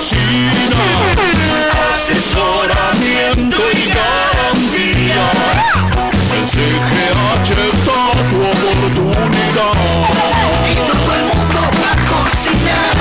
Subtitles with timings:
[0.00, 0.80] cocina.
[1.92, 5.26] Asesoramiento y garantía.
[6.34, 8.00] En CGH está
[8.30, 9.74] tu oportunidad.
[10.70, 12.94] Y todo el mundo va a cocinar.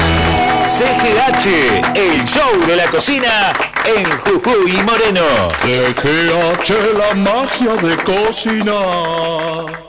[0.66, 1.48] CGH,
[1.96, 3.54] el show de la cocina
[3.86, 5.28] en Jujuy y Moreno.
[5.58, 9.89] CGH, la magia de cocinar.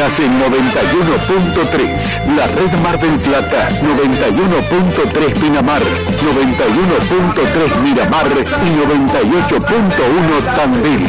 [0.00, 11.04] Estás en 91.3, la red Mar del Plata, 91.3 Pinamar, 91.3 Miramar y 98.1 Tandil.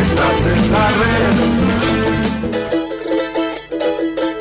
[0.00, 1.34] Estás en la red.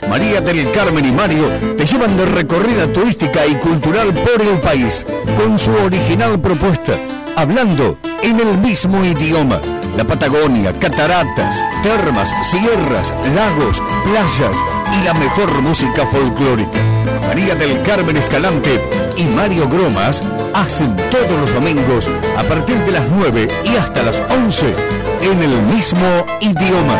[0.07, 5.05] María del Carmen y Mario te llevan de recorrida turística y cultural por el país
[5.37, 6.97] con su original propuesta,
[7.35, 9.59] hablando en el mismo idioma.
[9.97, 14.55] La Patagonia, cataratas, termas, sierras, lagos, playas
[14.99, 16.79] y la mejor música folclórica.
[17.27, 18.79] María del Carmen Escalante
[19.17, 20.21] y Mario Gromas
[20.53, 22.07] hacen todos los domingos
[22.37, 24.73] a partir de las 9 y hasta las 11
[25.21, 26.99] en el mismo idioma.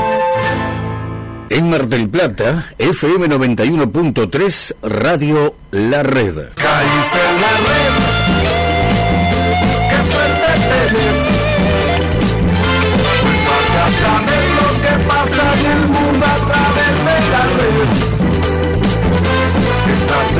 [1.49, 6.51] En Mar del Plata, FM 91.3, Radio La Red.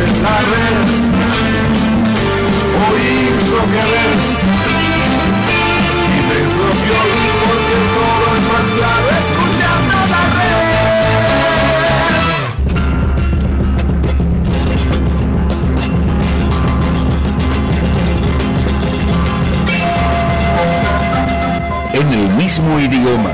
[0.04, 0.78] En la red.
[2.88, 4.24] Oír lo que ves.
[6.16, 10.62] Y ves lo que oís porque todo es más claro escuchando la red.
[21.94, 23.34] En el mismo idioma,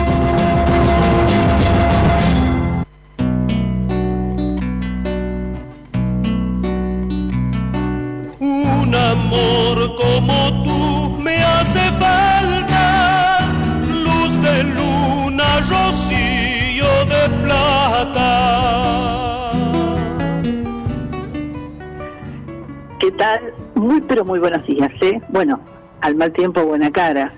[24.11, 25.21] Pero muy buenos días, ¿eh?
[25.29, 25.57] Bueno,
[26.01, 27.31] al mal tiempo buena cara.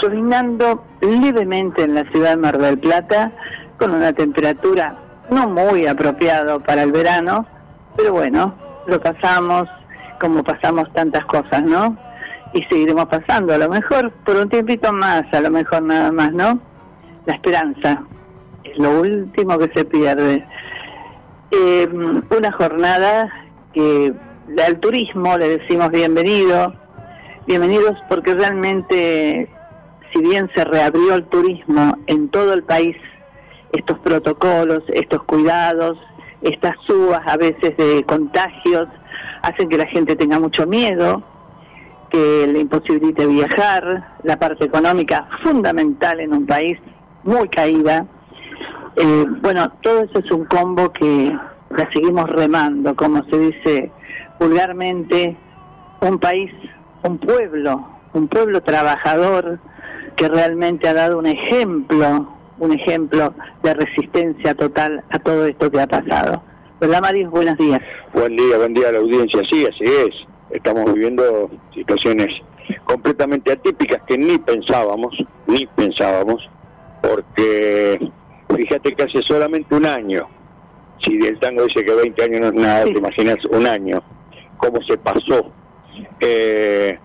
[0.00, 3.32] Llovinando levemente en la ciudad de Mar del Plata,
[3.76, 4.96] con una temperatura
[5.32, 7.44] no muy apropiado para el verano,
[7.96, 8.54] pero bueno,
[8.86, 9.68] lo pasamos
[10.20, 11.96] como pasamos tantas cosas, ¿no?
[12.54, 16.32] Y seguiremos pasando, a lo mejor por un tiempito más, a lo mejor nada más,
[16.32, 16.60] ¿no?
[17.26, 18.00] La esperanza
[18.62, 20.46] es lo último que se pierde.
[21.50, 21.88] Eh,
[22.30, 23.28] una jornada
[23.72, 24.14] que
[24.64, 26.74] al turismo le decimos bienvenido,
[27.46, 29.48] bienvenidos porque realmente,
[30.12, 32.96] si bien se reabrió el turismo en todo el país,
[33.72, 35.98] estos protocolos, estos cuidados,
[36.42, 38.88] estas subas a veces de contagios,
[39.42, 41.22] hacen que la gente tenga mucho miedo,
[42.10, 46.78] que le imposibilite viajar, la parte económica fundamental en un país
[47.22, 48.06] muy caída.
[48.96, 51.34] Eh, bueno, todo eso es un combo que
[51.70, 53.92] la seguimos remando, como se dice
[54.42, 55.36] vulgarmente,
[56.00, 56.50] un país,
[57.04, 59.60] un pueblo, un pueblo trabajador
[60.16, 62.28] que realmente ha dado un ejemplo,
[62.58, 66.42] un ejemplo de resistencia total a todo esto que ha pasado.
[66.80, 67.30] ¿Verdad, Mario?
[67.30, 67.80] Buenos días.
[68.12, 69.40] Buen día, buen día a la audiencia.
[69.48, 70.14] Sí, así es.
[70.50, 72.28] Estamos viviendo situaciones
[72.84, 75.16] completamente atípicas que ni pensábamos,
[75.46, 76.50] ni pensábamos,
[77.00, 78.10] porque
[78.56, 80.26] fíjate que hace solamente un año,
[80.98, 84.02] si el tango dice que 20 años no es nada, te imaginas un año,
[84.62, 85.50] cómo se pasó.
[86.20, 86.98] Eh,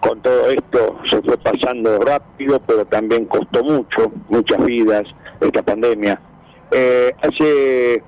[0.00, 5.04] con todo esto se fue pasando rápido, pero también costó mucho, muchas vidas,
[5.40, 6.20] esta pandemia.
[6.70, 8.02] Eh, hace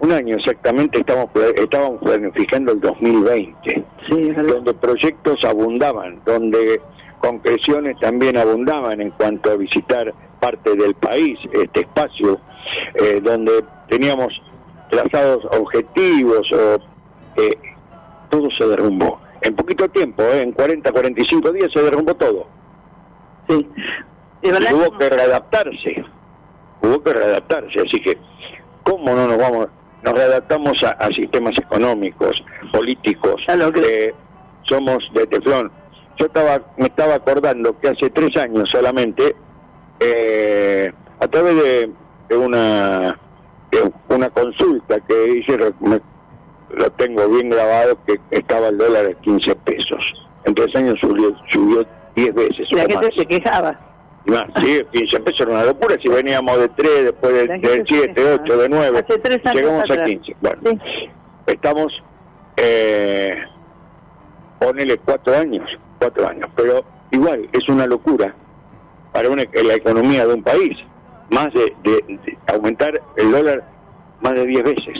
[0.00, 3.84] un año exactamente estamos, estábamos planificando el 2020,
[4.48, 6.80] donde proyectos abundaban, donde
[7.18, 12.40] concreciones también abundaban en cuanto a visitar parte del país, este espacio,
[12.94, 14.32] eh, donde teníamos
[14.90, 16.78] trazados objetivos, o,
[17.36, 17.56] eh,
[18.34, 19.20] todo se derrumbó.
[19.42, 22.46] En poquito tiempo, eh, en 40, 45 días se derrumbó todo.
[23.48, 23.68] Sí.
[24.42, 26.04] Y hubo que readaptarse,
[26.82, 28.18] hubo que readaptarse, así que,
[28.82, 29.68] ¿cómo no nos vamos?
[30.02, 32.42] Nos readaptamos a, sistemas económicos,
[32.72, 34.14] políticos, que...
[34.64, 35.70] somos de teflón.
[36.18, 39.34] Yo estaba, me estaba acordando que hace tres años solamente,
[40.00, 43.18] eh, a través de, una
[44.08, 45.58] una consulta que hice,
[46.70, 50.14] lo tengo bien grabado, que estaba el dólar a 15 pesos.
[50.44, 52.72] En tres años subió, subió 10 veces.
[52.72, 53.78] La gente se quejaba.
[54.26, 55.96] Más, sí, 15 pesos era una locura.
[56.02, 59.04] Si veníamos de 3, después de, 7, 8, de 9,
[59.54, 60.36] llegamos a 15.
[60.40, 60.80] Bueno,
[61.46, 62.02] estamos,
[62.56, 63.36] eh,
[64.58, 65.68] ponele 4 años,
[65.98, 68.34] 4 años, pero igual es una locura
[69.12, 70.76] para una, la economía de un país.
[71.30, 73.64] Más de, de aumentar el dólar
[74.20, 74.98] más de 10 veces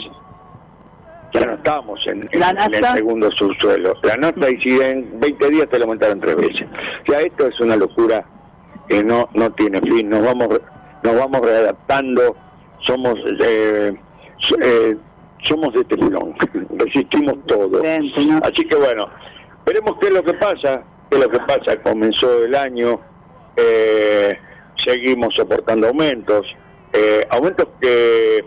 [1.39, 3.93] ya no estamos en, el segundo subsuelo.
[4.03, 6.67] La nota y si en 20 días te lo aumentaron tres veces.
[7.07, 8.25] O sea, esto es una locura
[8.87, 10.09] que no no tiene fin.
[10.09, 10.49] Nos vamos
[11.03, 12.35] nos vamos readaptando.
[12.79, 13.93] Somos eh,
[14.61, 14.97] eh,
[15.43, 16.35] somos de teflón.
[16.77, 17.81] Resistimos todo.
[18.43, 19.09] Así que bueno,
[19.65, 20.83] veremos qué es lo que pasa.
[21.09, 21.77] Qué es lo que pasa.
[21.81, 22.99] Comenzó el año.
[23.57, 24.37] Eh,
[24.75, 26.45] seguimos soportando aumentos.
[27.29, 28.45] aumentos que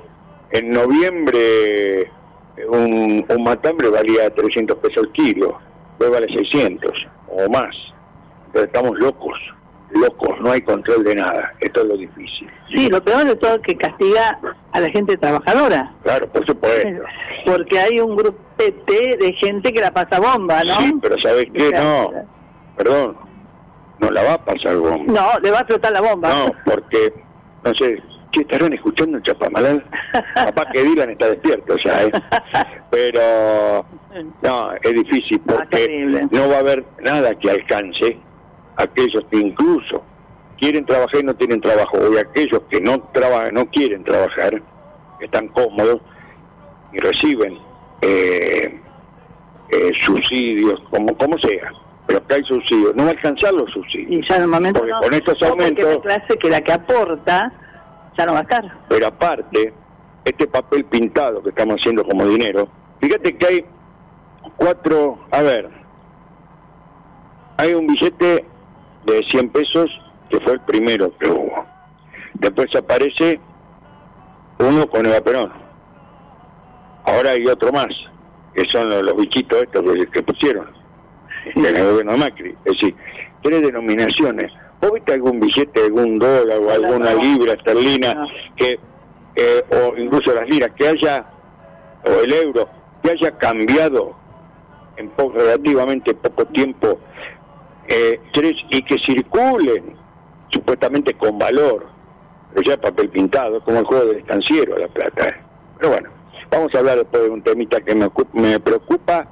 [0.50, 2.10] en noviembre
[2.68, 5.58] un, un matambre valía 300 pesos el kilo,
[5.98, 6.92] hoy vale 600
[7.28, 7.74] o más.
[8.52, 9.38] Pero estamos locos,
[9.90, 11.54] locos, no hay control de nada.
[11.60, 12.50] Esto es lo difícil.
[12.74, 14.38] Sí, lo peor de todo es que castiga
[14.72, 15.92] a la gente trabajadora.
[16.02, 17.02] Claro, por supuesto.
[17.44, 20.80] Porque hay un grupo de gente que la pasa bomba, ¿no?
[20.80, 21.70] Sí, pero ¿sabes qué?
[21.70, 22.10] No,
[22.76, 23.16] perdón,
[24.00, 25.12] no la va a pasar bomba.
[25.12, 26.28] No, le va a flotar la bomba.
[26.28, 27.12] No, porque,
[27.64, 29.84] no sé, ¿Qué estarán escuchando el Chapamalal?
[30.34, 32.12] Papá que Dylan está despierto ya, ¿eh?
[32.90, 33.86] Pero
[34.42, 38.18] no, es difícil ah, porque no va a haber nada que alcance
[38.76, 40.02] aquellos que incluso
[40.58, 44.60] quieren trabajar y no tienen trabajo, o aquellos que no trabajan, no quieren trabajar,
[45.20, 46.00] están cómodos
[46.92, 47.58] y reciben
[48.02, 48.80] eh,
[49.70, 51.72] eh, subsidios, como, como sea
[52.08, 54.10] pero que hay subsidios, no va a alcanzar los subsidios.
[54.10, 55.84] Y ya normalmente Porque con estos aumentos...
[55.84, 57.52] la clase que la que aporta
[58.88, 59.72] pero aparte,
[60.24, 62.68] este papel pintado que estamos haciendo como dinero,
[63.00, 63.64] fíjate que hay
[64.56, 65.70] cuatro, a ver,
[67.56, 68.44] hay un billete
[69.06, 69.90] de 100 pesos
[70.30, 71.64] que fue el primero que hubo.
[72.34, 73.40] Después aparece
[74.58, 75.52] uno con Eva Perón.
[77.04, 77.88] Ahora hay otro más,
[78.54, 80.68] que son los, bichitos estos que, pusieron
[81.54, 82.56] en el gobierno de Macri.
[82.64, 82.94] Es decir,
[83.42, 88.78] tres denominaciones ¿Vos viste algún billete, algún dólar o alguna libra esterlina que,
[89.34, 91.26] eh, o incluso las liras, que haya,
[92.04, 92.68] o el euro,
[93.02, 94.14] que haya cambiado
[94.96, 97.00] en relativamente poco tiempo
[97.88, 99.96] eh, tres y que circulen
[100.50, 101.86] supuestamente con valor,
[102.50, 105.28] pero ya papel pintado, como el juego del estanciero, la plata.
[105.28, 105.34] ¿eh?
[105.78, 106.10] Pero bueno,
[106.50, 109.26] vamos a hablar después de un temita que me, me preocupa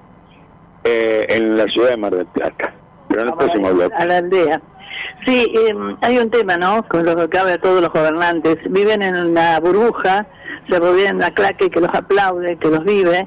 [0.84, 2.72] en la ciudad de Mar del Plata.
[3.08, 3.94] Pero en el próximo bloque.
[3.96, 4.62] A la aldea.
[5.26, 6.86] Sí, em, hay un tema, ¿no?
[6.88, 8.58] Con lo que cabe a todos los gobernantes.
[8.70, 10.26] Viven en una burbuja,
[10.68, 13.26] se rodean la claque que los aplaude, que los vive.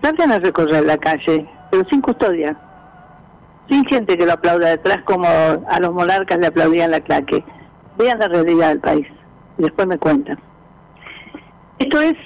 [0.00, 2.56] Traten a recorrer la calle, pero sin custodia.
[3.68, 7.44] Sin gente que lo aplauda detrás como a los monarcas le aplaudían la claque.
[7.98, 9.06] Vean la realidad del país.
[9.58, 10.38] Después me cuentan.
[11.78, 12.16] Esto es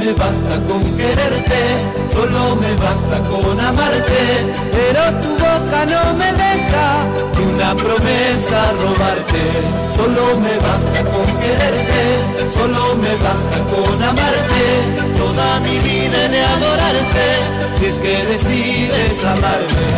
[0.09, 1.61] me basta con quererte,
[2.11, 4.23] solo me basta con amarte,
[4.73, 6.88] pero tu boca no me deja
[7.37, 9.43] ni una promesa robarte.
[9.95, 12.00] Solo me basta con quererte,
[12.50, 14.65] solo me basta con amarte,
[15.19, 17.27] toda mi vida de adorarte,
[17.79, 19.88] si es que decides amarme.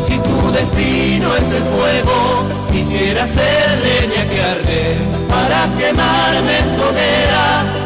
[0.00, 4.96] Si tu destino es el fuego, quisiera ser leña que arde
[5.28, 7.77] para quemarme en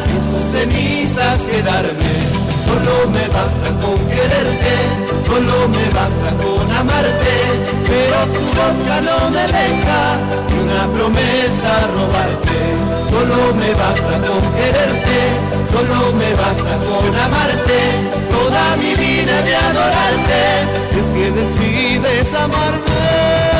[0.53, 2.13] cenizas quedarme.
[2.65, 4.75] Solo me basta con quererte,
[5.27, 7.35] solo me basta con amarte,
[7.89, 10.01] pero tu boca no me deja
[10.47, 12.57] ni una promesa robarte.
[13.13, 15.19] Solo me basta con quererte,
[15.73, 17.79] solo me basta con amarte,
[18.35, 20.41] toda mi vida de adorarte,
[20.99, 23.52] es que decides amarme.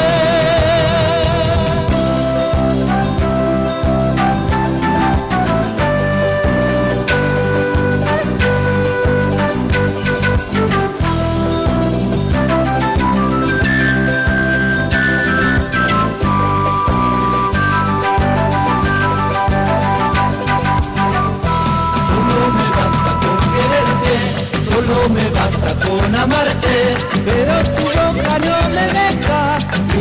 [25.98, 26.96] Con amarte,
[27.26, 29.42] pero tu boca no me deja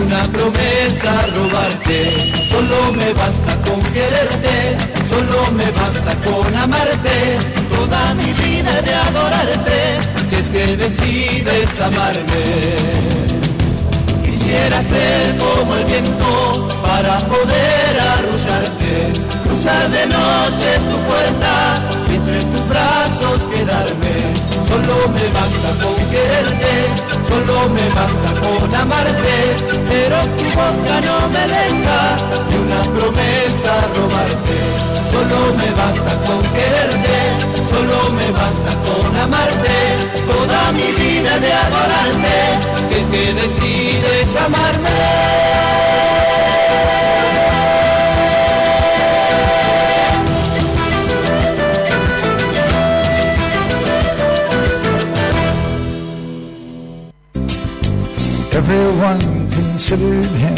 [0.02, 1.98] una promesa robarte.
[2.48, 4.54] Solo me basta con quererte,
[5.08, 7.16] solo me basta con amarte,
[7.74, 9.78] toda mi vida de adorarte,
[10.28, 12.44] si es que decides amarme.
[14.24, 18.94] Quisiera ser como el viento para poder arrullarte,
[19.44, 21.54] cruzar de noche tu puerta
[22.14, 24.11] entre tus brazos quedarme
[24.72, 26.72] Solo me basta con quererte,
[27.28, 29.36] solo me basta con amarte,
[29.90, 32.00] pero tu boca no me deja
[32.48, 34.56] ni una promesa robarte.
[35.12, 37.16] Solo me basta con quererte,
[37.68, 39.76] solo me basta con amarte,
[40.26, 42.38] toda mi vida de adorarte,
[42.88, 45.00] si es que decides amarme.
[58.72, 60.56] Everyone considered him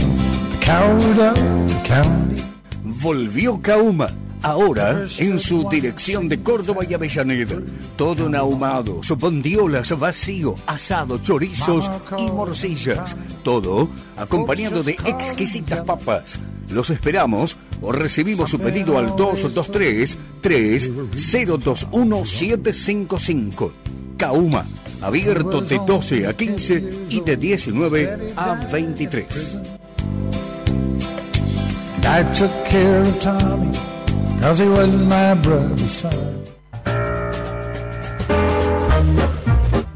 [0.51, 1.35] the coward of
[1.69, 2.45] the county.
[2.85, 4.09] Volvió Kauma.
[4.41, 7.61] Ahora en su dirección de Córdoba y Avellaneda.
[7.97, 13.17] Todo en ahumados, bondiolas, vacío, asado, chorizos y morcillas.
[13.43, 16.39] Todo acompañado de exquisitas papas.
[16.71, 23.84] Los esperamos o recibimos su pedido al 223 3021 755.
[24.17, 24.67] Kauma
[25.05, 29.61] abierto de 12 a 15 y de 19 a 23.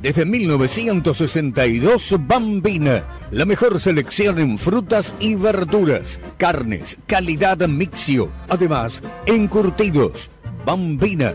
[0.00, 10.30] Desde 1962, Bambina, la mejor selección en frutas y verduras, carnes, calidad mixio, además, encurtidos.
[10.64, 11.34] Bambina,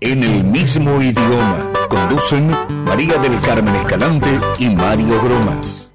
[0.00, 2.50] En el mismo idioma conducen
[2.84, 4.28] María del Carmen Escalante
[4.60, 5.92] y Mario Gromas.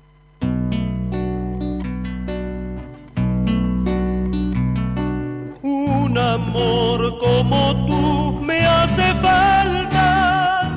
[5.62, 10.70] Un amor como tú me hace falta,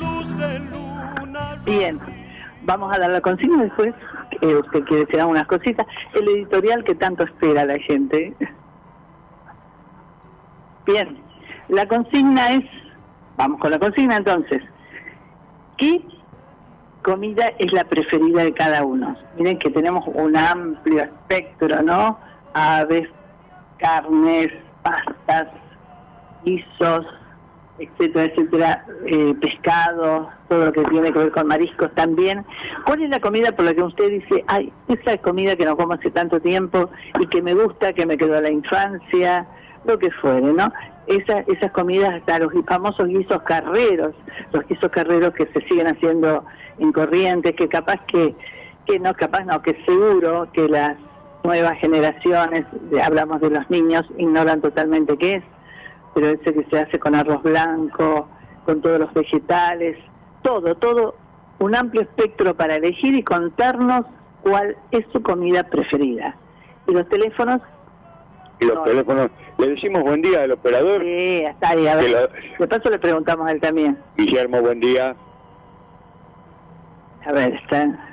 [0.00, 1.60] luz de luna.
[1.64, 1.98] Bien,
[2.64, 3.94] vamos a dar la consigna después.
[4.42, 5.86] Eh, usted quiere decir algunas cositas.
[6.12, 8.34] El editorial que tanto espera la gente.
[10.86, 11.16] Bien.
[11.68, 12.64] La consigna es,
[13.38, 14.62] vamos con la consigna entonces,
[15.78, 16.02] ¿qué
[17.02, 19.16] comida es la preferida de cada uno?
[19.38, 22.18] Miren que tenemos un amplio espectro, ¿no?
[22.52, 23.08] Aves,
[23.78, 24.52] carnes,
[24.82, 25.48] pastas,
[26.44, 27.06] guisos,
[27.78, 32.44] etcétera, etcétera, eh, pescado, todo lo que tiene que ver con mariscos también.
[32.84, 35.92] ¿Cuál es la comida por la que usted dice, ay, esa comida que no como
[35.92, 36.90] hace tanto tiempo
[37.20, 39.46] y que me gusta, que me quedó a la infancia,
[39.84, 40.72] lo que fuere, ¿no?
[41.08, 44.14] esas comidas, hasta los famosos guisos carreros,
[44.52, 46.44] los guisos carreros que se siguen haciendo
[46.78, 48.34] en corrientes, que capaz que,
[48.86, 50.96] que no, capaz no, que seguro que las
[51.44, 52.66] nuevas generaciones,
[53.02, 55.44] hablamos de los niños, ignoran totalmente qué es,
[56.14, 58.28] pero ese que se hace con arroz blanco,
[58.66, 59.96] con todos los vegetales,
[60.42, 61.14] todo, todo,
[61.58, 64.04] un amplio espectro para elegir y contarnos
[64.42, 66.36] cuál es su comida preferida.
[66.86, 67.60] Y los teléfonos
[68.60, 69.30] y los teléfonos.
[69.58, 71.02] Le decimos buen día al operador.
[71.02, 71.86] Sí, está ahí.
[71.86, 72.30] A ver.
[72.58, 73.98] De paso le preguntamos a él también.
[74.16, 75.14] Guillermo, buen día.
[77.24, 78.04] A ver, está.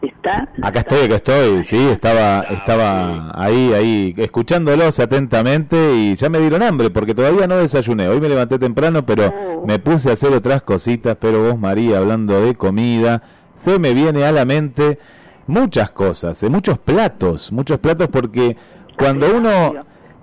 [0.00, 0.48] ¿Está?
[0.62, 6.62] Acá estoy, acá estoy, sí, estaba, estaba ahí, ahí, escuchándolos atentamente y ya me dieron
[6.62, 8.06] hambre porque todavía no desayuné.
[8.06, 9.66] Hoy me levanté temprano, pero oh.
[9.66, 13.22] me puse a hacer otras cositas, pero vos, María, hablando de comida,
[13.54, 15.00] se me viene a la mente
[15.48, 18.56] muchas cosas, eh, muchos platos, muchos platos porque
[18.98, 19.74] cuando uno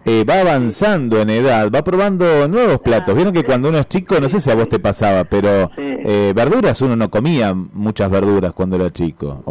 [0.07, 3.15] eh, va avanzando en edad, va probando nuevos platos.
[3.15, 6.31] Vieron que cuando uno es chico, no sé si a vos te pasaba, pero eh,
[6.35, 9.43] verduras uno no comía muchas verduras cuando era chico.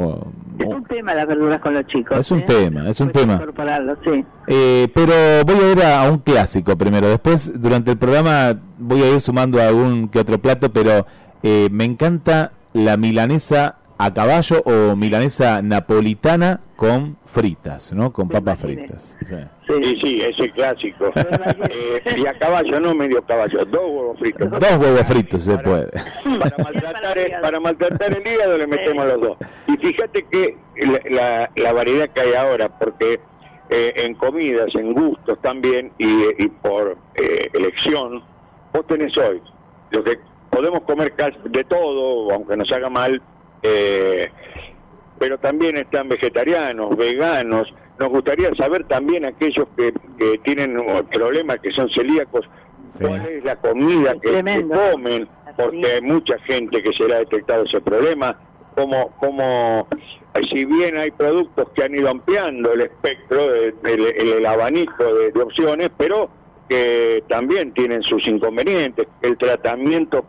[0.56, 2.20] es un tema las verduras con los chicos.
[2.20, 2.44] Es un ¿eh?
[2.46, 3.42] tema, es un tema.
[4.04, 4.24] Sí.
[4.94, 7.08] pero voy a ir a, un clásico primero.
[7.08, 11.04] Después, durante el programa, voy a ir sumando algún que otro plato, pero
[11.42, 18.12] me encanta la milanesa a caballo o milanesa napolitana con fritas, ¿no?
[18.12, 19.18] Con papas fritas.
[19.66, 21.10] Sí, sí, ese clásico.
[21.70, 24.50] eh, y a caballo, no medio caballo, dos huevos fritos.
[24.50, 25.90] Dos huevos fritos se puede.
[26.24, 29.38] Para maltratar, el, para maltratar el hígado le metemos los dos.
[29.66, 30.56] Y fíjate que
[31.10, 33.18] la, la, variedad que hay ahora, porque
[33.68, 38.22] eh, en comidas, en gustos también, y, y por eh, elección,
[38.72, 39.42] vos tenés hoy
[39.90, 40.18] lo que
[40.50, 43.20] podemos comer de todo, aunque nos haga mal,
[43.62, 44.30] eh,
[45.18, 47.72] pero también están vegetarianos, veganos.
[47.98, 49.92] Nos gustaría saber también aquellos que,
[50.42, 50.76] tienen
[51.12, 52.48] problemas, que son celíacos,
[52.98, 57.64] cuál es la comida que, comen, porque hay mucha gente que se le ha detectado
[57.64, 58.36] ese problema.
[58.74, 59.86] Como, como
[60.50, 65.90] si bien hay productos que han ido ampliando el espectro, el, abanico de, de opciones,
[65.96, 66.28] pero
[66.68, 69.06] que también tienen sus inconvenientes.
[69.22, 70.24] El tratamiento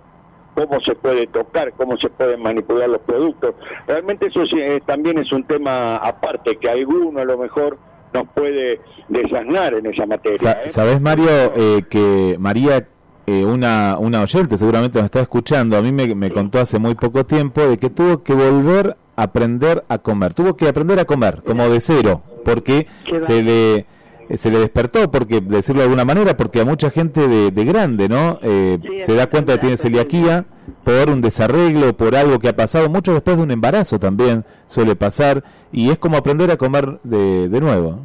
[0.55, 3.55] cómo se puede tocar, cómo se pueden manipular los productos.
[3.87, 7.77] Realmente eso eh, también es un tema aparte que alguno a lo mejor
[8.13, 10.63] nos puede desasnar en esa materia.
[10.63, 10.67] ¿eh?
[10.67, 12.87] Sabes Mario eh, que María
[13.27, 17.25] una, una oyente seguramente nos está escuchando, a mí me, me contó hace muy poco
[17.25, 21.41] tiempo de que tuvo que volver a aprender a comer, tuvo que aprender a comer
[21.43, 22.85] como de cero, porque
[23.17, 23.85] se le eh,
[24.33, 28.39] se le despertó, porque decirlo de alguna manera, porque a mucha gente de, grande, ¿no?
[28.41, 30.45] Eh, se da cuenta de que tiene celiaquía
[30.83, 34.95] por un desarreglo, por algo que ha pasado, mucho después de un embarazo también suele
[34.95, 37.99] pasar, y es como aprender a comer de, de nuevo.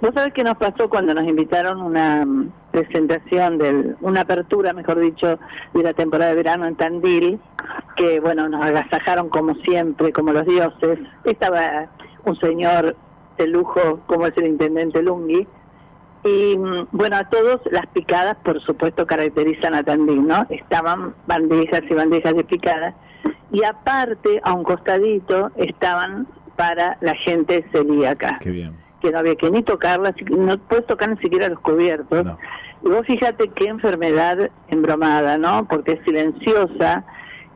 [0.00, 5.00] Vos sabés qué nos pasó cuando nos invitaron una mm, presentación, de una apertura, mejor
[5.00, 5.38] dicho,
[5.74, 7.40] de la temporada de verano en Tandil,
[7.96, 11.00] que bueno, nos agasajaron como siempre, como los dioses.
[11.24, 11.88] Estaba
[12.24, 12.96] un señor
[13.38, 15.46] de lujo como es el intendente Lungi,
[16.24, 20.46] y mm, bueno, a todos las picadas, por supuesto, caracterizan a Tandil, ¿no?
[20.50, 22.94] Estaban bandejas y bandejas de picadas.
[23.50, 28.38] Y aparte, a un costadito, estaban para la gente celíaca.
[28.40, 28.76] Qué bien.
[29.00, 32.26] que no había que ni tocarla, no puedes tocar ni siquiera los cubiertos.
[32.82, 35.66] Y vos fíjate qué enfermedad embromada, ¿no?
[35.68, 37.04] Porque es silenciosa.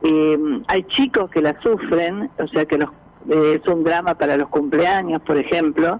[0.03, 2.89] Eh, hay chicos que la sufren, o sea que los,
[3.29, 5.99] eh, es un drama para los cumpleaños, por ejemplo,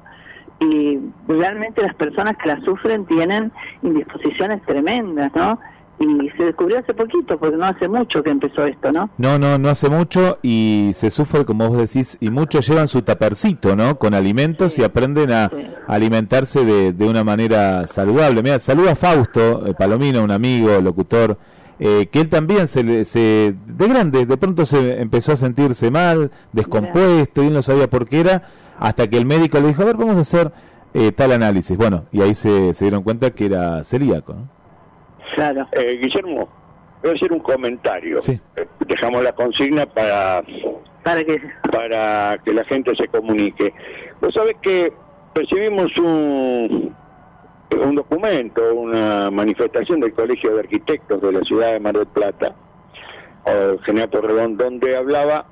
[0.60, 5.60] y realmente las personas que la sufren tienen indisposiciones tremendas, ¿no?
[6.00, 9.10] y se descubrió hace poquito, porque no hace mucho que empezó esto, ¿no?
[9.18, 13.02] No, no, no hace mucho y se sufre, como vos decís, y muchos llevan su
[13.02, 13.98] tapercito, ¿no?
[13.98, 15.50] Con alimentos y aprenden a
[15.88, 18.44] alimentarse de, de, una manera saludable.
[18.44, 21.38] Mira, saluda a Fausto eh, Palomino, un amigo, locutor,
[21.86, 26.32] eh, que él también se, se, de grande, de pronto se empezó a sentirse mal,
[26.54, 28.44] descompuesto, y él no sabía por qué era,
[28.80, 30.50] hasta que el médico le dijo, a ver, vamos a hacer
[30.94, 31.78] eh, tal análisis.
[31.78, 34.48] Bueno, y ahí se, se dieron cuenta que era celíaco, ¿no?
[35.36, 35.68] Claro.
[35.74, 36.48] Eh, Guillermo,
[37.02, 38.22] voy a hacer un comentario.
[38.28, 38.40] Eh,
[38.88, 40.42] dejamos la consigna para,
[41.04, 41.42] ¿Para, qué?
[41.70, 43.74] para que la gente se comunique.
[44.22, 44.94] Vos sabés que
[45.36, 46.96] recibimos un,
[47.74, 52.56] un documento, una manifestación del Colegio de Arquitectos de la ciudad de Mar del Plata,
[53.46, 55.46] o General Torreón, donde hablaba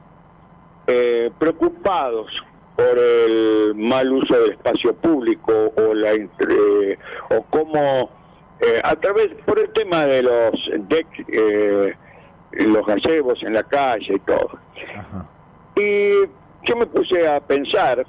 [0.88, 2.32] eh, preocupados
[2.76, 6.12] por el mal uso del espacio público o la
[7.30, 8.10] o cómo
[8.62, 10.52] eh, a través, por el tema de los
[10.88, 11.96] deck, eh,
[12.52, 14.52] los gazebos en la calle y todo.
[15.76, 16.30] Y
[16.64, 18.06] yo me puse a pensar,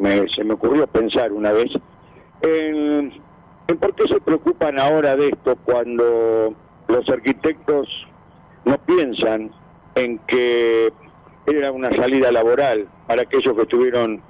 [0.00, 1.70] me, se me ocurrió pensar una vez,
[2.42, 3.12] en,
[3.68, 6.54] en por qué se preocupan ahora de esto cuando
[6.88, 7.88] los arquitectos
[8.64, 9.50] no piensan
[9.94, 10.92] en que
[11.46, 14.22] era una salida laboral para aquellos que estuvieron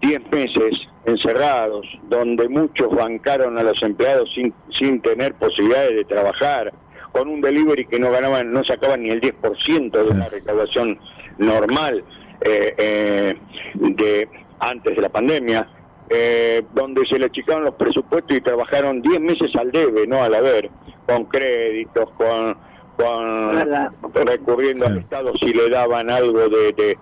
[0.00, 6.72] 10 meses encerrados, donde muchos bancaron a los empleados sin, sin tener posibilidades de trabajar,
[7.12, 10.98] con un delivery que no ganaban, no sacaban ni el 10% de una recaudación
[11.38, 12.04] normal
[12.42, 13.36] eh, eh,
[13.74, 14.28] de
[14.60, 15.68] antes de la pandemia,
[16.10, 20.34] eh, donde se le achicaron los presupuestos y trabajaron 10 meses al debe, no al
[20.34, 20.70] haber,
[21.06, 22.56] con créditos, con,
[22.96, 26.98] con recurriendo al Estado si le daban algo de, de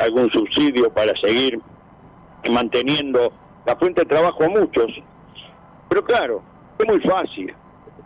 [0.00, 1.60] algún subsidio para seguir
[2.50, 3.32] manteniendo
[3.66, 4.90] la fuente de trabajo a muchos.
[5.88, 6.42] Pero claro,
[6.78, 7.54] es muy fácil,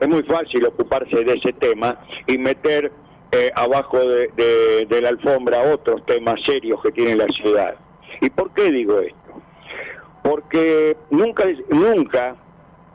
[0.00, 2.92] es muy fácil ocuparse de ese tema y meter
[3.32, 7.74] eh, abajo de, la alfombra otros temas serios que tiene la ciudad.
[8.20, 9.21] ¿Y por qué digo esto?
[10.22, 12.36] Porque nunca, nunca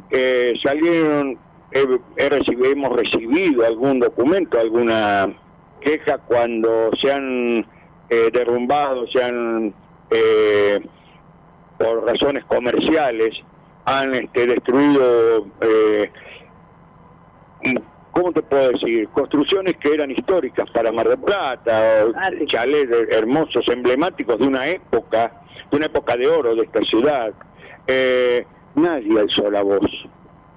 [0.10, 1.38] eh, salieron,
[1.72, 5.34] hemos recibido algún documento, alguna
[5.82, 7.66] queja cuando se han
[8.10, 9.74] eh, derrumbado, se han
[10.10, 10.80] eh,
[11.78, 13.36] por razones comerciales
[13.86, 16.12] han este, destruido, eh,
[18.12, 19.08] ¿cómo te puedo decir?
[19.10, 25.37] Construcciones que eran históricas para Mar del Plata, ah, chalés hermosos, emblemáticos de una época,
[25.70, 27.34] de una época de oro de esta ciudad.
[27.88, 29.90] Eh, nadie alzó la voz,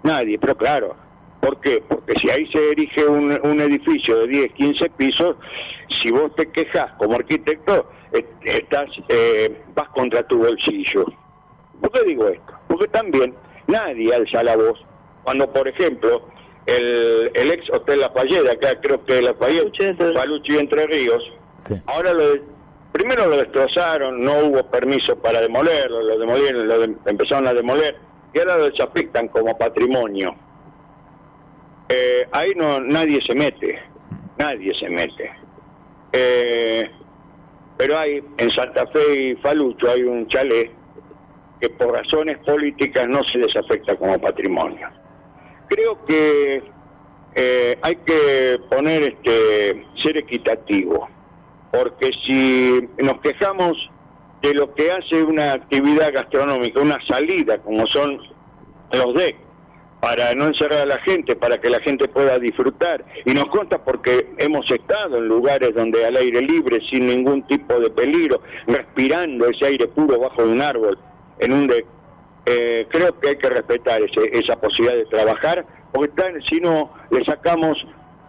[0.02, 0.96] nadie, pero claro,
[1.40, 1.82] ¿por qué?
[1.88, 5.36] Porque si ahí se erige un, un edificio de 10, 15 pisos,
[5.88, 7.88] si vos te quejas como arquitecto,
[8.42, 11.04] estás eh, vas contra tu bolsillo.
[11.80, 12.52] ¿Por qué digo esto?
[12.68, 13.34] Porque también
[13.66, 14.78] nadie alza la voz
[15.22, 16.22] cuando, por ejemplo,
[16.66, 19.70] el, el ex Hotel La Falleda, acá creo que La Falleda,
[20.14, 21.22] Paluchi Entre Ríos,
[21.86, 22.34] ahora lo
[22.92, 27.96] primero lo destrozaron, no hubo permiso para demolerlo, lo demolieron, lo empezaron a demoler
[28.32, 30.34] y ahora lo desafectan como patrimonio.
[31.88, 33.78] Eh, ahí no nadie se mete,
[34.38, 35.30] nadie se mete.
[36.12, 36.90] Eh,
[37.76, 40.70] pero hay en Santa Fe y Falucho hay un chalet
[41.60, 44.88] que por razones políticas no se desafecta como patrimonio.
[45.68, 46.62] Creo que
[47.34, 51.08] eh, hay que poner este ser equitativo,
[51.70, 53.90] porque si nos quejamos
[54.42, 58.20] de lo que hace una actividad gastronómica, una salida como son
[58.92, 59.36] los DEC,
[60.00, 63.04] para no encerrar a la gente, para que la gente pueda disfrutar.
[63.26, 67.78] Y nos consta porque hemos estado en lugares donde al aire libre, sin ningún tipo
[67.78, 70.98] de peligro, respirando ese aire puro bajo un árbol,
[71.38, 71.84] en un de,
[72.46, 77.76] eh, creo que hay que respetar esa posibilidad de trabajar, porque si no le sacamos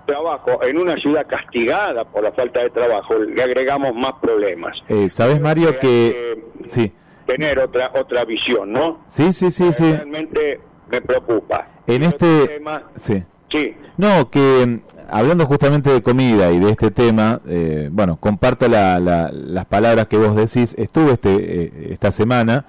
[0.06, 4.78] trabajo en una ciudad castigada por la falta de trabajo, le agregamos más problemas.
[4.90, 6.44] Eh, ¿Sabes, Mario, que...
[6.66, 6.92] sí.
[7.26, 9.04] Tener otra otra visión, ¿no?
[9.08, 9.92] Sí, sí, sí, sí.
[9.92, 10.60] Realmente
[10.90, 11.68] me preocupa.
[11.88, 12.48] En este...
[12.48, 13.24] Tema, sí.
[13.48, 13.76] Sí.
[13.98, 19.66] No, que mm, hablando justamente de comida y de este tema, eh, bueno, comparto las
[19.66, 20.74] palabras que vos decís.
[20.78, 22.66] Estuve este, eh, esta semana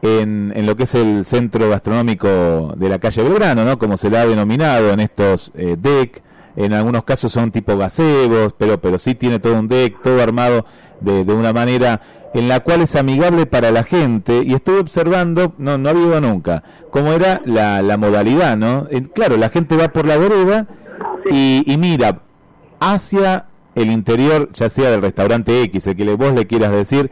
[0.00, 3.78] en, en, lo que es el centro gastronómico de la calle Belgrano, ¿no?
[3.78, 6.22] Como se le ha denominado en estos eh, deck.
[6.56, 10.66] En algunos casos son tipo gazebos, pero, pero sí tiene todo un deck, todo armado
[11.00, 12.00] de, de una manera
[12.34, 16.20] en la cual es amigable para la gente y estoy observando, no, no ha habido
[16.20, 18.88] nunca, cómo era la, la modalidad, ¿no?
[19.14, 20.66] claro, la gente va por la vereda
[21.30, 22.20] y, y, mira
[22.80, 27.10] hacia el interior, ya sea del restaurante X, el que le, vos le quieras decir,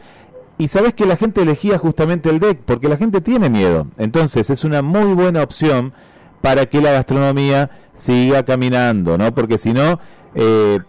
[0.57, 3.87] y sabes que la gente elegía justamente el deck porque la gente tiene miedo.
[3.97, 5.93] Entonces es una muy buena opción
[6.41, 9.33] para que la gastronomía siga caminando, ¿no?
[9.33, 9.99] Porque si no,
[10.35, 10.79] eh,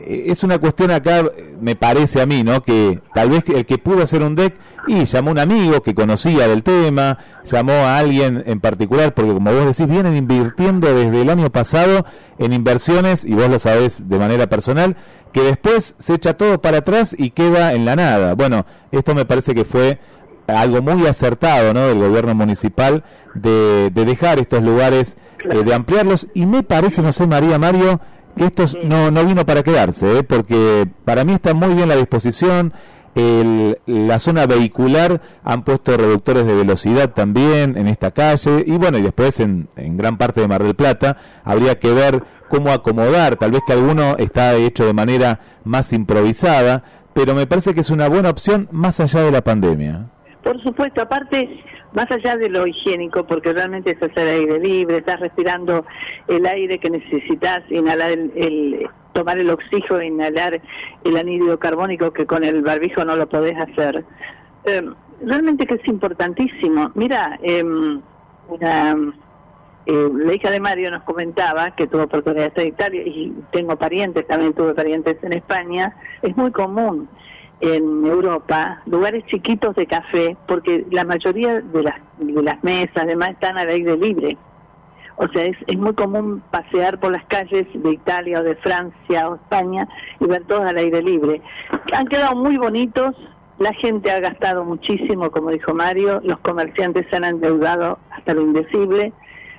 [0.00, 1.24] es una cuestión acá,
[1.60, 2.62] me parece a mí, ¿no?
[2.62, 4.54] Que tal vez el que pudo hacer un deck
[4.86, 9.34] y llamó a un amigo que conocía del tema, llamó a alguien en particular, porque
[9.34, 12.06] como vos decís, vienen invirtiendo desde el año pasado
[12.38, 14.96] en inversiones, y vos lo sabés de manera personal,
[15.32, 18.34] que después se echa todo para atrás y queda en la nada.
[18.34, 19.98] Bueno, esto me parece que fue
[20.56, 21.86] algo muy acertado, ¿no?
[21.86, 25.16] Del gobierno municipal de, dejar estos lugares,
[25.50, 28.00] eh, de ampliarlos, y me parece, no sé, María Mario,
[28.36, 30.22] que esto no, no vino para quedarse, ¿eh?
[30.22, 32.72] porque para mí está muy bien la disposición.
[33.16, 38.98] El, la zona vehicular han puesto reductores de velocidad también en esta calle y bueno
[38.98, 43.34] y después en, en gran parte de Mar del Plata habría que ver cómo acomodar
[43.34, 47.90] tal vez que alguno está hecho de manera más improvisada pero me parece que es
[47.90, 50.06] una buena opción más allá de la pandemia
[50.42, 55.20] por supuesto aparte más allá de lo higiénico, porque realmente es hacer aire libre, estás
[55.20, 55.84] respirando
[56.28, 60.60] el aire que necesitas, inhalar el, tomar el oxígeno, inhalar
[61.04, 64.04] el anhídrido carbónico que con el barbijo no lo podés hacer.
[64.64, 66.92] Em, realmente que es importantísimo.
[66.94, 68.00] Mira, em,
[68.48, 68.96] una,
[69.86, 73.34] eh, la hija de Mario nos comentaba que tuvo oportunidad de estar en Italia y
[73.50, 77.08] tengo parientes, también tuve parientes en España, es muy común
[77.60, 83.68] en Europa lugares chiquitos de café, porque la mayoría de las, mesas además están al
[83.68, 84.36] aire libre.
[85.16, 89.28] O sea, es, es muy común pasear por las calles de Italia o de Francia
[89.28, 89.86] o España
[90.18, 91.42] y ver todos al aire libre.
[91.92, 93.14] Han quedado muy bonitos,
[93.58, 98.40] la gente ha gastado muchísimo, como dijo Mario, los comerciantes se han endeudado hasta lo
[98.40, 99.12] indecible.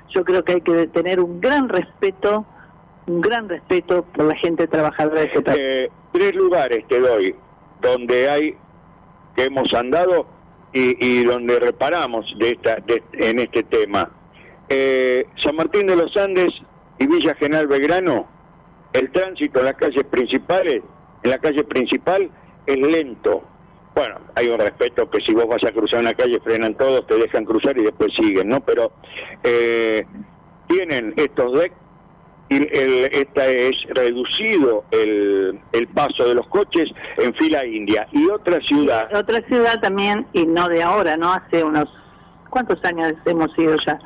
[0.09, 2.43] Yo creo que hay que tener un gran respeto,
[3.05, 5.59] un gran respeto por la gente trabajadora de este país.
[5.61, 7.35] Eh, tres lugares te doy
[7.81, 8.55] donde hay
[9.35, 10.27] que hemos andado
[10.73, 12.77] y, donde reparamos de esta
[13.13, 14.09] en este tema.
[14.69, 16.53] Eh, San Martín de los Andes
[16.97, 18.27] y Villa General Belgrano,
[18.93, 20.81] el tránsito en las calles principales,
[21.23, 22.29] la calle principal
[22.65, 23.43] es lento.
[23.93, 27.15] Bueno, hay un respeto que si vos vas a cruzar una calle frenan todos, te
[27.15, 28.61] dejan cruzar y después siguen, ¿no?
[28.61, 28.93] Pero
[29.43, 30.05] eh,
[30.67, 31.75] tienen estos decks
[32.57, 38.07] el, esta es reducido el, el, paso de los coches en fila india.
[38.11, 39.13] Y otra ciudad.
[39.13, 41.31] Otra ciudad también, y no de ahora, ¿no?
[41.31, 41.89] Hace unos.
[42.49, 43.97] ¿Cuántos años hemos ido ya?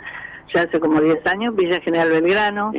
[0.53, 2.71] Ya hace como 10 años, Villa General Belgrano,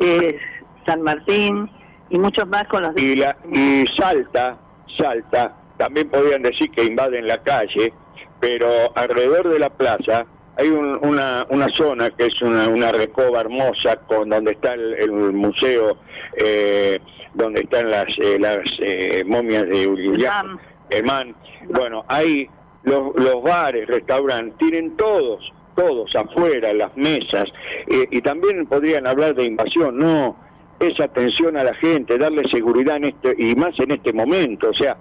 [0.00, 0.38] eh,
[0.86, 1.70] San Martín
[2.08, 2.96] y muchos más con los.
[2.96, 4.56] Y, la, y Salta,
[4.96, 7.92] Salta, también podrían decir que invaden la calle,
[8.40, 10.24] pero alrededor de la plaza
[10.56, 15.98] hay una, una zona que es una, una recoba hermosa con donde está el, museo
[16.36, 17.00] eh,
[17.34, 21.34] donde están las eh, las eh, momias de man
[21.68, 22.48] bueno ahí
[22.84, 27.48] los, los bares restaurantes tienen todos todos afuera las mesas
[27.88, 29.98] y también podrían hablar de invasión.
[29.98, 30.36] No
[30.78, 34.68] es atención a la gente darle seguridad en este y más en este momento.
[34.68, 34.96] O sea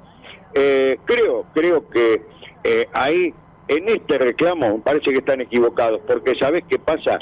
[0.52, 2.24] creo creo que
[2.92, 3.36] ahí
[3.68, 7.20] en este reclamo parece que están equivocados, porque ¿sabes qué pasa?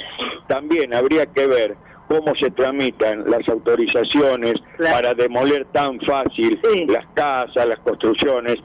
[0.48, 1.76] También habría que ver
[2.08, 8.58] cómo se tramitan las autorizaciones para demoler tan fácil las casas, las construcciones.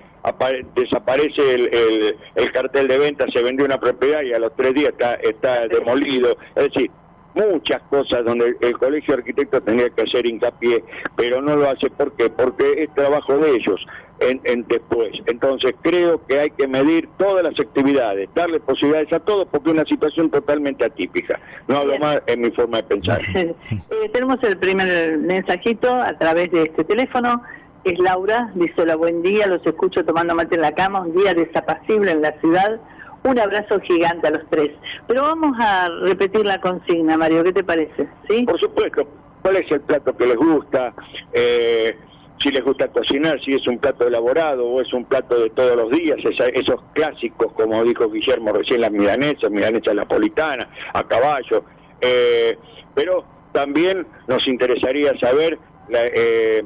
[0.75, 4.91] desaparece el, el, cartel de venta, se vendió una propiedad y a los tres días
[4.91, 6.37] está, está demolido.
[6.57, 6.91] Es decir,
[7.35, 10.83] muchas cosas donde el Colegio de Arquitectos tendría que hacer hincapié,
[11.17, 11.89] pero no lo hace.
[11.91, 12.31] ¿Por qué?
[12.31, 13.87] Porque es trabajo de ellos
[14.20, 15.12] en, después.
[15.26, 19.74] Entonces creo que hay que medir todas las actividades, darle posibilidades a todos, porque es
[19.74, 21.38] una situación totalmente atípica.
[21.68, 23.20] No hablo más en mi forma de pensar.
[23.90, 27.42] Eh, tenemos el primer mensajito a través de este teléfono.
[27.85, 31.35] Es Laura, dice hola, buen día, los escucho tomando mate en la cama, un día
[31.35, 32.81] desapacible en la ciudad.
[33.22, 34.72] Un abrazo gigante a los tres.
[35.07, 38.09] Pero vamos a repetir la consigna, Mario, ¿qué te parece?
[38.29, 38.44] ¿Sí?
[38.44, 39.07] Por supuesto.
[39.42, 40.92] ¿Cuál es el plato que les gusta?
[41.33, 41.96] Eh,
[42.38, 45.77] si les gusta cocinar, si es un plato elaborado o es un plato de todos
[45.77, 51.64] los días, esos clásicos, como dijo Guillermo recién, las milanesas, milanesa napolitana, a caballo.
[52.01, 52.59] Eh,
[52.94, 55.59] pero también nos interesaría saber
[55.90, 56.62] eh,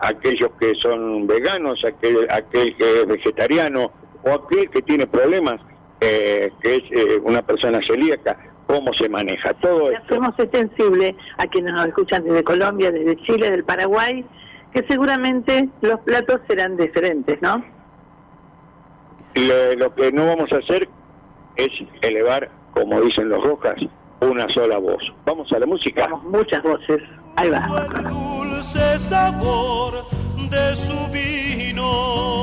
[0.00, 5.60] aquellos que son veganos, aquel, aquel que es vegetariano o aquel que tiene problemas,
[6.00, 6.84] eh, que es
[7.22, 10.14] una persona celíaca, cómo se maneja todo esto.
[10.14, 14.24] Somos extensible a quienes nos escuchan desde Colombia, desde Chile, del Paraguay
[14.72, 17.64] que seguramente los platos serán diferentes, ¿no?
[19.34, 20.88] lo que no vamos a hacer
[21.56, 21.70] es
[22.02, 23.76] elevar, como dicen los rojas,
[24.20, 25.02] una sola voz.
[25.24, 26.08] Vamos a la música.
[26.24, 27.02] muchas voces.
[27.36, 27.86] Ahí va.
[27.96, 30.04] El dulce sabor
[30.50, 32.40] de su vino.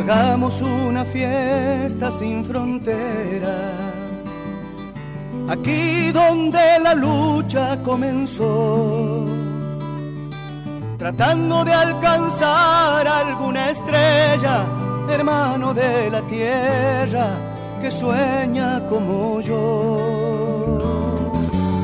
[0.00, 3.74] Hagamos una fiesta sin fronteras,
[5.46, 9.26] aquí donde la lucha comenzó,
[10.96, 14.64] tratando de alcanzar alguna estrella,
[15.10, 17.26] hermano de la tierra
[17.82, 20.80] que sueña como yo.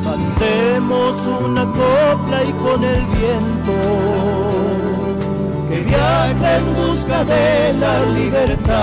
[0.02, 4.85] Cantemos una copla y con el viento
[5.76, 8.76] que viaja en busca de la libertad,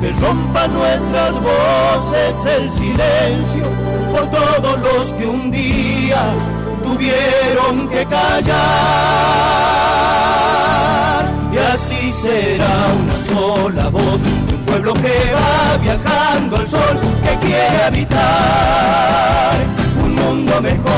[0.00, 3.64] que rompa nuestras voces el silencio
[4.12, 6.22] por todos los que un día
[6.84, 8.54] tuvieron que callar.
[11.52, 14.20] Y así será una sola voz,
[14.52, 19.56] un pueblo que va viajando al sol, que quiere habitar
[20.04, 20.94] un mundo mejor.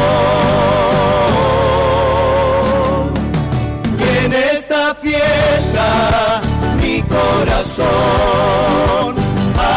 [5.02, 6.40] Fiesta,
[6.80, 7.86] mi corazón.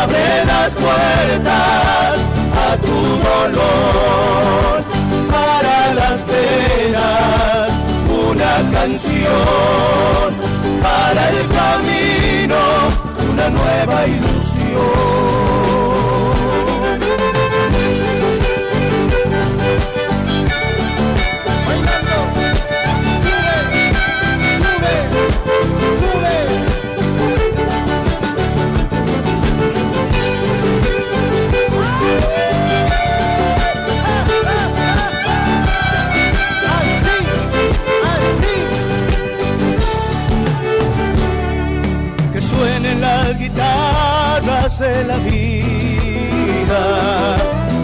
[0.02, 2.20] Abre las puertas
[2.68, 4.84] a tu dolor,
[5.32, 7.70] para las penas
[8.28, 10.30] una canción,
[10.82, 12.60] para el camino
[13.32, 15.49] una nueva ilusión.
[44.80, 46.82] De la vida,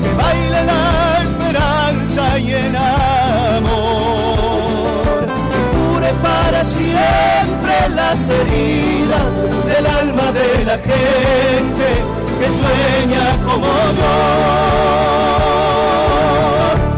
[0.01, 4.15] que baile la esperanza y el amor,
[5.51, 9.25] que cure para siempre las heridas
[9.65, 11.87] del alma de la gente
[12.39, 13.67] que sueña como
[13.99, 14.15] yo.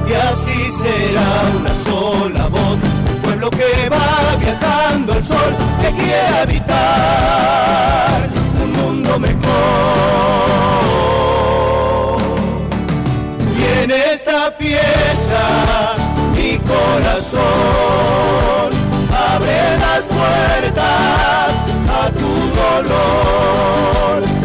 [0.09, 1.29] Y así será
[1.59, 2.79] una sola voz,
[3.13, 7.17] un pueblo que va viajando al sol, que quiere habitar
[8.77, 9.37] mundo mejor.
[13.57, 15.95] Y en esta fiesta
[16.35, 17.39] mi corazón
[19.33, 21.51] abre las puertas
[22.01, 24.36] a tu dolor.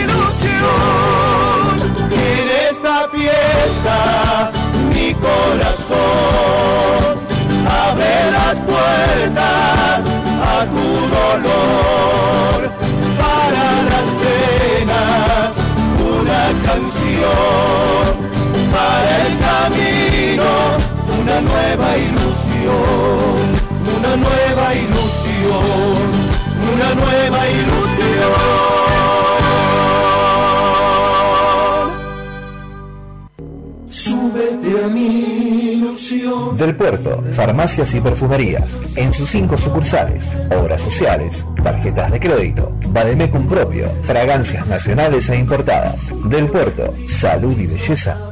[0.00, 1.74] Ilusión.
[2.10, 4.50] en esta fiesta,
[4.94, 5.98] mi corazón,
[7.86, 10.00] abre las puertas
[10.42, 11.62] a tu dolor
[16.72, 18.16] canción,
[18.72, 20.50] para el camino,
[21.20, 23.44] una nueva ilusión,
[23.96, 26.04] una nueva ilusión,
[26.72, 28.91] una nueva ilusión.
[36.62, 43.48] Del Puerto, farmacias y perfumerías, en sus cinco sucursales, obras sociales, tarjetas de crédito, Bademecum
[43.48, 46.12] propio, fragancias nacionales e importadas.
[46.26, 48.31] Del Puerto, salud y belleza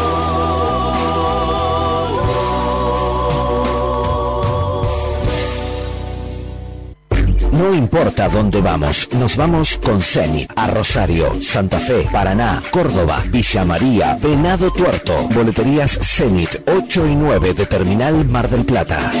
[7.61, 7.77] 6341 630.
[7.77, 14.17] importa dónde vamos, nos vamos con Zenit a Rosario, Santa Fe, Paraná, Córdoba, Villa María,
[14.21, 15.27] Venado Tuerto.
[15.29, 19.11] Boleterías Zenit 8 y 9 de Terminal Mar del Plata.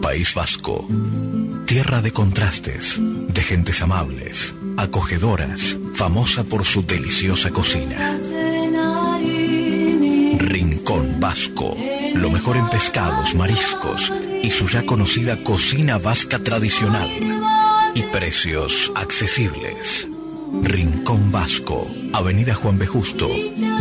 [0.00, 0.86] País Vasco.
[1.66, 8.16] Tierra de contrastes, de gentes amables, acogedoras, famosa por su deliciosa cocina.
[10.38, 11.76] Rincón Vasco.
[12.16, 14.12] Lo mejor en pescados, mariscos
[14.42, 17.10] y su ya conocida cocina vasca tradicional.
[17.94, 20.08] Y precios accesibles.
[20.62, 22.86] Rincón Vasco, Avenida Juan B.
[22.86, 23.28] Justo,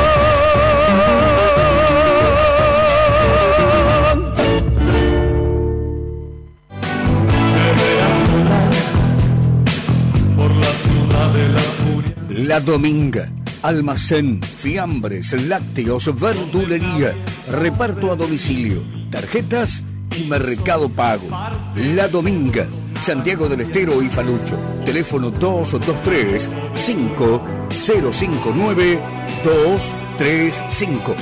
[12.48, 13.32] La Dominga.
[13.64, 17.16] Almacén, fiambres, lácteos, verdulería,
[17.50, 19.84] reparto a domicilio, tarjetas
[20.16, 21.28] y mercado pago.
[21.76, 22.68] La Dominga,
[23.02, 24.60] Santiago del Estero y Palucho.
[24.86, 29.02] Teléfono 223 5059
[29.44, 31.16] 235.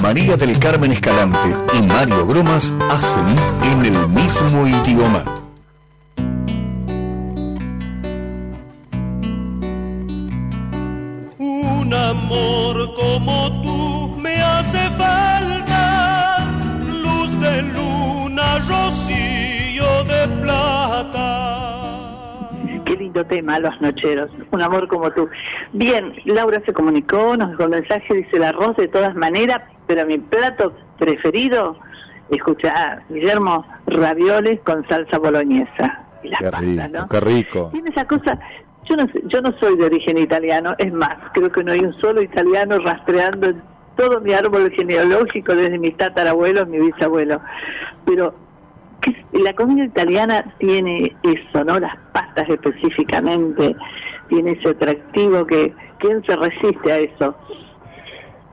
[0.00, 3.34] María del Carmen Escalante y Mario Gromas hacen
[3.64, 5.39] en el mismo idioma.
[23.30, 24.30] Tema, Los Nocheros.
[24.50, 25.26] Un amor como tú.
[25.72, 30.04] Bien, Laura se comunicó, nos dejó el mensaje, dice el arroz de todas maneras, pero
[30.04, 31.78] mi plato preferido,
[32.28, 36.04] escucha, Guillermo, ravioles con salsa boloñesa.
[36.22, 37.08] Y las Qué pastas, rico, ¿no?
[37.08, 37.68] qué rico.
[37.72, 38.38] Tiene esa cosa,
[38.84, 41.98] yo no, yo no soy de origen italiano, es más, creo que no hay un
[42.00, 43.54] solo italiano rastreando
[43.96, 47.40] todo mi árbol genealógico, desde mis tatarabuelos, mi bisabuelo.
[48.04, 48.34] Pero.
[49.32, 51.78] la comida italiana tiene eso, ¿no?
[51.78, 53.74] Las pastas específicamente,
[54.28, 57.36] tiene ese atractivo que, ¿quién se resiste a eso?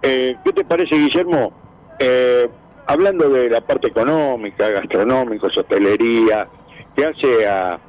[0.01, 1.53] Eh, ¿Qué te parece, Guillermo?
[1.99, 2.47] Eh,
[2.87, 6.47] hablando de la parte económica, gastronómica, hotelería,
[6.95, 7.79] que hace a-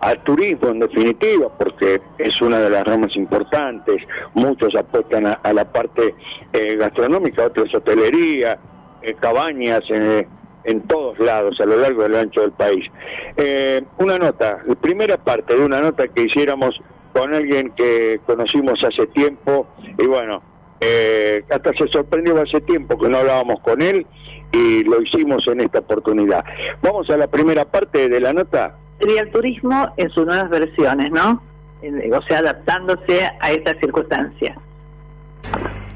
[0.00, 4.00] al turismo en definitiva, porque es una de las ramas importantes,
[4.34, 6.14] muchos apuestan a, a la parte
[6.52, 8.58] eh, gastronómica, otros hotelería,
[9.02, 10.28] eh, cabañas, eh,
[10.64, 12.84] en todos lados, a lo largo y lo ancho del país.
[13.36, 16.78] Eh, una nota, la primera parte de una nota que hiciéramos
[17.12, 19.66] con alguien que conocimos hace tiempo,
[19.98, 20.42] y bueno,
[20.80, 24.06] eh, hasta se sorprendió hace tiempo que no hablábamos con él
[24.52, 26.44] y lo hicimos en esta oportunidad.
[26.82, 28.76] Vamos a la primera parte de la nota.
[28.98, 31.42] Sería el turismo en sus nuevas versiones, ¿no?
[31.82, 34.56] En- O sea, adaptándose a estas circunstancias.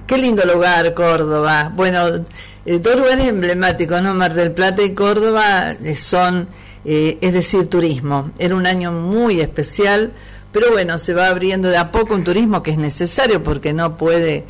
[0.07, 1.71] Qué lindo lugar, Córdoba.
[1.75, 2.01] Bueno,
[2.65, 4.15] eh, dos lugares emblemáticos, ¿no?
[4.15, 6.49] Mar del Plata y Córdoba eh, son,
[6.85, 8.31] eh, es decir, turismo.
[8.39, 10.13] Era un año muy especial,
[10.53, 13.97] pero bueno, se va abriendo de a poco un turismo que es necesario porque no
[13.97, 14.45] puede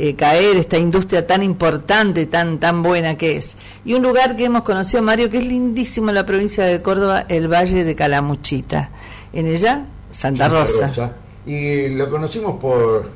[0.00, 3.56] eh, caer esta industria tan importante, tan, tan buena que es.
[3.84, 7.26] Y un lugar que hemos conocido, Mario, que es lindísimo en la provincia de Córdoba,
[7.28, 8.90] el Valle de Calamuchita.
[9.32, 11.14] En ella, Santa Rosa.
[11.44, 13.10] Y lo conocimos por,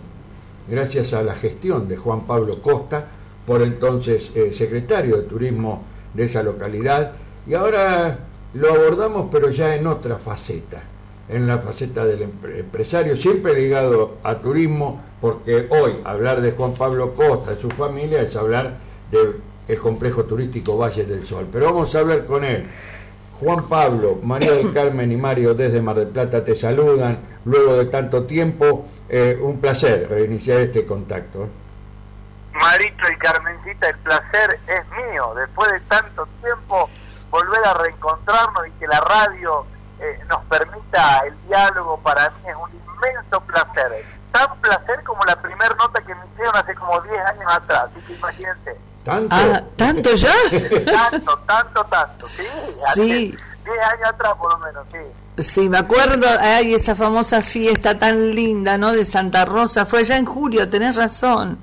[0.67, 3.07] gracias a la gestión de Juan Pablo Costa,
[3.47, 5.85] por entonces eh, secretario de Turismo
[6.15, 7.13] de esa localidad,
[7.47, 8.19] y ahora
[8.55, 10.83] lo abordamos pero ya en otra faceta.
[11.29, 12.23] en la faceta del
[12.59, 18.21] empresario, siempre ligado a turismo, porque hoy hablar de Juan Pablo Costa, y su familia,
[18.23, 18.77] es hablar
[19.11, 21.47] del complejo turístico Valle del Sol.
[21.51, 22.65] Pero vamos a hablar con él.
[23.41, 27.87] Juan Pablo, María del Carmen y Mario desde Mar del Plata te saludan luego de
[27.87, 28.87] tanto tiempo.
[29.09, 31.49] Eh, un placer reiniciar este contacto.
[32.53, 35.35] Marito y Carmencita, el placer es mío.
[35.35, 36.89] Después de tanto tiempo,
[37.31, 39.67] volver a reencontrarnos y que la radio
[40.01, 44.05] eh, nos permita el diálogo, para mí es un inmenso placer.
[44.31, 47.89] Tan placer como la primera nota que me hicieron hace como 10 años atrás.
[47.91, 48.77] Así que imagínense.
[49.05, 49.35] ¿Tanto?
[49.37, 50.35] Ah, ¿Tanto ya?
[51.11, 52.29] tanto, tanto, tanto.
[52.29, 52.47] Sí,
[52.95, 53.37] sí.
[53.65, 54.99] 10 años atrás por lo menos, sí.
[55.43, 58.93] Sí, me acuerdo, hay esa famosa fiesta tan linda, ¿no?
[58.93, 61.59] De Santa Rosa, fue allá en julio, tenés razón.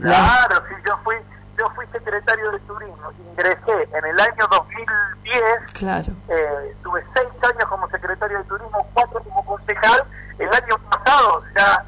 [0.00, 1.16] Claro, sí, yo fui,
[1.58, 6.12] yo fui secretario de turismo, ingresé en el año 2010, claro.
[6.28, 10.04] Eh, tuve seis años como secretario de turismo, cuatro como concejal,
[10.38, 11.84] el año pasado, ya,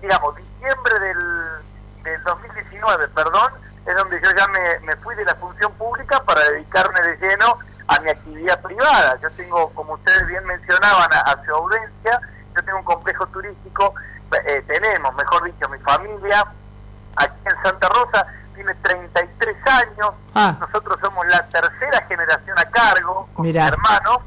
[0.00, 3.52] digamos, diciembre del, del 2019, perdón,
[3.86, 7.58] es donde yo ya me, me fui de la función pública para dedicarme de lleno
[7.88, 9.18] a mi actividad privada.
[9.22, 12.20] Yo tengo, como ustedes bien mencionaban, a, su audiencia,
[12.54, 13.94] yo tengo un complejo turístico,
[14.46, 16.46] eh, tenemos, mejor dicho, mi familia,
[17.16, 20.56] aquí en Santa Rosa, tiene 33 años, ah.
[20.60, 24.22] nosotros somos la tercera generación a cargo con mi hermano,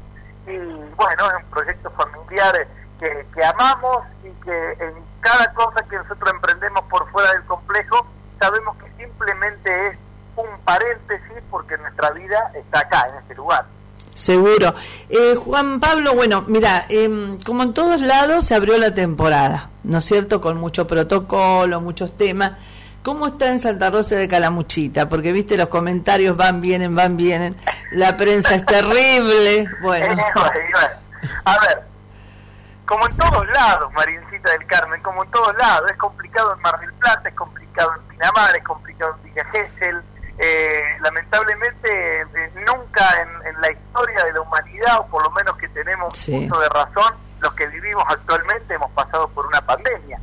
[0.46, 0.56] y
[0.96, 2.66] bueno, es un proyecto familiar
[2.98, 8.06] que, que amamos y que en cada cosa que nosotros emprendemos por fuera del complejo,
[8.40, 9.98] sabemos que simplemente es
[10.36, 13.66] un paréntesis porque nuestra vida está acá, en este lugar.
[14.14, 14.74] Seguro.
[15.08, 19.98] Eh, Juan Pablo, bueno, mira, em, como en todos lados se abrió la temporada, ¿no
[19.98, 20.40] es cierto?
[20.40, 22.52] Con mucho protocolo, muchos temas.
[23.02, 25.08] ¿Cómo está en Santa Rosa de Calamuchita?
[25.08, 27.56] Porque viste los comentarios van, vienen, van, vienen.
[27.92, 29.68] La prensa es terrible.
[29.80, 30.22] Bueno.
[31.44, 31.82] A ver,
[32.84, 36.78] como en todos lados, Marincita del Carmen, como en todos lados, es complicado en Mar
[36.80, 40.02] del Plata, es complicado en Pinamar, es complicado en Villa Gesell,
[40.38, 45.68] eh, lamentablemente eh, nunca en, la historia de la humanidad, o por lo menos que
[45.68, 46.48] tenemos sí.
[46.48, 50.18] de razón, los que vivimos actualmente hemos pasado por una pandemia.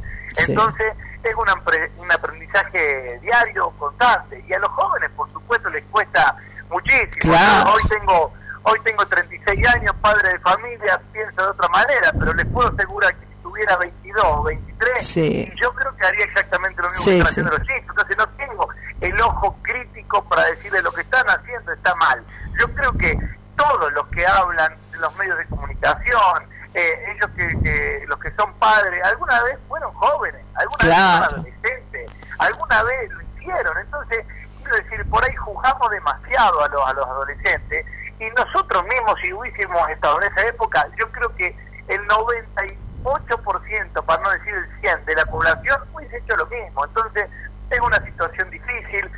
[0.47, 0.93] Entonces
[1.27, 6.35] es un aprendizaje diario, constante, y a los jóvenes, por supuesto, les cuesta
[6.69, 7.33] muchísimo.
[7.73, 12.45] Hoy tengo hoy tengo 36 años, padre de familia, pienso de otra manera, pero les
[12.47, 15.15] puedo asegurar que si tuviera 22 o 23,
[15.55, 17.89] yo creo que haría exactamente lo mismo que están haciendo los chicos.
[17.89, 18.69] Entonces no tengo
[18.99, 22.23] el ojo crítico para decirle lo que están haciendo está mal.
[22.59, 23.17] Yo creo que
[23.55, 26.43] todos los que hablan en los medios de comunicación,
[26.77, 32.11] eh, ellos que, los que son padres, alguna vez fueron jóvenes, alguna vez fueron adolescentes,
[32.37, 33.77] alguna vez lo hicieron.
[33.79, 34.25] Entonces,
[34.61, 37.83] quiero decir, por ahí juzgamos demasiado a los, a los adolescentes
[38.19, 41.47] y nosotros mismos, si hubiésemos estado en esa época, yo creo que
[41.87, 46.85] el 98%, para no decir el 100% de la población hubiese hecho lo mismo.
[46.85, 47.27] Entonces,
[47.71, 49.09] es una situación difícil.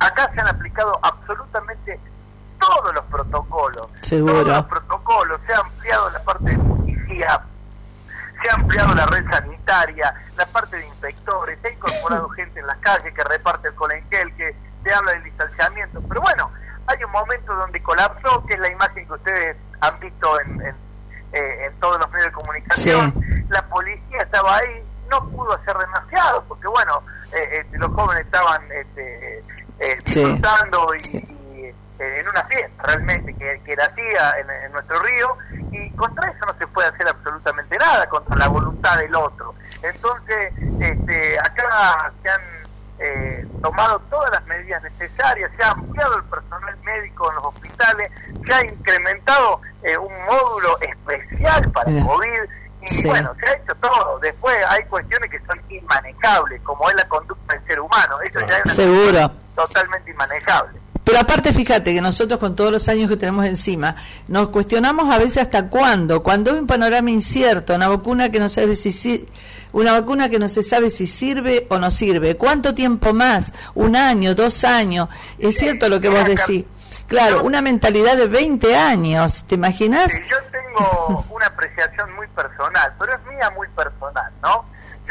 [0.00, 2.00] Acá se han aplicado absolutamente
[2.58, 3.88] todos los protocolos.
[4.08, 5.38] Todos los protocolos.
[5.46, 7.42] Se ha ampliado la parte de policía,
[8.42, 12.66] se ha ampliado la red sanitaria, la parte de inspectores, se ha incorporado gente en
[12.66, 14.54] las calles que reparte el colengel, que
[14.84, 16.00] se habla del distanciamiento.
[16.08, 16.50] Pero bueno,
[16.86, 20.76] hay un momento donde colapsó, que es la imagen que ustedes han visto en, en,
[21.32, 23.46] eh, todos los medios de comunicación.
[23.48, 27.02] La policía estaba ahí, no pudo hacer demasiado, porque bueno,
[27.32, 29.38] eh, este, los jóvenes estaban este,
[29.80, 31.35] eh, disfrutando y,
[31.98, 35.38] en una fiesta realmente que, que era hacía en, nuestro río,
[35.72, 39.54] y contra eso no se puede hacer absolutamente nada, contra la voluntad del otro.
[39.82, 42.40] Entonces, este, acá se han
[42.98, 48.10] eh, tomado todas las medidas necesarias, se ha ampliado el personal médico en los hospitales,
[48.46, 52.42] se ha incrementado eh, un módulo especial para el COVID
[52.88, 54.18] y bueno, se ha hecho todo.
[54.20, 58.20] Después hay cuestiones que son inmanejables, como es la conducta del ser humano.
[58.22, 59.30] Eso ya es Seguro.
[59.54, 60.80] totalmente inmanejable.
[61.06, 63.94] Pero aparte, fíjate que nosotros con todos los años que tenemos encima,
[64.26, 68.48] nos cuestionamos a veces hasta cuándo, cuando hay un panorama incierto, una vacuna que no
[68.48, 69.28] sabe si,
[69.72, 73.94] una vacuna que no se sabe si sirve o no sirve, cuánto tiempo más, un
[73.94, 76.64] año, dos años, es cierto lo que vos decís.
[77.06, 80.12] Claro, una mentalidad de 20 años, ¿te imaginas?
[80.28, 84.64] yo tengo una apreciación muy personal, pero es mía muy personal, ¿no?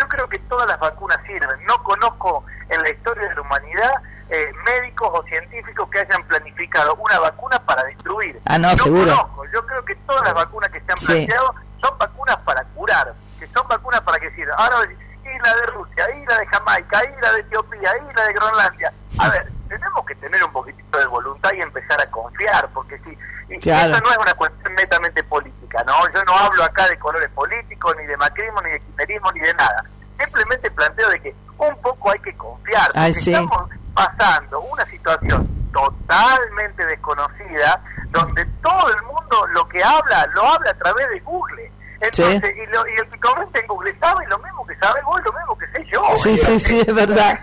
[0.06, 1.66] Yo creo que todas las vacunas sirven.
[1.66, 3.91] No conozco en la historia de la humanidad
[4.30, 8.39] eh, médicos o científicos que hayan planificado una vacuna para destruir.
[8.45, 9.06] Ah, no, seguro.
[9.06, 9.45] Conozco.
[9.51, 13.47] Yo creo que todas las vacunas que se han planteado son vacunas para curar, que
[13.47, 14.56] son vacunas para que sirvan.
[14.60, 18.26] Ahora, y la de Rusia, y la de Jamaica, y la de Etiopía, y la
[18.26, 18.93] de Groenlandia.
[19.18, 23.18] A ver, tenemos que tener un poquitito de voluntad y empezar a confiar, porque si,
[23.49, 25.93] esto no es una cuestión netamente política ¿no?
[26.13, 29.53] Yo no hablo acá de colores políticos, ni de macrismo, ni de quimerismo, ni de
[29.55, 29.84] nada.
[30.18, 32.88] Simplemente planteo de que un poco hay que confiar.
[32.93, 40.47] Porque Estamos pasando una situación totalmente desconocida, donde todo el mundo lo que habla, lo
[40.47, 41.72] habla a través de Google.
[41.99, 45.20] Entonces, y, lo, y, el que comenta en Google sabe lo mismo que sabe vos,
[45.24, 46.03] lo mismo que sé yo.
[46.18, 47.39] Sí, sí, sí, es verdad.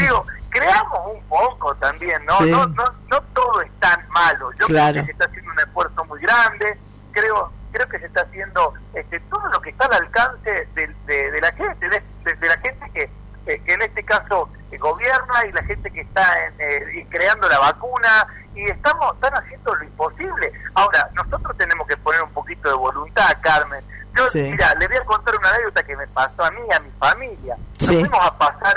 [0.00, 2.40] Digo, creamos un poco también, ¿no?
[2.46, 4.50] No, no, no todo es tan malo.
[4.58, 6.78] Yo creo que se está haciendo un esfuerzo muy grande,
[7.12, 11.40] creo creo que se está haciendo este, todo lo que está al alcance de, de,
[11.40, 13.10] la gente, de, la gente que,
[13.46, 14.48] que, en este caso
[14.78, 16.24] gobierna y la gente que está
[16.58, 20.52] eh, creando la vacuna y estamos están haciendo lo imposible.
[20.74, 23.84] Ahora, nosotros tenemos que poner un poquito de voluntad, Carmen.
[24.16, 26.90] Yo, mira, le voy a contar una anécdota que me pasó a mí a mi
[26.98, 27.56] familia.
[27.80, 28.76] Nos fuimos a pasar...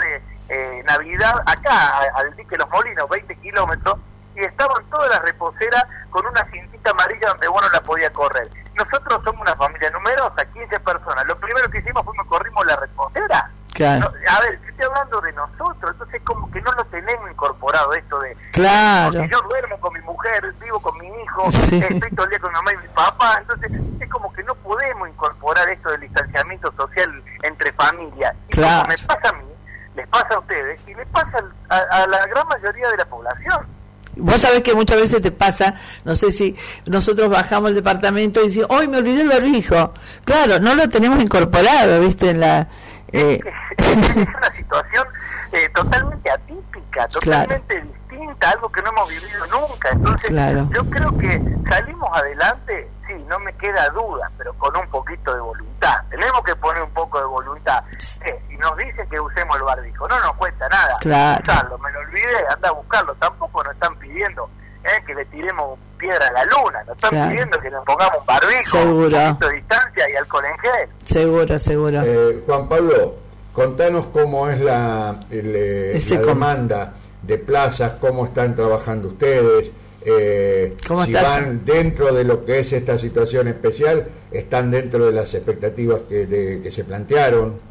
[0.49, 3.97] Eh, Navidad acá, al dique Los Molinos, 20 kilómetros,
[4.35, 8.49] y estaban todas las reposeras con una cintita amarilla donde uno la podía correr.
[8.75, 11.25] Nosotros somos una familia numerosa, 15 personas.
[11.27, 13.51] Lo primero que hicimos fue que corrimos la reposera.
[13.79, 18.35] a ver, estoy hablando de nosotros, entonces como que no lo tenemos incorporado esto de...
[18.51, 19.13] Claro.
[19.13, 22.51] Porque yo duermo con mi mujer, vivo con mi hijo, estoy todo el día con
[22.51, 26.73] mi mamá y mi papá, entonces es como que no podemos incorporar esto del distanciamiento
[26.75, 28.33] social entre familias.
[28.49, 28.87] Y claro.
[28.87, 29.52] me pasa a mí,
[29.95, 33.67] les pasa a ustedes y les pasa a, la gran mayoría de la población.
[34.15, 35.73] Vos sabés que muchas veces te pasa,
[36.05, 39.93] no sé si nosotros bajamos el departamento y decimos, hoy me olvidé el barbijo.
[40.23, 42.29] Claro, no lo tenemos incorporado, ¿viste?
[42.29, 42.67] En la,
[43.11, 43.39] eh...
[43.77, 45.07] es, una situación
[45.51, 47.83] eh, totalmente atípica, totalmente
[48.13, 49.89] distinta, algo que no hemos vivido nunca.
[49.89, 50.31] Entonces,
[50.71, 55.41] yo creo que salimos adelante sí, no me queda duda, pero con un poquito de
[55.41, 55.95] voluntad.
[56.09, 57.83] Tenemos que poner un poco de voluntad.
[58.25, 61.77] Eh, si nos dicen que usemos el barbijo, no nos cuesta nada claro.
[61.77, 63.13] me lo olvidé, anda a buscarlo.
[63.15, 64.49] Tampoco nos están pidiendo
[64.83, 68.25] eh, que le tiremos piedra a la luna, nos están pidiendo que nos pongamos un
[68.25, 69.17] barbijo, seguro.
[69.17, 70.89] un poquito de distancia y alcohol en gel.
[71.05, 72.01] Seguro, seguro.
[72.03, 73.15] Eh, Juan Pablo,
[73.53, 76.93] contanos cómo es la, eh, la demanda
[77.23, 79.71] de plazas, cómo están trabajando ustedes
[80.05, 85.33] eh, si van dentro de lo que es esta situación especial, están dentro de las
[85.33, 87.61] expectativas que, que se plantearon.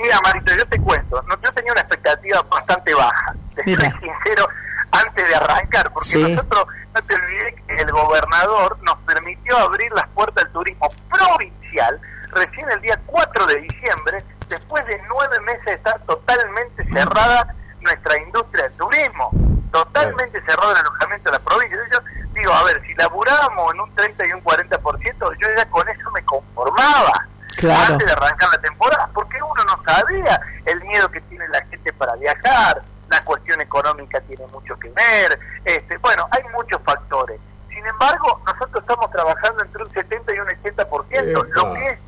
[0.00, 4.48] Mira, Marito, yo te cuento, yo tenía una expectativa bastante baja, te soy sincero,
[4.92, 10.08] antes de arrancar, porque nosotros, no te olvides que el gobernador nos permitió abrir las
[10.08, 12.00] puertas del turismo provincial
[12.32, 17.54] recién el día 4 de diciembre, después de nueve meses de estar totalmente cerrada
[17.86, 19.30] nuestra industria del turismo
[19.70, 21.78] totalmente cerrado el alojamiento de la provincia.
[21.92, 21.98] Yo
[22.34, 26.10] digo, a ver, si laburábamos en un 30 y un 40%, yo ya con eso
[26.12, 27.26] me conformaba.
[27.56, 31.90] Antes de arrancar la temporada, porque uno no sabía el miedo que tiene la gente
[31.94, 37.40] para viajar, la cuestión económica tiene mucho que ver, este, bueno, hay muchos factores.
[37.68, 41.98] Sin embargo, nosotros estamos trabajando entre un 70 y un 80%, lo que es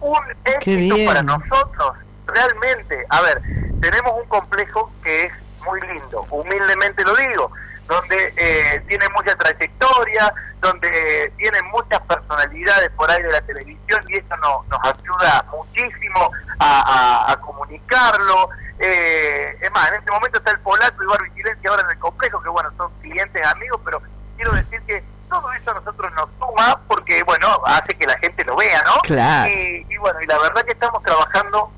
[0.00, 1.94] un éxito para nosotros,
[2.34, 3.06] realmente.
[3.08, 3.40] A ver,
[3.80, 5.32] tenemos un complejo que es
[5.64, 7.52] muy lindo, humildemente lo digo,
[7.86, 14.16] donde eh, tiene mucha trayectoria, donde tiene muchas personalidades por ahí de la televisión y
[14.16, 18.48] eso nos ayuda muchísimo a, comunicarlo.
[18.78, 21.98] Eh, es más, en este momento está el polaco y Bar Vigilencia ahora en el
[21.98, 24.00] complejo, que bueno, son clientes, amigos, pero
[24.36, 28.44] quiero decir que todo eso a nosotros nos suma porque, bueno, hace que la gente
[28.44, 29.00] lo vea, ¿no?
[29.48, 31.72] Y, y bueno, y la verdad que estamos trabajando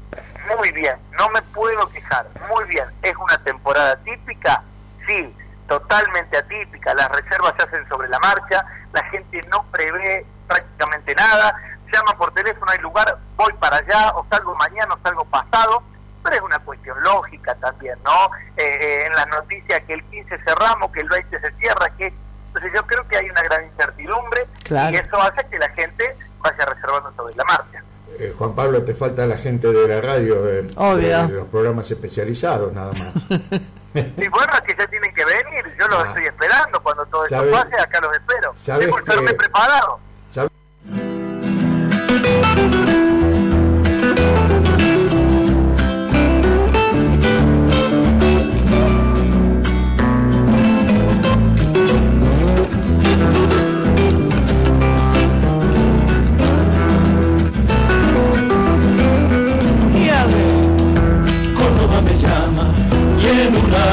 [0.57, 2.87] muy bien, no me puedo quejar, muy bien.
[3.03, 4.63] ¿Es una temporada típica?
[5.07, 5.35] Sí,
[5.69, 6.95] totalmente atípica.
[6.95, 11.57] Las reservas se hacen sobre la marcha, la gente no prevé prácticamente nada,
[11.93, 15.83] llama por teléfono, hay lugar, voy para allá, o salgo mañana, o salgo pasado,
[16.23, 18.31] pero es una cuestión lógica también, ¿no?
[18.57, 22.13] Eh, eh, en las noticias que el 15 cerramos, que el 20 se cierra, que...
[22.49, 26.65] Entonces yo creo que hay una gran incertidumbre y eso hace que la gente vaya
[26.65, 27.83] reservando sobre la marcha.
[28.19, 32.93] Eh, Juan Pablo, te falta la gente de la radio, de, los programas especializados nada
[32.93, 33.41] más.
[33.95, 36.09] y bueno, que ya tienen que venir, yo los ah.
[36.09, 38.55] estoy esperando, cuando todo esto pase, acá los espero.
[38.65, 39.35] Tengo que estarme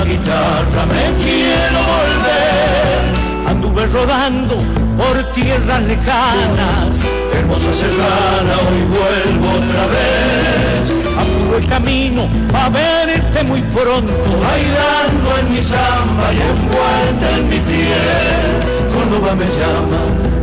[0.04, 3.48] guitarra me quiero volver.
[3.48, 4.56] Anduve rodando
[4.98, 6.96] por tierras lejanas,
[7.34, 10.84] hermosa serrana, hoy vuelvo otra vez.
[11.18, 17.60] Apuro el camino a verte muy pronto, bailando en mi samba y envuelta en mi
[17.60, 18.72] piel.
[18.94, 20.02] Córdoba me llama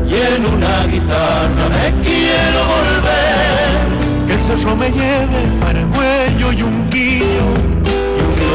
[0.08, 4.26] y en una guitarra me quiero volver.
[4.26, 7.46] Que el cerro me lleve para el cuello y un guillo,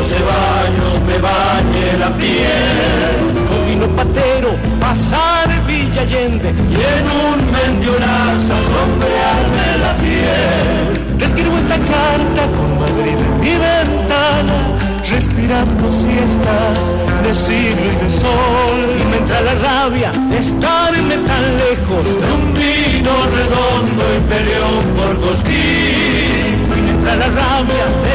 [0.04, 3.34] río Ceballos me bañe la piel.
[3.48, 11.22] Con vino patero pasar Villa Allende y en un mendioraza sombrearme la piel.
[11.22, 18.80] Escribo esta carta con Madrid en mi ventana respirando siestas de siglo y de sol.
[19.00, 24.86] Y me entra la rabia de estarme tan lejos de un vino redondo y peleón
[24.98, 26.54] por cosquín.
[26.78, 28.14] Y me la rabia de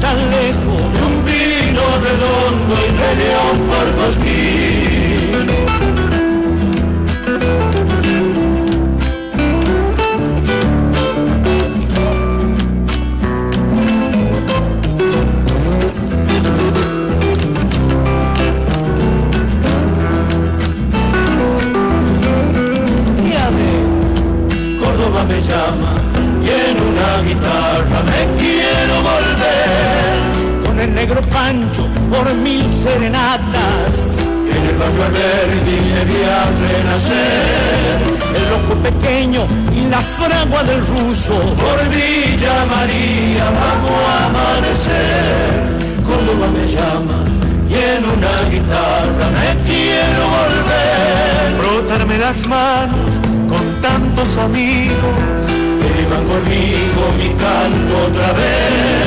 [0.00, 5.12] tan lejos de un vino redondo y peleón por cosquín.
[25.26, 25.94] me llama
[26.42, 28.22] y en una guitarra me.
[28.32, 28.71] Con
[30.92, 33.92] el negro Pancho por mil serenatas.
[34.54, 37.98] En el barrio Alberdi le vi a renacer.
[38.36, 41.34] El loco pequeño y la fragua del ruso.
[41.64, 45.52] Por Villa María vamos a amanecer.
[46.06, 47.18] Córdoba me llama
[47.68, 51.46] y en una guitarra me quiero volver.
[51.60, 53.10] Frotarme las manos
[53.48, 55.40] con tantos amigos
[55.80, 59.01] que vivan conmigo mi canto otra vez.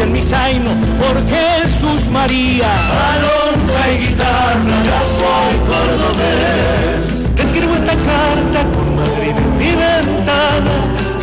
[0.00, 2.70] En mi zaino por Jesús María.
[3.12, 7.00] Alonga y guitarra, ya soy cordobés.
[7.38, 10.74] Escribo esta carta con Madrid en mi ventana,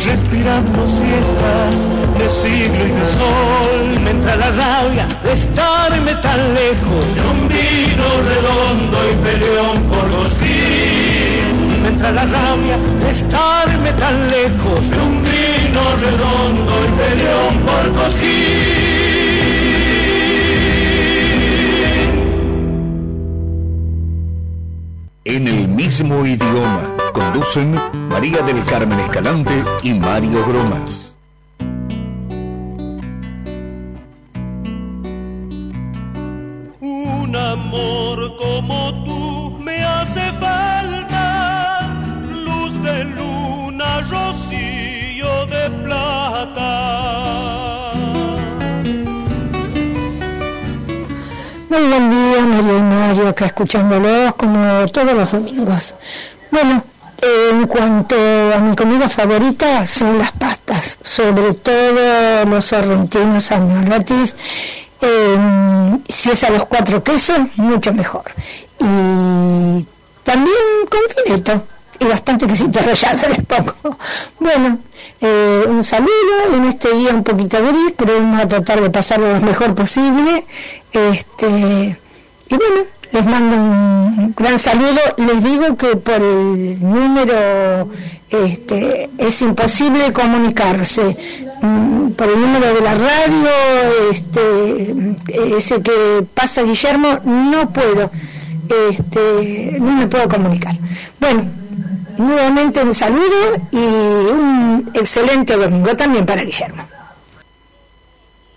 [0.04, 1.74] respirando siestas
[2.18, 4.00] de siglo y de sol.
[4.04, 10.08] Me entra la rabia de estarme tan lejos de un vino redondo y peleón por
[10.10, 10.32] los
[11.82, 15.51] Mientras la rabia de estarme tan lejos de un vino
[16.00, 16.90] redondo y
[17.64, 17.82] por.
[25.24, 31.11] En el mismo idioma conducen María del Carmen Escalante y Mario Gromas.
[53.52, 55.94] Escuchándolos como todos los domingos.
[56.50, 56.82] Bueno,
[57.20, 64.34] en cuanto a mi comida favorita son las pastas, sobre todo los sorrentinos agnorotis.
[65.00, 68.24] Eh, si es a los cuatro quesos, mucho mejor.
[68.80, 69.86] Y
[70.22, 71.64] también con fileto
[72.00, 73.98] y bastante quesito rallado les pongo.
[74.40, 74.78] Bueno,
[75.20, 79.30] eh, un saludo en este día un poquito gris, pero vamos a tratar de pasarlo
[79.30, 80.46] lo mejor posible.
[80.92, 81.98] Este,
[82.48, 85.00] y bueno, les mando un gran saludo.
[85.16, 87.88] Les digo que por el número
[88.30, 91.16] este, es imposible comunicarse.
[91.60, 94.94] Mm, por el número de la radio, este,
[95.56, 98.10] ese que pasa Guillermo, no puedo.
[98.90, 100.74] Este, no me puedo comunicar.
[101.20, 101.44] Bueno,
[102.16, 106.91] nuevamente un saludo y un excelente domingo también para Guillermo.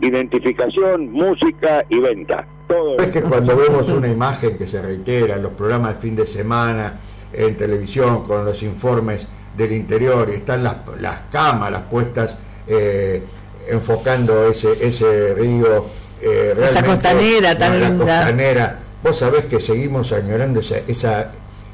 [0.00, 2.46] identificación, música y venta.
[2.66, 6.16] Todo es que cuando vemos una imagen que se reitera en los programas de fin
[6.16, 6.98] de semana,
[7.32, 12.36] en televisión, con los informes del interior, y están las, las cámaras puestas
[12.66, 13.22] eh,
[13.68, 15.84] enfocando ese, ese río.
[16.22, 18.16] Eh, esa costanera tan linda.
[18.18, 18.78] Costanera.
[19.02, 21.32] Vos sabés que seguimos añorando esa, esa,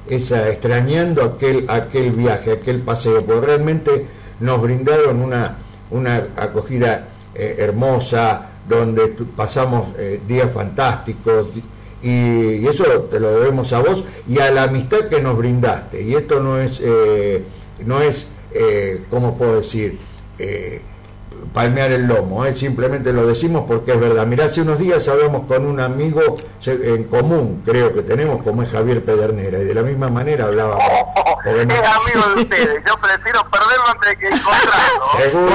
[0.09, 4.07] esa extrañando aquel, aquel viaje, aquel paseo, porque realmente
[4.41, 5.57] nos brindaron una,
[5.91, 11.49] una acogida eh, hermosa, donde pasamos eh, días fantásticos
[12.03, 16.03] y, eso te lo debemos a vos y a la amistad que nos brindaste.
[16.03, 17.45] Y esto no es, eh,
[17.85, 18.29] no es
[19.11, 19.99] ¿cómo puedo decir?
[21.53, 22.55] Palmear el lomo, ¿eh?
[22.55, 24.27] simplemente lo decimos porque es verdad.
[24.27, 28.71] Mirá, hace unos días hablamos con un amigo en común, creo que tenemos, como es
[28.71, 30.85] Javier Pedernera, y de la misma manera hablábamos.
[31.45, 35.07] es amigo de ustedes, yo prefiero perderlo antes de que encontrarlo.
[35.19, 35.51] Seguro.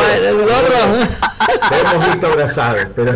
[1.70, 3.12] Lo hemos visto abrazados, pero...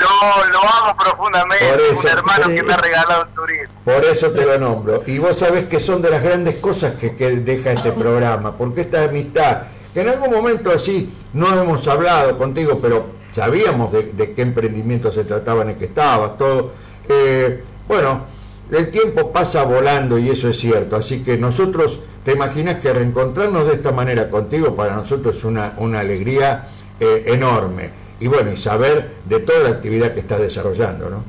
[0.00, 0.06] Yo
[0.52, 3.74] lo amo profundamente, es un hermano que me ha regalado el turismo.
[3.84, 5.02] Por eso te lo nombro.
[5.06, 8.82] Y vos sabés que son de las grandes cosas que, que deja este programa, porque
[8.82, 14.42] esta amistad que en algún momento así no hemos hablado contigo, pero sabíamos de, qué
[14.42, 16.72] emprendimiento se trataba en el que estabas, todo.
[17.08, 18.24] Eh, bueno,
[18.70, 23.66] el tiempo pasa volando y eso es cierto, así que nosotros, te imaginas que reencontrarnos
[23.66, 26.68] de esta manera contigo para nosotros es una, una alegría
[27.00, 27.90] eh, enorme.
[28.20, 31.24] Y bueno, y saber de toda la actividad que estás desarrollando, ¿no?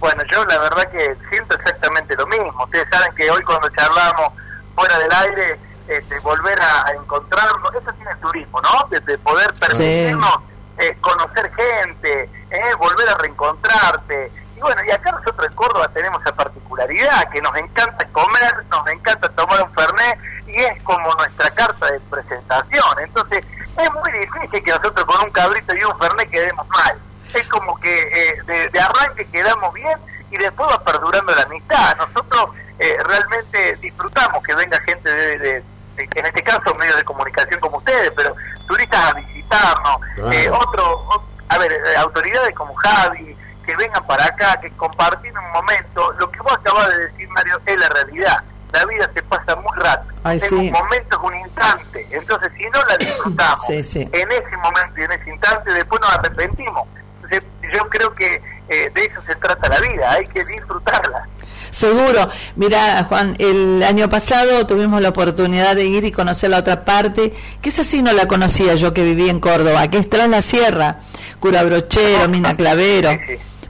[0.00, 2.52] Bueno, yo la verdad que siento exactamente lo mismo.
[2.62, 4.32] Ustedes saben que hoy cuando charlamos
[4.76, 5.58] fuera del aire,
[5.88, 8.88] este, volver a, encontrarnos, eso tiene el turismo, ¿no?
[8.90, 10.38] De, poder permitirnos
[10.76, 14.30] eh, conocer gente, eh, volver a reencontrarte.
[14.54, 18.86] Y bueno, y acá nosotros en Córdoba tenemos esa particularidad, que nos encanta comer, nos
[18.88, 23.00] encanta tomar un fernet, y es como nuestra carta de presentación.
[23.00, 23.44] Entonces,
[23.76, 26.98] es muy difícil que nosotros con un cabrito y un fernet quedemos mal.
[27.32, 29.98] Es como que eh, de, de arranque quedamos bien
[30.30, 31.96] y después va perdurando la amistad.
[31.96, 35.64] Nosotros realmente disfrutamos que venga gente de,
[36.02, 38.34] en este caso medios de comunicación como ustedes, pero
[38.66, 40.00] turistas a visitarnos,
[40.32, 43.36] eh, otro, a ver, eh, autoridades como Javi,
[43.66, 47.60] que vengan para acá, que compartir un momento, lo que vos acabas de decir, Mario,
[47.66, 48.44] es la realidad.
[48.72, 50.14] La vida se pasa muy rápido.
[50.30, 52.06] es un momento, es un instante.
[52.10, 56.86] Entonces, si no la disfrutamos en ese momento y en ese instante, después nos arrepentimos.
[57.22, 57.44] Entonces,
[57.74, 61.26] yo creo que eh, de eso se trata la vida, hay que disfrutarla.
[61.70, 62.28] Seguro.
[62.56, 67.32] Mira, Juan, el año pasado tuvimos la oportunidad de ir y conocer la otra parte,
[67.60, 70.42] que esa sí no la conocía yo que viví en Córdoba, que es tras la
[70.42, 71.00] sierra,
[71.40, 73.10] Cura Brochero, Mina Clavero.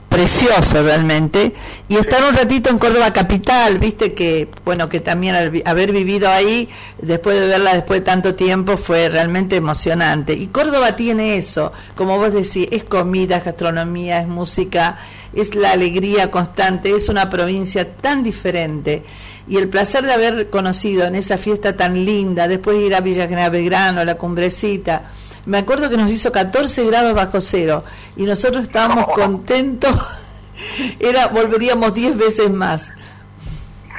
[0.09, 1.53] Precioso realmente.
[1.87, 5.35] Y estar un ratito en Córdoba capital, viste que, bueno, que también
[5.65, 6.67] haber vivido ahí,
[6.99, 10.33] después de verla después de tanto tiempo, fue realmente emocionante.
[10.33, 14.97] Y Córdoba tiene eso, como vos decís, es comida, gastronomía, es música,
[15.33, 19.03] es la alegría constante, es una provincia tan diferente.
[19.47, 23.01] Y el placer de haber conocido en esa fiesta tan linda, después de ir a
[23.01, 25.03] Villa General Belgrano, la cumbrecita,
[25.49, 27.83] me acuerdo que nos hizo 14 grados bajo cero
[28.15, 29.95] y nosotros estábamos contentos,
[30.99, 32.91] era volveríamos 10 veces más.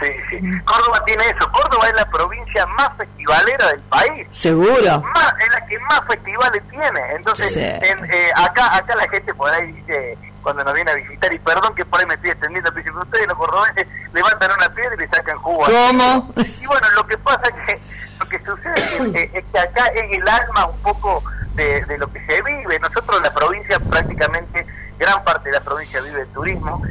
[0.00, 0.40] Sí, sí.
[0.64, 1.50] Córdoba tiene eso.
[1.50, 4.26] Córdoba es la provincia más festivalera del país.
[4.30, 5.00] Seguro.
[5.00, 7.00] Más, es la que más festivales tiene.
[7.16, 11.38] Entonces, eh, acá acá la gente por ahí dice, cuando nos viene a visitar, y
[11.40, 14.98] perdón que por ahí me estoy extendiendo, pero ustedes los cordobeses levantan una piedra y
[14.98, 15.64] le sacan jugo.
[15.64, 16.32] ¿Cómo?
[16.60, 17.80] Y bueno, lo que pasa es que
[18.20, 21.22] lo que sucede es, que acá es el alma un poco
[21.54, 22.78] de, lo que se vive.
[22.78, 24.66] Nosotros en la provincia prácticamente
[24.98, 26.82] gran parte de la provincia vive el turismo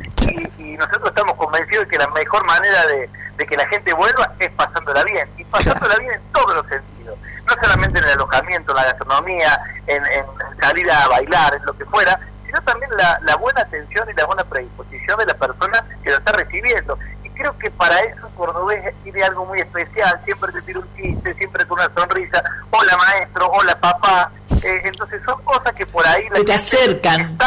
[0.58, 3.10] y, nosotros estamos convencidos de que la mejor manera de,
[3.46, 7.18] que la gente vuelva es pasándola bien y pasándola bien en todos los sentidos
[7.50, 10.26] no solamente en el alojamiento, en la gastronomía, en, en
[10.62, 14.26] salir a bailar, en lo que fuera, sino también la, la, buena atención y la
[14.26, 16.98] buena predisposición de la persona que lo está recibiendo.
[17.40, 21.66] Creo que para eso Cordobés tiene algo muy especial, siempre te tira un chiste, siempre
[21.66, 24.30] con una sonrisa, hola maestro, hola papá.
[24.62, 26.28] Eh, entonces son cosas que por ahí...
[26.34, 27.38] que te acercan.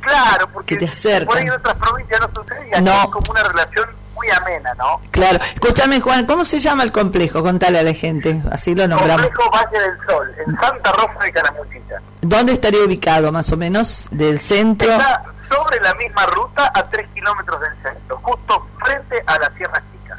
[0.00, 1.26] claro, porque te acercan.
[1.26, 3.10] por ahí en otras provincias no sucede y no.
[3.10, 5.00] como una relación muy amena, ¿no?
[5.10, 5.38] Claro.
[5.54, 7.42] Escúchame, Juan, ¿cómo se llama el complejo?
[7.42, 9.26] Contale a la gente, así lo nombramos.
[9.26, 12.02] Complejo Valle del Sol, en Santa Rosa de Calamuchita.
[12.20, 14.90] ¿Dónde estaría ubicado, más o menos, del centro?
[14.90, 19.82] Está sobre la misma ruta, a tres kilómetros del centro, justo frente a la Sierra
[19.92, 20.18] Chica.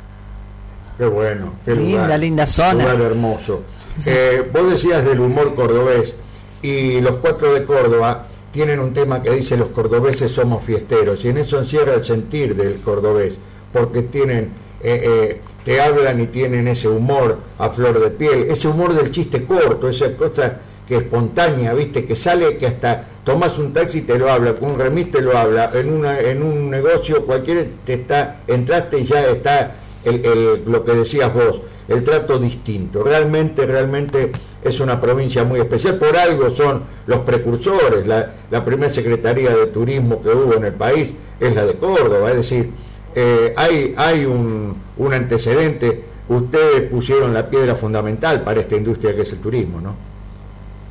[0.97, 2.83] Qué bueno, qué linda, linda zona.
[2.83, 3.63] Lugar hermoso.
[4.05, 6.15] Eh, vos decías del humor cordobés.
[6.61, 11.29] y los cuatro de Córdoba tienen un tema que dice los cordobeses somos fiesteros y
[11.29, 13.37] en eso encierra el sentir del cordobés,
[13.71, 14.51] porque tienen,
[14.81, 19.11] eh, eh, te hablan y tienen ese humor a flor de piel, ese humor del
[19.11, 24.01] chiste corto, esa cosa que espontánea, viste, que sale que hasta tomas un taxi y
[24.01, 27.63] te lo habla, con un remis te lo habla, en, una, en un negocio cualquiera
[27.85, 33.03] te está, entraste y ya está el, lo que decías vos, el trato distinto.
[33.03, 34.31] Realmente, realmente
[34.63, 39.67] es una provincia muy especial, por algo son los precursores, la, la primera Secretaría de
[39.67, 42.71] Turismo que hubo en el país es la de Córdoba, es decir,
[43.15, 49.21] eh, hay, hay un, un antecedente, ustedes pusieron la piedra fundamental para esta industria que
[49.21, 49.95] es el turismo, ¿no?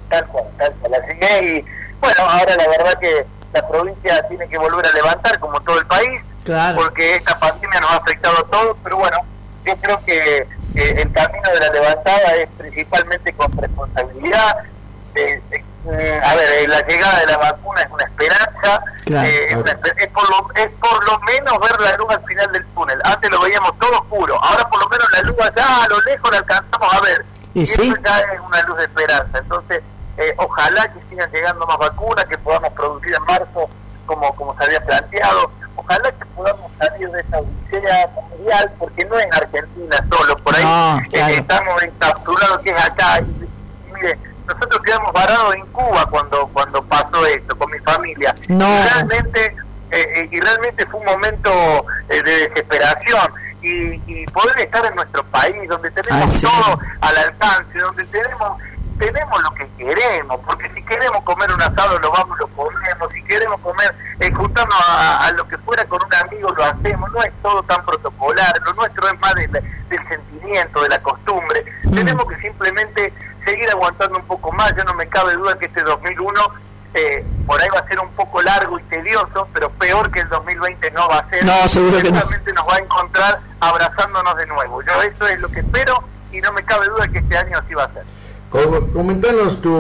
[0.09, 1.65] Tal cual, tal cual, así y
[2.01, 5.87] bueno, ahora la verdad que la provincia tiene que volver a levantar como todo el
[5.87, 6.21] país,
[6.77, 9.19] porque esta pandemia nos ha afectado a todos, pero bueno,
[9.65, 14.57] yo creo que el camino de la levantada es principalmente con responsabilidad.
[15.87, 19.49] A ver, eh, la llegada de la vacuna es una esperanza, eh,
[19.97, 23.01] es, por lo, es por lo menos ver la luz al final del túnel.
[23.05, 26.31] Antes lo veíamos todo oscuro, ahora por lo menos la luz allá a lo lejos
[26.31, 27.25] la alcanzamos a ver.
[27.55, 29.39] Y, eso ya es una luz de esperanza.
[29.39, 29.83] Entonces,
[30.19, 33.71] eh, ojalá que sigan llegando más vacunas, que podamos producir en marzo
[34.07, 39.19] como, como se había planteado ojalá que podamos salir de esa odisea mundial, porque no
[39.19, 40.65] es Argentina solo, por ahí
[41.13, 43.21] eh, estamos encapsulados que es acá.
[43.21, 44.19] Y, mire,
[44.49, 48.35] nosotros quedamos varados en Cuba cuando cuando pasó esto, con mi familia.
[48.49, 49.57] Y realmente,
[49.91, 53.33] eh, eh, y realmente fue un momento de desesperación.
[53.61, 58.57] Y, y, poder estar en nuestro país, donde tenemos todo al alcance, donde tenemos
[58.99, 63.23] tenemos lo que queremos, porque si queremos comer un asado lo vamos, lo comemos, si
[63.25, 67.33] queremos comer, eh, juntarnos a, lo que fuera con un amigo lo hacemos, no es
[67.43, 71.95] todo tan protocolar, lo nuestro es más del sentimiento, de la costumbre, mm.
[71.95, 73.13] tenemos que simplemente
[73.45, 76.41] seguir aguantando un poco más, yo no me cabe duda que este 2001
[76.95, 80.29] eh, por ahí va a ser un poco largo y tedioso, pero peor que el
[80.29, 81.45] 2020 no va a ser.
[81.45, 82.21] No, seguro que no.
[82.21, 84.83] nos va a encontrar abrazándonos de nuevo.
[84.83, 87.75] Yo eso es lo que espero y no me cabe duda que este año así
[87.75, 88.05] va a ser.
[88.51, 89.79] Comentanos tu,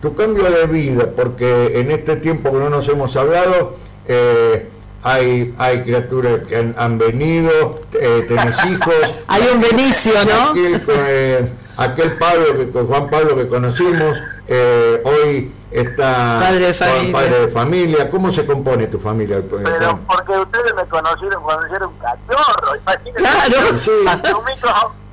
[0.00, 4.68] tu cambio de vida, porque en este tiempo que no nos hemos hablado, eh,
[5.02, 9.14] hay, hay criaturas que han, venido, eh, tenés hijos.
[9.26, 10.50] hay un Benicio, ¿no?
[10.50, 17.12] Aquel, eh, aquel Pablo, que, Juan Pablo que conocimos, eh, hoy está padre de, familia.
[17.12, 18.10] padre de familia.
[18.10, 19.42] ¿Cómo se compone tu familia?
[19.48, 23.22] Pero porque ustedes me conocieron cuando yo era un cachorro, imagínense.
[23.22, 23.78] Claro.
[23.78, 23.90] Sí.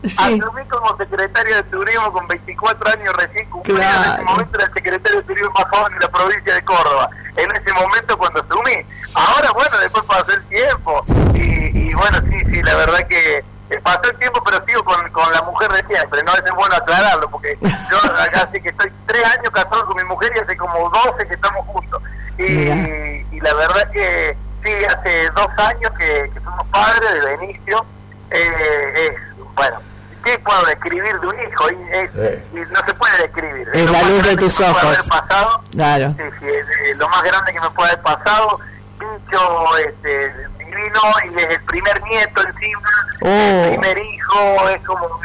[0.06, 3.82] Asumí como secretario de turismo con 24 años recién cumplido.
[3.82, 7.10] En ese momento era el secretario de turismo más joven de la provincia de Córdoba.
[7.36, 8.86] En ese momento cuando asumí.
[9.14, 11.04] Ahora, bueno, después pasó el tiempo.
[11.34, 15.32] Y, bueno, sí, sí, la verdad que eh, pasó el tiempo, pero sigo con, con
[15.34, 16.24] la mujer de siempre.
[16.24, 20.04] No es bueno aclararlo, porque yo acá sí que estoy tres años casado con mi
[20.06, 22.02] mujer y hace como 12 que estamos juntos.
[22.38, 27.86] Y, y la verdad que sí, hace dos años que, que somos padres de Benicio.
[28.32, 29.16] Eh,
[29.56, 29.80] bueno,
[30.24, 31.72] ¿qué puedo describir de un hijo?
[31.72, 33.70] Y, no se puede describir.
[33.74, 35.08] Es la luz de tus ojos.
[35.10, 36.16] Pasado, claro.
[36.18, 36.48] Sí, sí,
[36.90, 38.60] es, lo más grande que me puede haber pasado.
[39.00, 42.90] Dicho, este, divino, y es el primer nieto encima,
[43.22, 43.70] el oh.
[43.70, 45.20] primer hijo, es como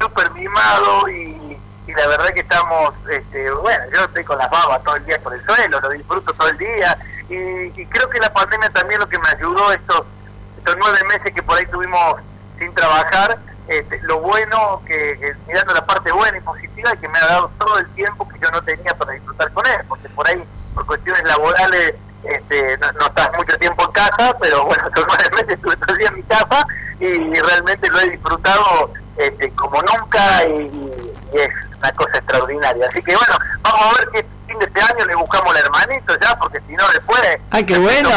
[0.00, 4.82] súper mimado y, y, la verdad que estamos, este, bueno, yo estoy con las babas
[4.82, 6.98] todo el día por el suelo, lo disfruto todo el día
[7.28, 10.02] y, y creo que la pandemia también lo que me ayudó estos,
[10.58, 12.16] estos nueve meses que por ahí tuvimos
[12.58, 13.38] sin trabajar,
[13.68, 17.50] este, lo bueno, que, mirando la parte buena y positiva, es que me ha dado
[17.58, 20.44] todo el tiempo que yo no tenía para disfrutar con él, porque por ahí,
[20.74, 21.94] por cuestiones laborales,
[22.24, 26.14] este, no, estás mucho tiempo en casa, pero bueno, normalmente estuve todo el día en
[26.14, 26.66] mi casa
[27.00, 31.00] y, realmente lo he disfrutado este, como nunca y,
[31.32, 31.48] es
[31.78, 32.86] una cosa extraordinaria.
[32.86, 36.14] Así que bueno, vamos a ver qué fin de este año le buscamos al hermanito
[36.20, 37.20] ya, porque si no después...
[37.50, 38.10] ¡Ay, qué bueno!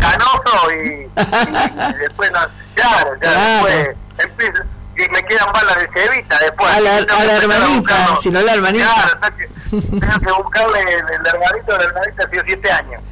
[0.00, 1.08] Canoso y,
[1.98, 2.40] después, no,
[2.74, 4.64] claro, ya después empieza
[4.96, 6.72] y me quedan balas de cevita después.
[6.72, 8.86] A la, hermanita, si no la hermanita.
[8.86, 9.36] Claro,
[9.70, 13.02] tengo que buscarle el, hermanito de la hermanita hace siete años.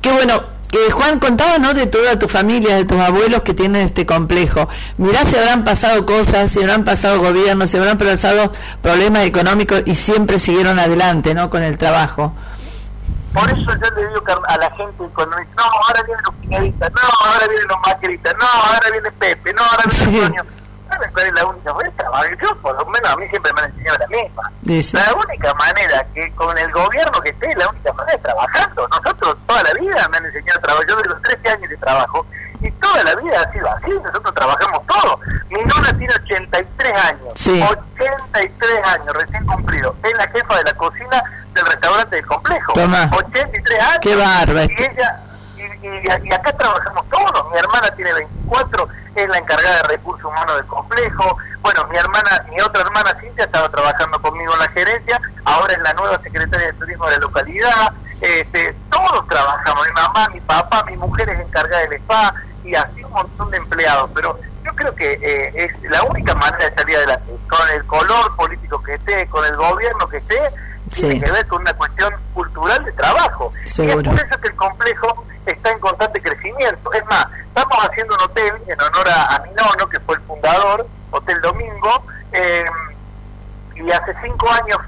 [0.00, 0.62] Qué bueno.
[0.72, 1.74] Eh, Juan, contaba ¿no?
[1.74, 4.70] de toda tu familia, de tus abuelos que tienen este complejo.
[4.96, 9.94] Mirá si habrán pasado cosas, si habrán pasado gobiernos, si habrán pasado problemas económicos y
[9.94, 11.50] siempre siguieron adelante ¿no?
[11.50, 12.34] con el trabajo.
[13.34, 17.46] Por eso yo le digo a la gente no, ahora vienen los piñeristas, no, ahora
[17.48, 20.61] vienen los macristas, no, ahora viene Pepe, no, ahora viene Antonio
[21.12, 22.36] cuál es la única manera?
[22.40, 24.52] Yo, por lo menos, a mí siempre me han enseñado la misma.
[24.92, 28.88] La única manera que con el gobierno que esté, la única manera es trabajando.
[28.88, 30.88] Nosotros toda la vida me han enseñado a trabajar.
[30.88, 32.26] Yo de los 13 años de trabajo
[32.60, 33.90] y toda la vida ha sido así.
[34.02, 35.20] Nosotros trabajamos todo.
[35.50, 37.32] Mi nona tiene 83 años.
[37.34, 39.96] 83 años recién cumplido.
[40.02, 41.22] Es la jefa de la cocina
[41.54, 42.72] de el restaurante del complejo.
[42.72, 43.10] Toma.
[43.12, 43.98] 83 años.
[44.00, 44.68] Qué bárbaro.
[44.70, 45.20] Y ella,
[45.82, 47.50] y, acá trabajamos todos.
[47.50, 51.36] Mi hermana tiene 24, es la encargada de recursos humanos del complejo.
[51.60, 55.80] Bueno, mi hermana, mi otra hermana Cintia estaba trabajando conmigo en la gerencia, ahora es
[55.80, 57.92] la nueva secretaria de turismo de la localidad.
[58.20, 63.02] Este, todos trabajamos, mi mamá, mi papá, mi mujer es encargada del spa y así
[63.02, 64.10] un montón de empleados.
[64.14, 68.36] Pero yo creo que eh, es la única manera de salir adelante, con el color
[68.36, 70.40] político que esté, con el gobierno que esté,
[70.92, 73.50] tiene que ver con una cuestión cultural de trabajo.
[73.64, 76.92] Y es por eso que el complejo está en constante crecimiento.
[76.92, 80.86] Es más, estamos haciendo un hotel en honor a, mi nono, que fue el fundador,
[81.10, 82.64] Hotel Domingo, eh,
[83.74, 84.78] y hace cinco años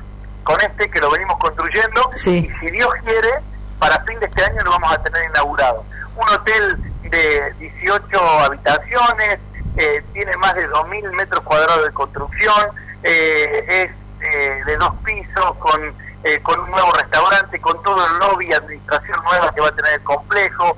[0.42, 3.30] con este que lo venimos construyendo, y si Dios quiere,
[3.78, 5.84] para fin de este año lo vamos a tener inaugurado.
[6.16, 9.38] Un hotel de 18 habitaciones,
[9.76, 12.70] eh, tiene más de 2.000 metros cuadrados de construcción,
[13.02, 13.90] eh, es
[14.24, 15.94] eh, de dos pisos, con,
[16.42, 19.92] con un nuevo restaurante, con todo el lobby y administración nueva que va a tener
[19.94, 20.74] el complejo,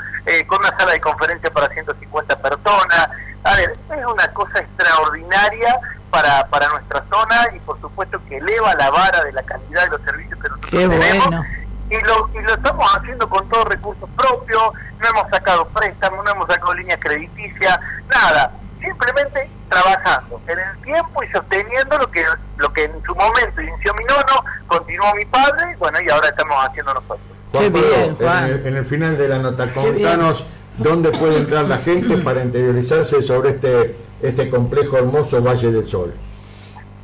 [0.49, 3.11] con una sala de conferencia para 150 personas.
[3.45, 5.79] A ver, es una cosa extraordinaria
[6.11, 9.91] para, para nuestra zona y por supuesto que eleva la vara de la calidad de
[9.91, 11.47] los servicios que nosotros tenemos.
[11.89, 16.33] Y lo, y lo estamos haciendo con todos recursos propios, no hemos sacado préstamos, no
[16.33, 17.79] hemos sacado líneas crediticias,
[18.09, 18.51] nada
[18.87, 22.25] simplemente trabajando en el tiempo y sosteniendo lo que
[22.57, 26.57] lo que en su momento inició mi nono, continuó mi padre, bueno, y ahora estamos
[26.65, 27.21] haciendo nosotros.
[27.53, 28.17] Juan bien,
[28.65, 30.45] En, el, final de la nota, contanos
[30.79, 36.13] dónde puede entrar la gente para interiorizarse sobre este este complejo hermoso Valle del Sol.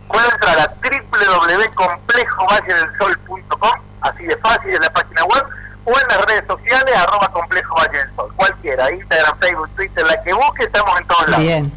[0.08, 5.44] Puede entrar a www.complejovalledelsol.com, así de fácil, en la página web,
[5.84, 10.22] o en las redes sociales, arroba complejo Valle del Sol, cualquiera, Instagram, Facebook, Twitter, la
[10.22, 11.44] que busque, estamos en todos lados.
[11.44, 11.72] Bien.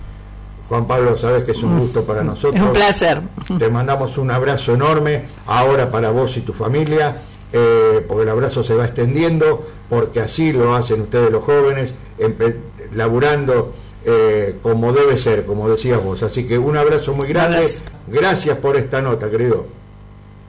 [0.70, 2.56] Juan Pablo, sabes que es un gusto para nosotros.
[2.56, 3.22] Es un placer.
[3.60, 7.18] Te mandamos un abrazo enorme ahora para vos y tu familia,
[7.54, 11.94] eh, porque el abrazo se va extendiendo, porque así lo hacen ustedes los jóvenes,
[12.94, 13.76] laburando
[14.06, 16.24] eh, como debe ser, como decías vos.
[16.24, 17.68] Así que un abrazo muy grande.
[18.08, 19.68] Gracias por esta nota, querido.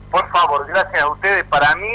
[0.09, 1.43] Por favor, gracias a ustedes.
[1.43, 1.87] Para mí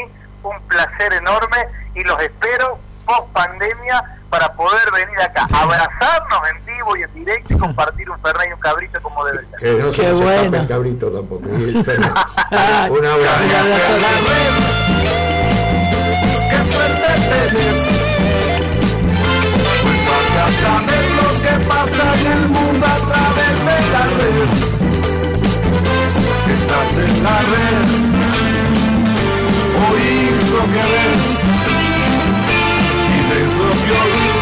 [0.43, 1.57] un placer enorme
[1.95, 7.53] y los espero post pandemia para poder venir acá, abrazarnos en vivo y en directo
[7.53, 9.59] y compartir un fernet y un cabrito como debe ser.
[9.59, 10.57] Que no se nos bueno.
[10.57, 11.49] el cabrito tampoco.
[11.49, 11.95] un abrazo.
[12.91, 13.05] Un
[13.55, 13.93] abrazo.
[16.49, 17.81] Qué suerte tenés.
[19.83, 24.49] Pues vas a saber lo que pasa en el mundo a través de la red.
[26.53, 28.13] Estás en la red
[29.91, 31.45] oír lo que ves
[33.09, 34.42] y ves lo que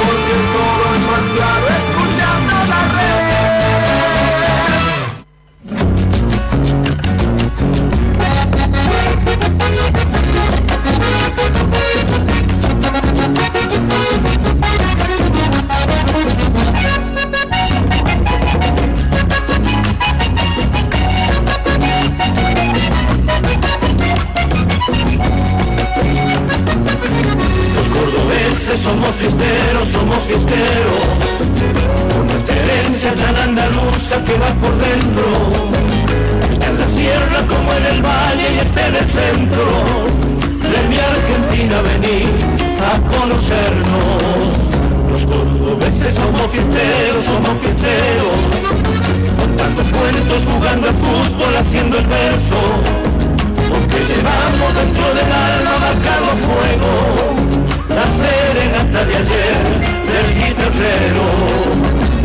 [28.82, 31.02] somos fiesteros, somos fiesteros,
[32.14, 35.26] con nuestra herencia tan andaluza que va por dentro.
[36.50, 39.64] Está en la sierra como en el valle y está en el centro.
[40.72, 42.28] De mi Argentina venir
[42.88, 44.52] a conocernos.
[45.10, 48.36] Los cordobeses somos fiesteros, somos fiesteros,
[49.40, 52.58] contando cuentos, jugando al fútbol, haciendo el verso.
[53.68, 57.59] Porque llevamos dentro del alma marcado fuego
[58.00, 59.60] la serenata de ayer
[60.10, 61.26] del guitarrero.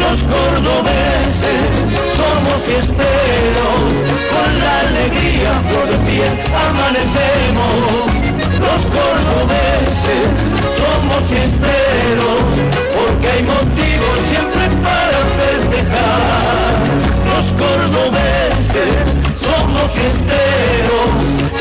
[0.03, 1.71] Los cordobeses
[2.19, 3.87] somos fiesteros,
[4.33, 6.27] con la alegría por pie
[6.67, 8.07] amanecemos.
[8.65, 10.31] Los cordobeses
[10.79, 12.45] somos fiesteros,
[12.95, 16.75] porque hay motivos siempre para festejar.
[17.31, 19.24] Los cordobeses
[19.75, 21.09] somos fiesteros,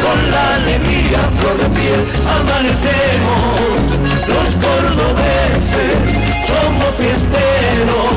[0.02, 2.00] con la alegría flor de piel
[2.38, 3.44] amanecemos
[4.28, 5.98] los cordobeses
[6.46, 8.12] somos fiesteros,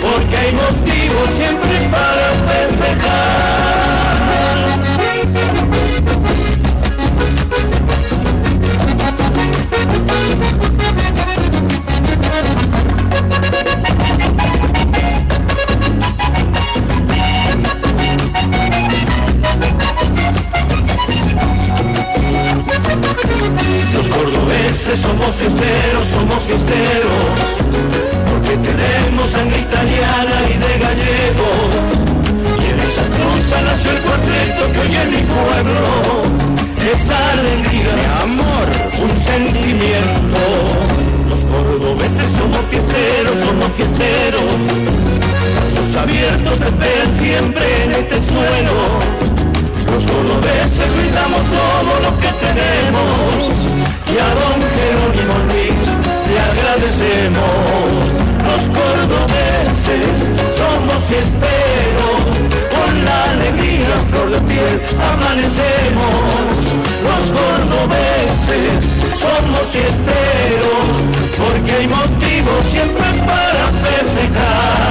[0.00, 3.42] porque hay motivos siempre para festejar.
[23.94, 27.24] Los cordobeses somos fiesteros, somos fiesteros,
[28.30, 31.68] porque tenemos sangre italiana y de gallegos.
[32.62, 36.52] Y en esa cruza nació el cuarteto que hoy en mi pueblo
[36.90, 38.66] es alegría, amor,
[39.02, 40.40] un sentimiento.
[41.28, 44.42] Los cordobeses somos fiesteros, somos fiesteros.
[45.54, 49.31] Brazos abiertos te esperan siempre en este suelo.
[49.92, 53.52] Los cordobeses brindamos todo lo que tenemos
[54.08, 55.80] y a don Jerónimo Luis
[56.28, 57.92] le agradecemos.
[58.48, 60.16] Los cordobeses
[60.56, 62.20] somos fiesteros
[62.72, 64.80] con la alegría flor de piel
[65.12, 66.52] amanecemos.
[67.06, 68.80] Los gordobeses
[69.20, 70.88] somos fiesteros,
[71.36, 74.81] porque hay motivos siempre para festejar.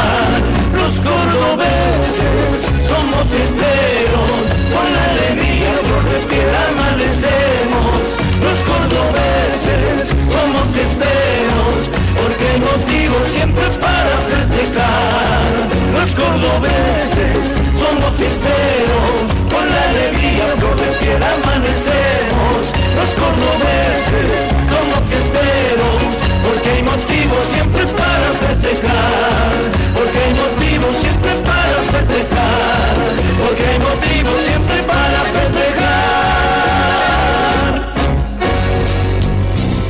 [16.11, 17.39] Los cordobeses
[17.79, 22.67] somos fiesteros, con la alegría flor de piel amanecemos.
[22.99, 25.99] Los cordobeses somos fiesteros,
[26.43, 29.55] porque hay motivos siempre para festejar,
[29.95, 32.93] porque hay motivos siempre para festejar,
[33.39, 36.11] porque hay motivos siempre para festejar.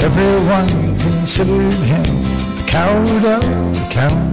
[0.05, 0.69] Everyone
[0.99, 2.05] considered him
[2.57, 3.41] the coward of
[3.73, 4.30] the county.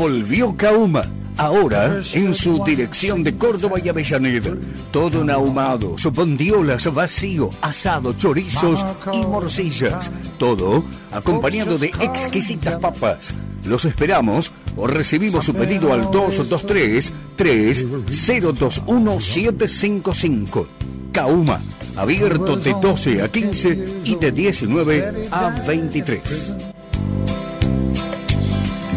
[0.00, 1.02] Volvió Kauma
[1.36, 4.56] Ahora, en su dirección de Córdoba y Avellaneda,
[4.90, 10.10] todo en ahumados, bondiolas, vacío, asado, chorizos y morcillas.
[10.38, 13.34] Todo acompañado de exquisitas papas.
[13.66, 20.66] Los esperamos o recibimos su pedido al 223 3021 755.
[21.12, 21.60] Kauma,
[21.96, 26.70] abierto de 12 a 15 y de 19 a 23.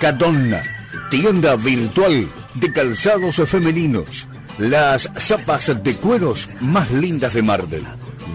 [0.00, 0.62] Cadonna,
[1.10, 4.28] tienda virtual de calzados femeninos.
[4.58, 7.84] Las zapas de cueros más lindas de Mardel.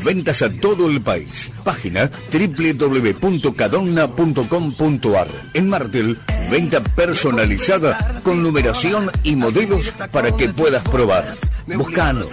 [0.03, 1.51] Ventas a todo el país.
[1.63, 5.27] Página www.cadonna.com.ar.
[5.53, 6.19] En Martel,
[6.51, 11.23] venta personalizada con numeración y modelos para que puedas probar.
[11.67, 12.27] Buscanos.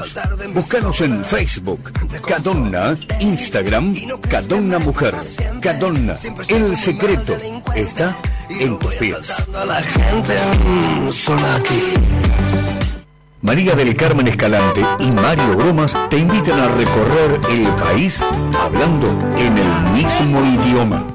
[0.53, 1.93] Buscanos en Facebook.
[2.27, 2.99] Cadonna.
[3.21, 3.95] Instagram.
[4.29, 5.15] Cadonna Mujer.
[5.61, 6.17] Cadonna.
[6.49, 7.37] El secreto
[7.75, 8.17] está
[8.49, 9.33] en tus pies.
[13.43, 18.23] María del Carmen Escalante y Mario Bromas te invitan a recorrer el país
[18.59, 19.09] hablando
[19.39, 21.07] en el mismo idioma.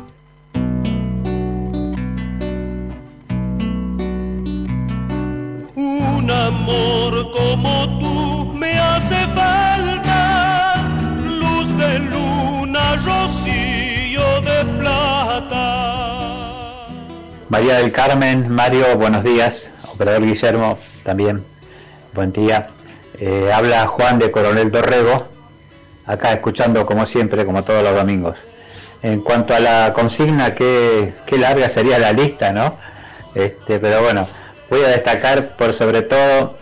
[5.76, 10.84] Un amor como tú me hace falta,
[11.28, 16.88] luz de luna, rocío de plata.
[17.50, 19.70] María del Carmen, Mario, buenos días.
[19.94, 21.55] Operador Guillermo, también.
[22.16, 22.68] Buen día.
[23.20, 25.28] Eh, habla Juan de Coronel Dorrego,
[26.06, 28.38] acá escuchando como siempre, como todos los domingos.
[29.04, 32.78] En cuanto a la consigna, qué, qué larga sería la lista, ¿no?
[33.36, 34.26] Este, pero bueno,
[34.70, 36.58] voy a destacar por sobre todo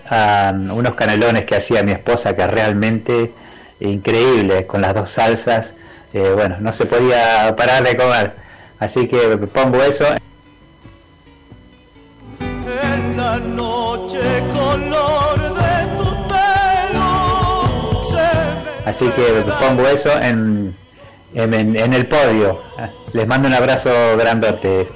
[0.72, 3.32] unos canelones que hacía mi esposa, que realmente
[3.80, 5.76] increíbles, con las dos salsas.
[6.14, 8.34] Eh, bueno, no se podía parar de comer.
[8.80, 10.06] Así que pongo eso.
[18.86, 20.76] Así que pongo eso en,
[21.34, 22.62] en, el podio.
[23.14, 24.88] Les mando un abrazo grandote.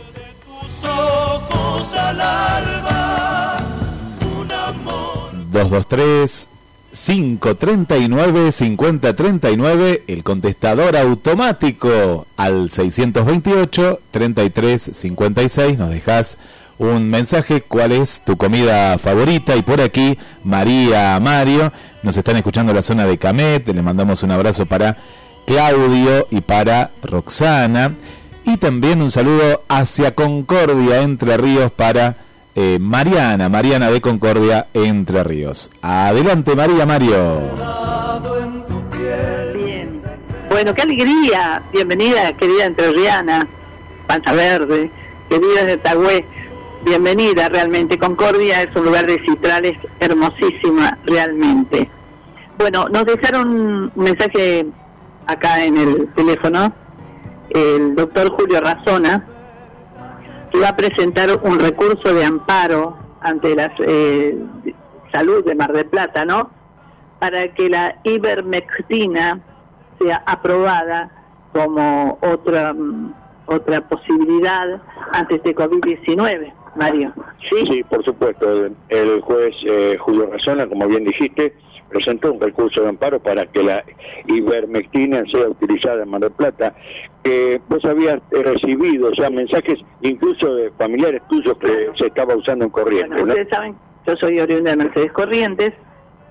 [5.52, 6.50] Dos, dos, tres.
[6.94, 15.78] 539 5039, el contestador automático al 628 33 56.
[15.78, 16.38] Nos dejas
[16.80, 19.56] un mensaje, cuál es tu comida favorita.
[19.56, 21.72] Y por aquí, María Mario
[22.08, 23.68] nos están escuchando la zona de Camet.
[23.68, 24.96] Le mandamos un abrazo para
[25.46, 27.96] Claudio y para Roxana.
[28.46, 32.16] Y también un saludo hacia Concordia, Entre Ríos, para
[32.56, 35.70] eh, Mariana, Mariana de Concordia, Entre Ríos.
[35.82, 37.42] Adelante, María Mario.
[39.54, 40.02] Bien.
[40.50, 41.62] Bueno, qué alegría.
[41.74, 43.46] Bienvenida, querida Entre Riana,
[44.08, 44.90] Panza Verde,
[45.30, 46.26] querida de Tagüe.
[46.86, 48.00] Bienvenida realmente.
[48.00, 51.90] Concordia es un lugar de citrales hermosísima, realmente.
[52.58, 54.66] Bueno, nos dejaron un mensaje
[55.28, 56.74] acá en el teléfono
[57.50, 59.26] el doctor Julio Razona,
[60.52, 64.38] que va a presentar un recurso de amparo ante la eh,
[65.12, 66.52] salud de Mar del Plata, ¿no?
[67.20, 69.40] Para que la ivermectina
[70.00, 71.10] sea aprobada
[71.54, 73.14] como otra mm,
[73.48, 74.82] otra posibilidad
[75.14, 77.14] ante este COVID-19, Mario.
[77.50, 78.68] Sí, sí, por supuesto.
[78.90, 81.54] El juez eh, Julio Razona, como bien dijiste,
[81.90, 83.84] presentó un recurso de amparo para que la
[84.28, 86.74] ivermectina sea utilizada en Mar del Plata,
[87.24, 92.72] que vos habías recibido ya mensajes incluso de familiares tuyos que se estaba usando en
[92.72, 93.22] Corrientes.
[93.22, 95.74] Ustedes saben, yo soy oriunda de Mercedes Corrientes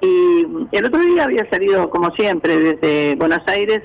[0.00, 3.82] y el otro día había salido, como siempre, desde Buenos Aires,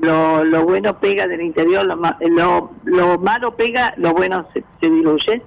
[0.00, 4.88] lo, lo bueno pega del interior, lo, lo, lo malo pega, lo bueno se, se
[4.88, 5.42] diluye.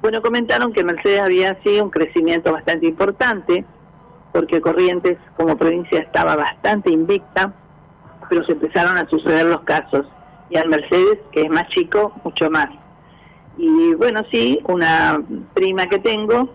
[0.00, 3.64] Bueno, comentaron que Mercedes había sido un crecimiento bastante importante,
[4.32, 7.52] porque Corrientes como provincia estaba bastante invicta,
[8.28, 10.06] pero se empezaron a suceder los casos.
[10.48, 12.68] Y al Mercedes, que es más chico, mucho más.
[13.58, 15.22] Y bueno, sí, una
[15.54, 16.48] prima que tengo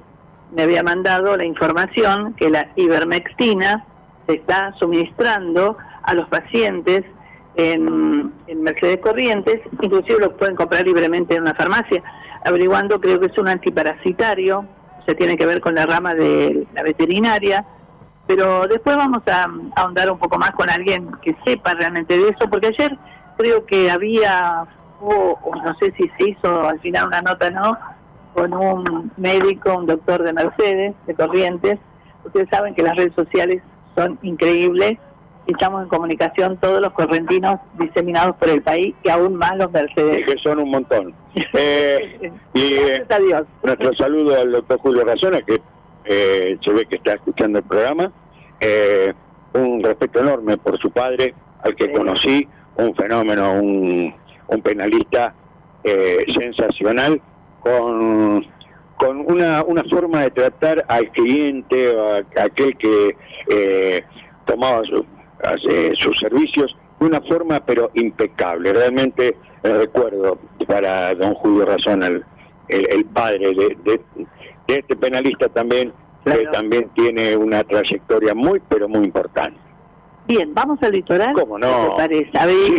[0.53, 3.85] me había mandado la información que la ivermectina
[4.25, 7.03] se está suministrando a los pacientes
[7.55, 12.03] en, en Mercedes Corrientes, inclusive lo pueden comprar libremente en una farmacia,
[12.45, 14.65] averiguando creo que es un antiparasitario,
[15.07, 17.65] se tiene que ver con la rama de la veterinaria,
[18.27, 19.47] pero después vamos a,
[19.77, 22.97] ahondar un poco más con alguien que sepa realmente de eso, porque ayer
[23.37, 24.65] creo que había,
[24.99, 27.77] o no sé si se hizo al final una nota, ¿no?
[28.33, 31.79] Con un médico, un doctor de Mercedes, de Corrientes.
[32.25, 33.63] Ustedes saben que las redes sociales
[33.95, 34.99] son increíbles
[35.51, 40.25] estamos en comunicación todos los correntinos diseminados por el país y aún más los Mercedes.
[40.25, 41.13] que son un montón.
[41.53, 43.05] Eh, y eh,
[43.63, 45.61] nuestro saludo al doctor Julio Razona, que
[46.05, 48.11] eh, se ve que está escuchando el programa.
[48.59, 49.13] Eh,
[49.53, 51.33] un respeto enorme por su padre,
[51.63, 54.13] al que conocí, un fenómeno, un,
[54.47, 55.33] un penalista
[55.83, 57.21] eh, sensacional,
[57.61, 58.45] con,
[58.97, 63.15] con una, una forma de tratar al cliente, a, aquel que
[63.49, 64.03] eh,
[65.41, 68.73] tomaba sus servicios, de una forma pero impecable.
[68.73, 70.37] Realmente recuerdo
[70.67, 72.23] para don Julio Razón, el,
[72.67, 74.01] el, padre de, de
[74.67, 75.93] este penalista también,
[76.23, 79.57] que también tiene una trayectoria muy, pero muy importante.
[80.27, 81.33] Bien, vamos al litoral.
[81.33, 81.95] ¿Cómo no?
[81.95, 82.29] parece?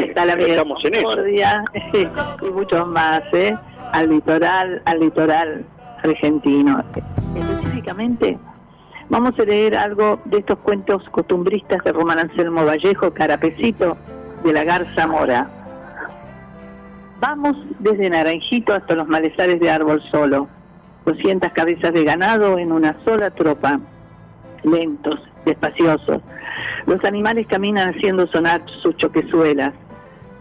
[0.05, 1.27] está la estamos en eso.
[2.47, 3.57] y muchos más, ¿eh?
[3.93, 5.65] Al litoral, al litoral
[6.03, 6.85] argentino.
[7.35, 8.39] Específicamente,
[9.11, 13.97] vamos a leer algo de estos cuentos costumbristas de Román Anselmo Vallejo, Carapecito,
[14.45, 15.49] de la Garza Mora.
[17.21, 20.49] Vamos desde Naranjito hasta los malezares de Árbol Solo
[21.09, 23.81] 200 cabezas de ganado en una sola tropa,
[24.63, 26.21] lentos, despaciosos.
[26.87, 29.73] Los animales caminan haciendo sonar sus choquezuelas,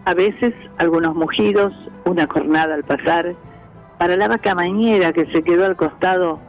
[0.04, 1.74] a veces algunos mugidos,
[2.04, 3.34] una cornada al pasar,
[3.98, 6.40] para la vaca mañera que se quedó al costado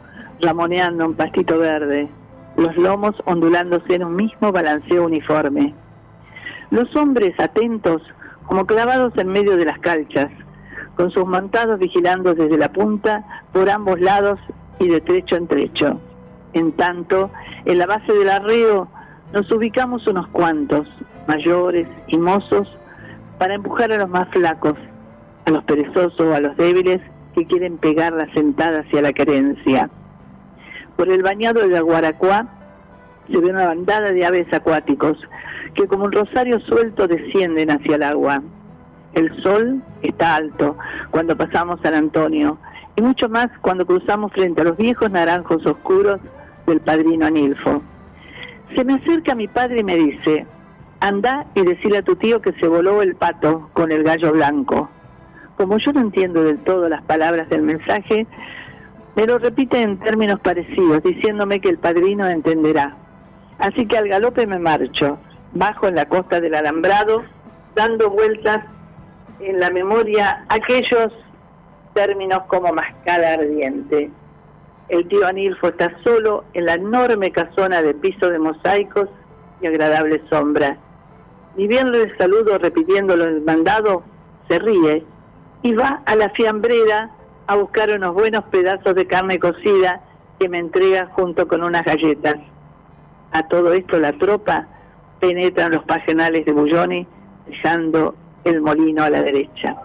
[0.41, 2.09] ramoneando un pastito verde,
[2.57, 5.73] los lomos ondulándose en un mismo balanceo uniforme.
[6.71, 8.01] Los hombres atentos,
[8.45, 10.31] como clavados en medio de las calchas,
[10.95, 14.39] con sus montados vigilando desde la punta por ambos lados
[14.79, 15.99] y de trecho en trecho.
[16.53, 17.31] En tanto,
[17.65, 18.87] en la base del arreo
[19.33, 20.87] nos ubicamos unos cuantos,
[21.27, 22.67] mayores y mozos,
[23.37, 24.75] para empujar a los más flacos,
[25.45, 27.01] a los perezosos o a los débiles
[27.33, 29.89] que quieren pegar la sentada hacia la carencia.
[30.99, 32.45] Por el bañado de Aguaracuá
[33.31, 35.17] se ve una bandada de aves acuáticos
[35.73, 38.43] que como un rosario suelto descienden hacia el agua.
[39.13, 40.75] El sol está alto
[41.09, 42.57] cuando pasamos San Antonio
[42.97, 46.19] y mucho más cuando cruzamos frente a los viejos naranjos oscuros
[46.67, 47.81] del padrino Anilfo.
[48.75, 50.45] Se me acerca mi padre y me dice,
[50.99, 54.89] anda y decile a tu tío que se voló el pato con el gallo blanco.
[55.55, 58.27] Como yo no entiendo del todo las palabras del mensaje,
[59.15, 62.95] Me lo repite en términos parecidos, diciéndome que el padrino entenderá.
[63.57, 65.17] Así que al galope me marcho,
[65.53, 67.23] bajo en la costa del alambrado,
[67.75, 68.63] dando vueltas
[69.39, 71.13] en la memoria aquellos
[71.93, 74.09] términos como mascada ardiente.
[74.89, 79.09] El tío Anilfo está solo en la enorme casona de piso de mosaicos
[79.61, 80.77] y agradable sombra.
[81.55, 84.03] Ni bien le saludo repitiéndolo el mandado,
[84.47, 85.03] se ríe
[85.61, 87.11] y va a la fiambrera
[87.49, 90.01] a buscar unos buenos pedazos de carne cocida
[90.39, 92.35] que me entrega junto con unas galletas.
[93.31, 94.67] A todo esto la tropa
[95.19, 97.07] penetra en los pasionales de Bulloni,
[97.47, 98.13] dejando
[98.43, 99.75] el molino a la derecha.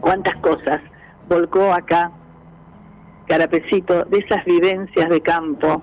[0.00, 0.82] Cuántas cosas
[1.26, 2.12] volcó acá
[3.26, 5.82] Carapecito de esas vivencias de campo,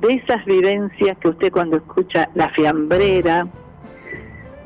[0.00, 3.48] de esas vivencias que usted cuando escucha la fiambrera,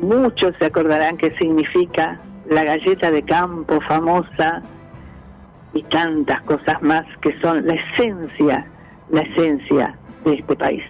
[0.00, 4.62] muchos se acordarán qué significa la galleta de campo famosa
[5.76, 8.66] y tantas cosas más que son la esencia,
[9.10, 9.94] la esencia
[10.24, 10.82] de este país.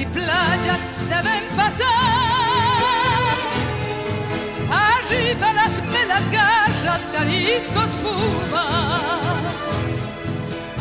[0.00, 1.86] Y playas deben pasar.
[4.70, 9.00] Arriba las melas garras, tariscos, pumas.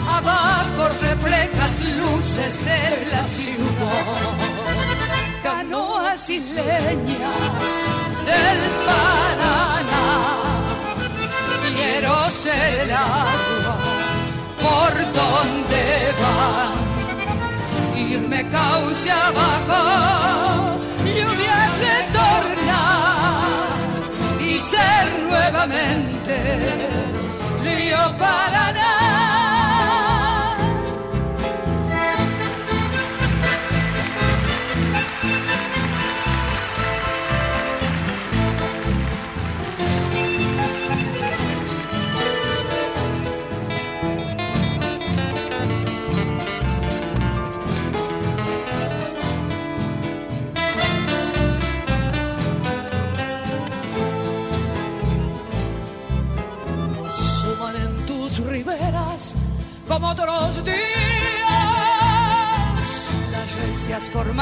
[0.07, 4.35] Abajo reflejas luces de la ciudad.
[5.43, 7.39] Canoas isleñas
[8.29, 10.07] del Paraná.
[11.75, 13.77] Quiero ser el agua
[14.61, 16.88] por donde van
[18.13, 23.49] irme cauce abajo, lluvia retornar
[24.39, 26.35] y ser nuevamente
[27.63, 29.18] río Paraná.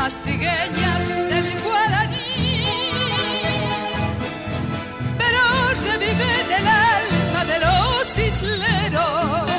[0.08, 2.64] Recias formas tigueñas del guaraní.
[5.18, 5.42] Pero
[5.84, 9.52] revive del alma de los isleros.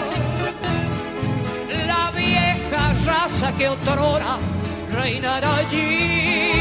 [1.87, 4.39] La vieja raza que otrora
[4.93, 6.53] reinará allí.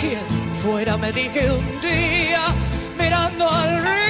[0.00, 0.26] Quien
[0.62, 2.54] fuera me dije un día
[2.98, 4.02] mirando al río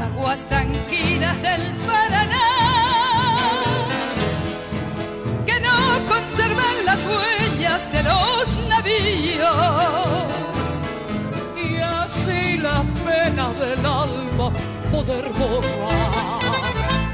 [0.00, 2.48] aguas tranquilas del Paraná,
[7.92, 9.44] de los navíos.
[11.56, 14.50] Y así la pena del alma
[14.92, 16.40] poder borrar.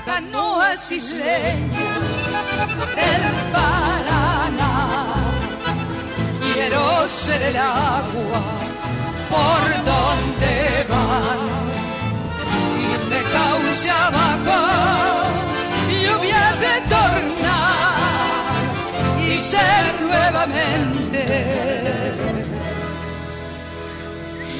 [0.05, 2.01] Canoas isleñas
[2.95, 5.15] del Paraná,
[6.53, 8.43] quiero ser el agua
[9.31, 11.61] por donde van
[13.11, 14.59] me cauce abajo,
[15.89, 17.70] lluvia retornar y
[19.41, 21.25] ser nuevamente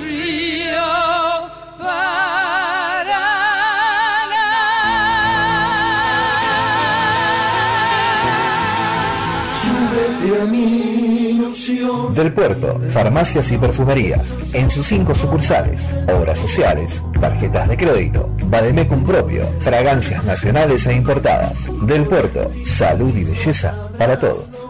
[0.03, 0.91] río
[9.63, 10.91] Súbete a mi
[12.15, 14.27] del puerto, farmacias y perfumerías.
[14.53, 21.69] En sus cinco sucursales, obras sociales, tarjetas de crédito, Bademecum propio, fragancias nacionales e importadas.
[21.87, 24.70] Del puerto, salud y belleza para todos.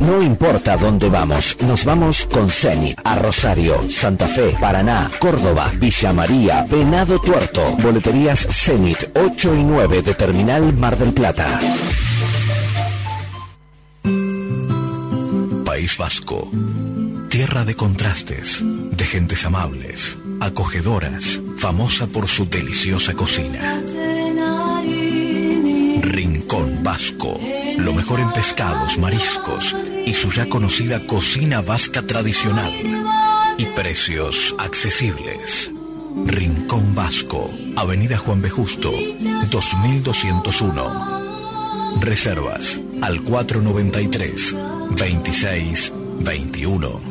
[0.00, 6.12] No importa dónde vamos, nos vamos con Zenit a Rosario, Santa Fe, Paraná, Córdoba, Villa
[6.12, 11.60] María, Venado Tuerto, Boleterías Zenit 8 y 9 de Terminal Mar del Plata.
[15.64, 16.50] País Vasco,
[17.28, 23.80] tierra de contrastes, de gentes amables, acogedoras, famosa por su deliciosa cocina.
[26.02, 27.38] Rincón Vasco,
[27.84, 29.76] lo mejor en pescados, mariscos
[30.06, 32.72] y su ya conocida cocina vasca tradicional
[33.58, 35.72] y precios accesibles.
[36.26, 38.50] Rincón Vasco, Avenida Juan B.
[38.50, 38.92] Justo,
[39.50, 42.00] 2201.
[42.00, 44.56] Reservas al 493
[44.96, 47.09] 26 21.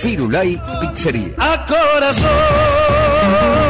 [0.00, 1.34] Firulay Pizzería.
[1.38, 3.69] A corazón.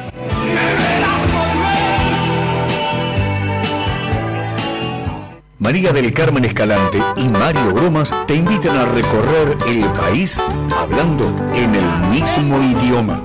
[5.71, 10.37] María del Carmen Escalante y Mario Bromas te invitan a recorrer el país
[10.75, 11.23] hablando
[11.55, 13.23] en el mismo idioma.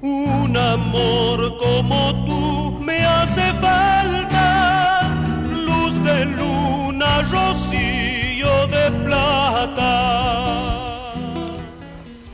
[0.00, 5.10] Un amor como tú me hace falta,
[5.52, 9.92] luz de luna, rocío de plata.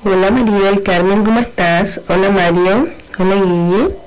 [0.04, 2.00] Hola María del Carmen, ¿cómo estás?
[2.08, 2.88] Hola Mario,
[3.18, 4.02] hola Guille.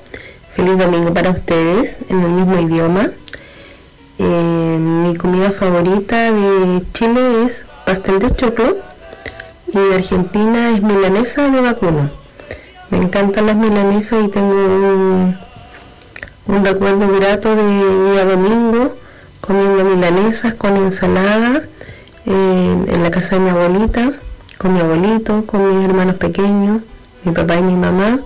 [0.65, 3.11] Feliz domingo para ustedes en el mismo idioma.
[4.17, 8.77] Eh, mi comida favorita de Chile es pastel de choclo
[9.67, 12.09] y de Argentina es milanesa de vacuno.
[12.89, 15.37] Me encantan las milanesas y tengo un,
[16.47, 18.95] un recuerdo grato de día domingo
[19.41, 21.61] comiendo milanesas con ensalada
[22.25, 24.13] eh, en la casa de mi abuelita,
[24.57, 26.81] con mi abuelito, con mis hermanos pequeños,
[27.23, 28.19] mi papá y mi mamá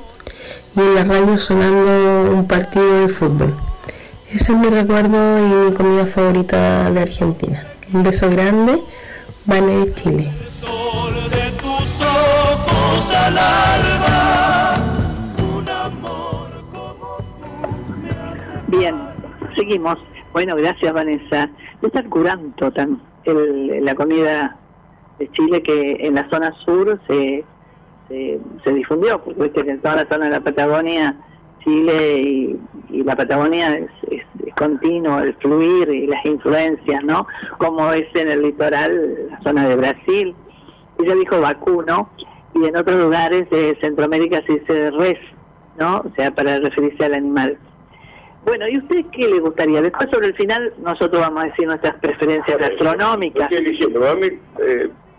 [0.75, 3.53] y en la radio sonando un partido de fútbol.
[4.29, 7.63] Ese es mi recuerdo y mi comida favorita de Argentina.
[7.93, 8.81] Un beso grande,
[9.45, 10.31] Vane de Chile.
[18.67, 18.95] Bien,
[19.55, 19.97] seguimos.
[20.31, 21.49] Bueno, gracias Vanessa.
[21.81, 24.55] Es tan curanto tan el, la comida
[25.17, 27.43] de Chile que en la zona sur se
[28.09, 31.15] se, difundió, porque viste que en toda la zona de la Patagonia,
[31.63, 32.59] Chile y,
[33.03, 34.21] la Patagonia es,
[34.57, 37.27] continuo el fluir y las influencias, ¿no?
[37.59, 40.35] Como es en el litoral, la zona de Brasil.
[40.97, 42.09] Ella dijo vacuno,
[42.55, 45.19] y en otros lugares de Centroamérica se dice res,
[45.77, 45.97] ¿no?
[45.97, 47.57] O sea, para referirse al animal.
[48.45, 49.81] Bueno, ¿y usted qué le gustaría?
[49.81, 53.49] Después sobre el final nosotros vamos a decir nuestras preferencias gastronómicas.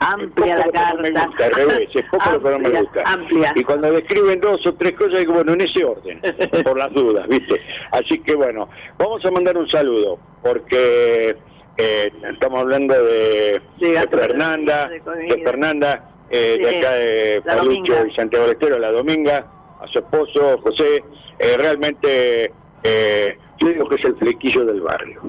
[0.01, 1.01] Amplia la carta.
[1.01, 3.03] me gusta, revés, es poco lo que no me gusta.
[3.07, 3.53] Amplia.
[3.55, 6.21] Y cuando describen dos o tres cosas, digo, bueno, en ese orden,
[6.65, 7.61] por las dudas, ¿viste?
[7.93, 8.69] Así que bueno,
[8.99, 11.37] vamos a mandar un saludo, porque
[11.77, 18.45] eh, estamos hablando de, de Fernanda, de, Fernanda, eh, de acá de Palucho y Santiago
[18.47, 19.47] del Estero, la Dominga,
[19.81, 21.03] a su esposo José,
[21.39, 22.53] eh, realmente
[22.83, 25.21] eh, yo digo que es el flequillo del barrio.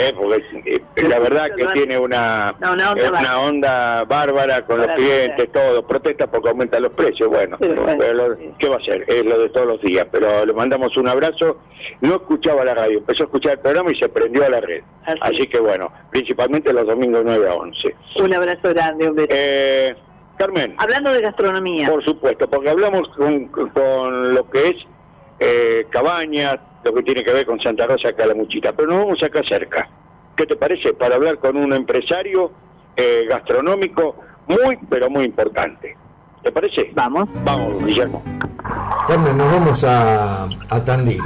[0.00, 5.84] Eh, porque eh, la verdad que tiene una, una, onda bárbara con los clientes, todo,
[5.84, 9.04] protesta porque aumentan los precios, bueno, pero ¿qué va a ser?
[9.08, 11.58] Es lo de todos los días, pero le mandamos un abrazo,
[12.00, 14.84] no escuchaba la radio, empezó a escuchar el programa y se prendió a la red,
[15.20, 17.96] así, que bueno, principalmente los domingos 9 a 11.
[18.22, 19.28] Un abrazo grande, beso.
[19.30, 19.96] Eh,
[20.36, 20.76] Carmen.
[20.78, 21.88] Hablando de gastronomía.
[21.88, 24.76] Por supuesto, porque hablamos con, con lo que es
[25.40, 28.98] eh, Cabañas, lo que tiene que ver con Santa Rosa, acá la Muchita, pero nos
[28.98, 29.88] vamos acá cerca.
[30.36, 30.92] ¿Qué te parece?
[30.94, 32.52] Para hablar con un empresario
[32.96, 35.96] eh, gastronómico muy, pero muy importante.
[36.42, 36.90] ¿Te parece?
[36.94, 37.28] Vamos.
[37.44, 38.22] Vamos, Guillermo.
[39.06, 41.22] Carmen, nos vamos a, a Tandil,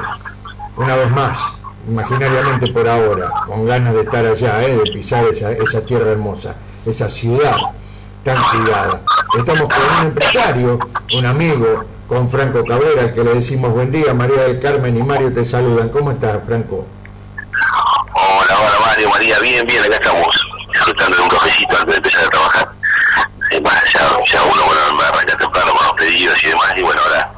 [0.77, 1.39] una vez más,
[1.87, 6.57] imaginariamente por ahora, con ganas de estar allá, eh, de pisar esa, esa tierra hermosa,
[6.87, 7.57] esa ciudad
[8.23, 9.03] tan cuidada.
[9.37, 10.79] Estamos con un empresario,
[11.19, 14.13] un amigo, con Franco Cabrera, al que le decimos buen día.
[14.13, 15.89] María del Carmen y Mario te saludan.
[15.89, 16.87] ¿Cómo estás, Franco?
[18.13, 22.27] Hola, hola Mario, María, bien, bien, acá estamos disfrutando de un cafecito antes de empezar
[22.27, 22.69] a trabajar.
[23.51, 27.01] Además, ya, ya uno bueno, me arranca temprano con los pedidos y demás, y bueno,
[27.03, 27.33] ahora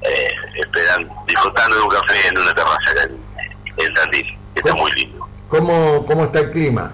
[0.00, 4.74] eh, esperan, disfrutando de un café en una terraza acá en, en Tandil, que está
[4.74, 5.28] muy lindo.
[5.48, 6.92] ¿Cómo, ¿Cómo está el clima?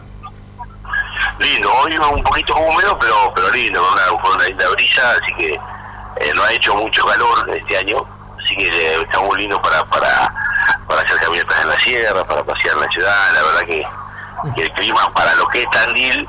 [1.39, 5.35] Lindo, hoy un poquito húmedo, pero pero lindo, con una, con una linda brisa, así
[5.37, 5.61] que eh,
[6.39, 8.05] no ha hecho mucho calor este año,
[8.43, 10.33] así que eh, está muy lindo para, para,
[10.87, 14.71] para hacer caminatas en la sierra, para pasear en la ciudad, la verdad que, el
[14.75, 16.29] clima para lo que es Tandil,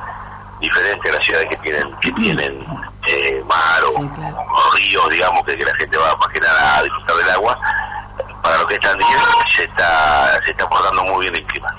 [0.59, 2.65] diferente a las ciudades que tienen, que tienen
[3.05, 7.59] eh, mar o, ríos, digamos, que, la gente va que nada a disfrutar del agua,
[8.41, 9.05] para lo que es Tandil
[9.55, 11.75] se está, se está portando muy bien el clima.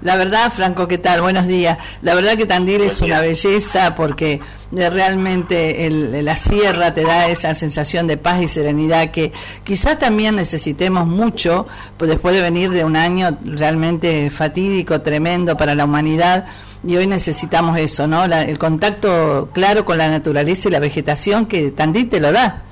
[0.00, 1.20] La verdad, Franco, ¿qué tal?
[1.20, 1.78] Buenos días.
[2.00, 4.40] La verdad que Tandil es una belleza porque
[4.72, 9.32] realmente la sierra te da esa sensación de paz y serenidad que
[9.64, 11.66] quizás también necesitemos mucho
[11.96, 16.46] pues, después de venir de un año realmente fatídico, tremendo para la humanidad.
[16.86, 18.24] Y hoy necesitamos eso, ¿no?
[18.24, 22.62] el contacto claro con la naturaleza y la vegetación que Tandil te lo da.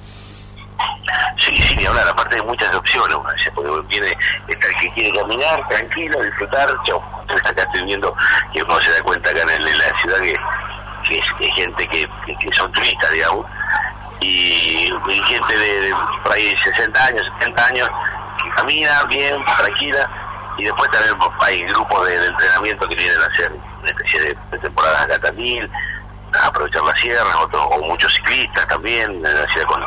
[1.36, 3.16] Sí, sí, ahora aparte de muchas opciones,
[3.54, 4.16] porque viene
[4.48, 7.02] está el que quiere caminar tranquilo, disfrutar, yo
[7.44, 8.14] acá estoy viendo
[8.54, 10.34] que uno se da cuenta acá en, la ciudad que,
[11.04, 13.46] que, es, gente que, que, son turistas, digamos,
[14.20, 14.90] y,
[15.24, 17.90] gente de, por ahí 60 años, 70 años,
[18.42, 20.10] que camina bien, tranquila,
[20.58, 24.38] y después también pues, hay grupos de, entrenamiento que vienen a hacer una especie de,
[24.50, 25.70] de temporadas acá también,
[26.42, 29.84] a aprovechar la sierra, o muchos ciclistas también, en la con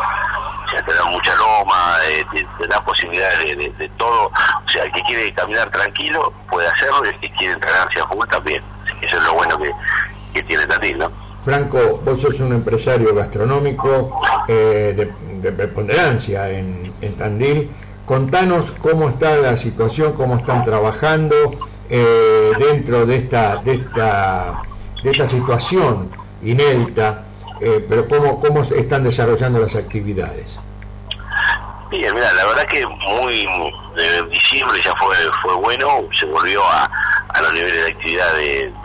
[0.85, 2.25] te da mucha loma, eh,
[2.59, 4.27] te, da posibilidades de, todo.
[4.27, 8.07] O sea, el que quiere caminar tranquilo puede hacerlo y el que quiere entrenarse a
[8.07, 8.63] full también.
[9.01, 9.71] Eso es lo bueno que,
[10.43, 11.11] tiene Tandil, ¿no?
[11.43, 15.11] Franco, vos sos un empresario gastronómico eh,
[15.41, 17.69] de, preponderancia en, Tandil.
[18.05, 21.35] Contanos cómo está la situación, cómo están trabajando
[21.89, 24.61] eh, dentro de esta, de esta,
[25.03, 26.09] de esta situación
[26.41, 27.23] inédita
[27.59, 30.57] eh, pero ¿cómo, ¿cómo están desarrollando las actividades?
[31.89, 33.47] Bien, mira, la verdad que muy
[33.97, 35.87] en diciembre ya fue fue bueno,
[36.19, 36.89] se volvió a,
[37.29, 38.33] a los niveles de actividad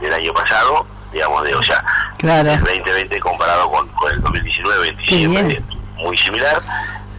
[0.00, 1.82] del año pasado, digamos, de, o sea,
[2.20, 5.62] el 2020 comparado con, el 2019, diciembre,
[5.96, 6.60] muy similar,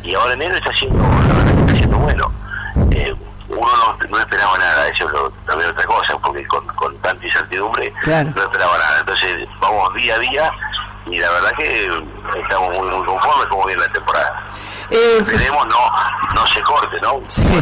[0.03, 1.03] y ahora enero está siendo,
[1.61, 2.31] está siendo bueno.
[2.91, 3.13] Eh,
[3.49, 7.93] uno no, no, esperaba nada, eso es también otra cosa, porque con, con tanta incertidumbre
[8.05, 8.99] no esperaba nada.
[9.01, 10.51] Entonces, vamos día a día
[11.07, 12.03] y la verdad que
[12.41, 14.43] estamos muy, muy conformes como viene la temporada.
[14.89, 17.19] Eh, Esperemos no, no se corte, ¿no?
[17.27, 17.61] Sí.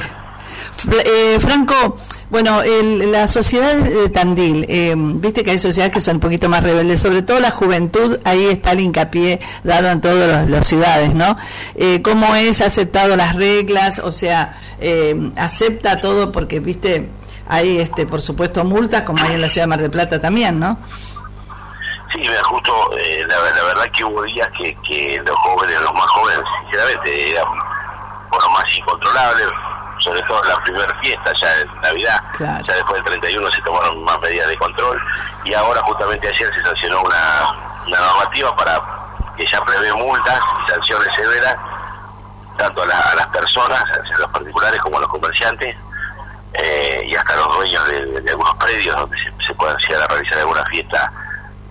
[0.90, 1.98] Eh, Franco,
[2.32, 6.64] bueno, la sociedad de Tandil, eh, viste que hay sociedades que son un poquito más
[6.64, 11.36] rebeldes, sobre todo la juventud, ahí está el hincapié dado en todas las, ciudades, ¿no?
[11.76, 12.62] Eh, ¿Cómo es?
[12.62, 14.00] ¿Ha aceptado las reglas?
[14.00, 17.10] O sea, eh, acepta todo porque, viste,
[17.50, 20.58] hay, este, por supuesto, multas, como hay en la ciudad de Mar del Plata también,
[20.58, 20.80] ¿no?
[22.14, 26.42] Sí, justo eh, la, verdad que hubo días que, que los jóvenes, los más jóvenes,
[26.62, 27.46] sinceramente, eran
[28.30, 29.48] bueno, más incontrolables,
[30.02, 34.20] sobre todo la primera fiesta, ya en Navidad, ya después del 31 se tomaron más
[34.20, 35.02] medidas de control.
[35.46, 38.82] Y ahora justamente ayer se sancionó una, una normativa para
[39.38, 41.56] que ya prevé multas y sanciones severas
[42.58, 45.76] tanto a, las personas, a los particulares como a los comerciantes,
[46.54, 50.40] eh, y hasta los dueños de, algunos predios donde se, se puedan llegar a realizar
[50.40, 51.12] alguna fiesta,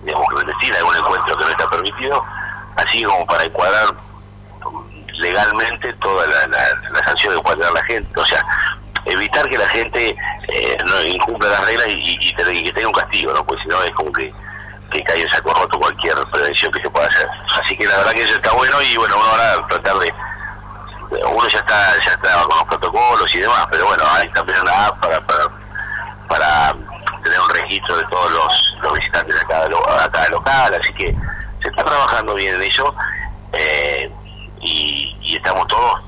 [0.03, 2.25] digamos, clandestina, algún encuentro que no está permitido,
[2.75, 3.95] así como para encuadrar
[5.19, 8.19] legalmente toda la, la, sanción que pueda tener la gente.
[8.19, 8.43] O sea,
[9.05, 10.15] evitar que la gente
[10.47, 13.45] eh, no incumpla las reglas y, que tenga un castigo, ¿no?
[13.45, 14.31] Porque si no es como que,
[14.91, 17.27] que cae en saco roto cualquier prevención que se pueda hacer.
[17.61, 20.13] Así que la verdad que eso está bueno y bueno, uno ahora tratar de
[21.11, 24.87] uno ya está ya está con los protocolos y demás, pero bueno, hay también una
[24.87, 25.43] app para, para,
[26.29, 26.75] para
[27.23, 29.67] tener un registro de todos los, los visitantes de cada,
[30.09, 31.13] cada local, así que
[31.61, 32.95] se está trabajando bien en eso
[33.53, 34.09] eh,
[34.61, 36.01] y, y, estamos todos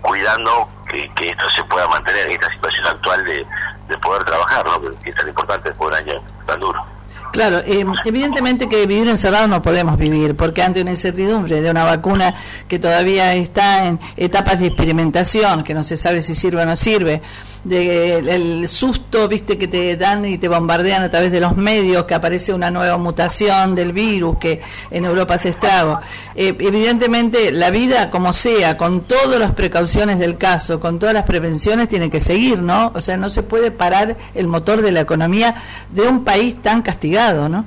[0.00, 3.46] cuidando que, esto se pueda mantener en esta situación actual de,
[3.88, 4.80] de poder trabajar, ¿no?
[5.00, 6.91] que es tan importante después de un año tan duro.
[7.32, 11.84] Claro, eh, evidentemente que vivir encerrado no podemos vivir, porque ante una incertidumbre de una
[11.84, 12.34] vacuna
[12.68, 16.76] que todavía está en etapas de experimentación, que no se sabe si sirve o no
[16.76, 17.22] sirve,
[17.64, 22.04] de, el susto, viste, que te dan y te bombardean a través de los medios,
[22.04, 24.60] que aparece una nueva mutación del virus, que
[24.90, 26.00] en Europa se estrago.
[26.34, 31.24] Eh, evidentemente, la vida, como sea, con todas las precauciones del caso, con todas las
[31.24, 32.92] prevenciones, tiene que seguir, ¿no?
[32.94, 35.54] O sea, no se puede parar el motor de la economía
[35.90, 37.64] de un país tan castigado, ¿no?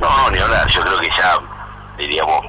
[0.00, 1.38] No, ni hablar, yo creo que ya,
[1.98, 2.46] diríamos,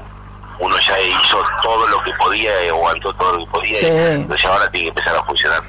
[0.59, 4.85] uno ya hizo todo lo que podía, aguantó todo lo que podía, entonces ahora tiene
[4.85, 5.61] que empezar a funcionar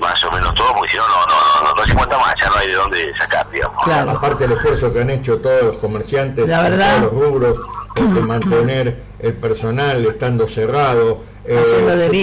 [0.00, 2.56] más o menos todo, porque si no, no, no, no, se cuenta más, ya no
[2.56, 3.82] hay de dónde sacar, digamos.
[3.82, 4.10] Claro.
[4.10, 7.58] Aparte el esfuerzo que han hecho todos los comerciantes, todos los rubros,
[7.94, 11.62] de mantener el personal estando cerrado, eh,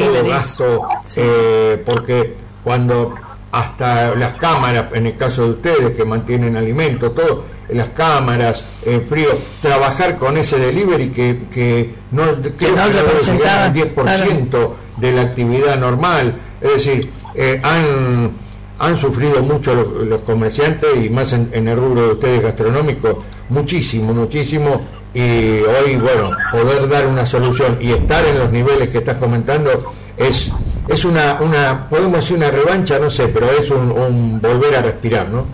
[0.08, 3.16] todo gasto, eh, porque cuando
[3.54, 9.06] hasta las cámaras, en el caso de ustedes que mantienen alimentos, todo, las cámaras, en
[9.08, 9.30] frío,
[9.62, 15.80] trabajar con ese delivery que, que no, que no representaba el 10% de la actividad
[15.80, 18.32] normal, es decir, eh, han,
[18.80, 24.82] han sufrido mucho los, comerciantes y más en, el rubro de ustedes gastronómico, muchísimo, muchísimo.
[25.14, 29.94] Y hoy, bueno, poder dar una solución y estar en los niveles que estás comentando
[30.18, 30.52] es,
[30.88, 35.28] es una, una, podemos decir una revancha, no sé, pero es un, volver a respirar,
[35.28, 35.46] ¿no?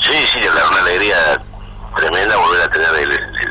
[0.00, 1.16] Sí, sí, es una alegría
[1.96, 2.88] tremenda volver a tener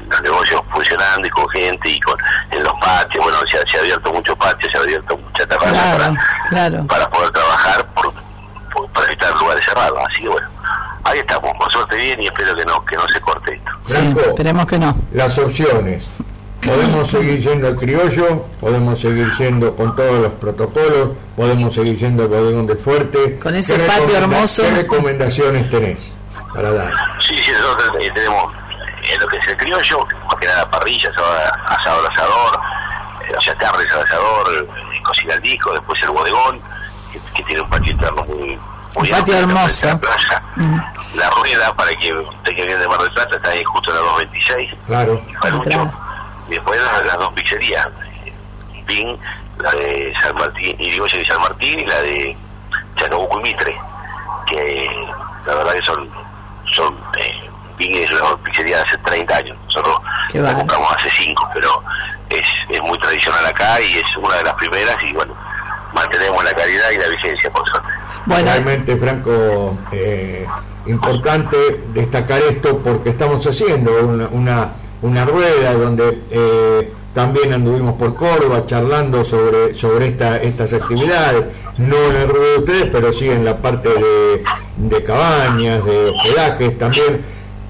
[0.09, 2.17] los negocios funcionando y con gente y con
[2.49, 6.15] en los patios, bueno, se, se ha abierto mucho patio, se ha abierto mucha terraza
[6.87, 8.11] para, poder trabajar por,
[8.91, 10.47] para evitar lugares cerrados, así que bueno,
[11.03, 14.21] ahí estamos, con suerte bien y espero que no, que no se corte esto.
[14.29, 14.95] esperemos que no.
[15.11, 16.07] Las opciones.
[16.65, 22.23] Podemos seguir siendo el criollo, podemos seguir siendo con todos los protocolos, podemos seguir siendo
[22.23, 23.39] el bodegón del fuerte.
[23.39, 24.63] Con ese patio hermoso.
[24.63, 26.13] ¿Qué recomendaciones tenés
[26.53, 26.93] para dar?
[27.19, 28.53] Sí, sí, nosotros tenemos
[29.11, 31.09] en lo que es el criollo, más que nada parrilla,
[31.65, 32.59] asado, al asador,
[33.27, 36.61] eh, al asador, eh, cocina al disco, después el bodegón,
[37.33, 38.59] que, tiene un patio interno muy, muy
[38.95, 39.99] un patio hermoso.
[40.55, 40.79] Mm.
[41.15, 43.95] La rueda, para que usted que viene de Mar del Plata, está ahí justo en
[43.95, 44.71] la 226.
[44.85, 45.21] Claro.
[45.27, 45.33] Y
[46.55, 47.87] después las, dos pizzerías,
[48.85, 49.17] Pin,
[49.59, 52.37] la de San Martín, y digo de San Martín, y la de
[52.95, 53.75] Chacabuco y Mitre,
[54.47, 54.89] que
[55.45, 56.09] la verdad que son,
[56.65, 57.49] son eh,
[57.79, 59.57] es una pizzería de hace 30 años.
[59.65, 59.97] Nosotros
[60.33, 61.83] la compramos hace 5, pero
[62.29, 65.33] es, es muy tradicional acá y es una de las primeras y bueno,
[65.93, 67.89] mantenemos la calidad y la vigencia, por suerte.
[68.27, 70.45] Realmente, Franco, eh,
[70.85, 71.57] importante
[71.87, 74.69] destacar esto porque estamos haciendo una, una,
[75.01, 81.45] una rueda donde eh, también anduvimos por Córdoba charlando sobre, sobre esta, estas actividades,
[81.77, 84.43] no en el ruedo de ustedes, pero sí en la parte de,
[84.77, 87.21] de cabañas, de hospedajes también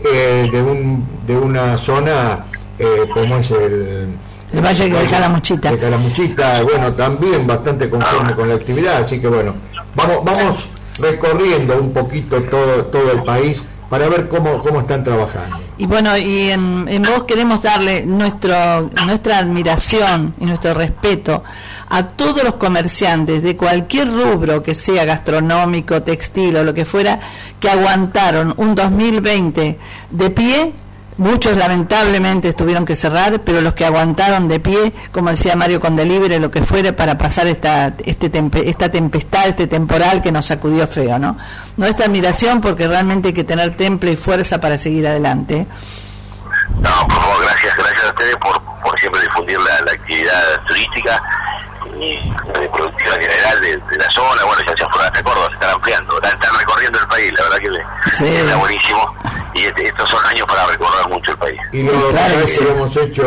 [0.04, 2.46] eh, de, un, de una zona
[2.78, 4.08] eh, como es el,
[4.54, 5.72] el Valle de Calamuchita.
[5.72, 9.54] De Calamuchita, bueno, también bastante conforme con la actividad, así que bueno,
[9.96, 15.58] vamos, vamos recorriendo un poquito todo, todo el país para ver cómo, cómo están trabajando.
[15.82, 21.44] Y bueno, y en, en vos queremos darle nuestro, nuestra admiración y nuestro respeto
[21.90, 27.20] a todos los comerciantes de cualquier rubro que sea gastronómico, textil o lo que fuera,
[27.60, 29.80] que aguantaron un 2020
[30.12, 30.74] de pie
[31.22, 36.40] Muchos lamentablemente tuvieron que cerrar, pero los que aguantaron de pie, como decía Mario Condelibre,
[36.40, 38.32] lo que fuere para pasar esta, este
[38.66, 41.38] esta tempestad, este temporal que nos sacudió feo, ¿no?
[41.78, 45.68] Nuestra admiración porque realmente hay que tener temple y fuerza para seguir adelante.
[46.80, 51.22] No, por favor, gracias, gracias a ustedes por, por siempre difundir la, actividad turística
[52.00, 55.70] y de productiva general de, la zona, bueno, ya se fueron hasta Córdoba, se están
[55.70, 59.16] ampliando, están, recorriendo el país, la verdad que está buenísimo
[59.54, 61.02] y este, estos son años para recordar
[61.74, 63.24] Y lo, lo hemos hecho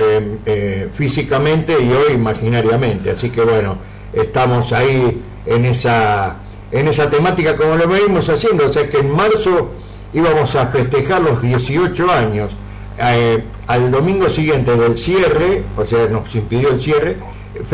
[0.00, 3.78] eh, eh, físicamente y hoy imaginariamente, así que bueno,
[4.12, 6.36] estamos ahí en esa
[6.70, 9.70] en esa temática como lo venimos haciendo, o sea que en marzo
[10.12, 12.52] íbamos a festejar los 18 años,
[12.98, 17.16] eh, al domingo siguiente del cierre, o sea, nos impidió el cierre,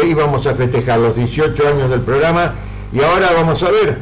[0.05, 2.55] íbamos a festejar los 18 años del programa.
[2.93, 3.99] Y ahora vamos a ver,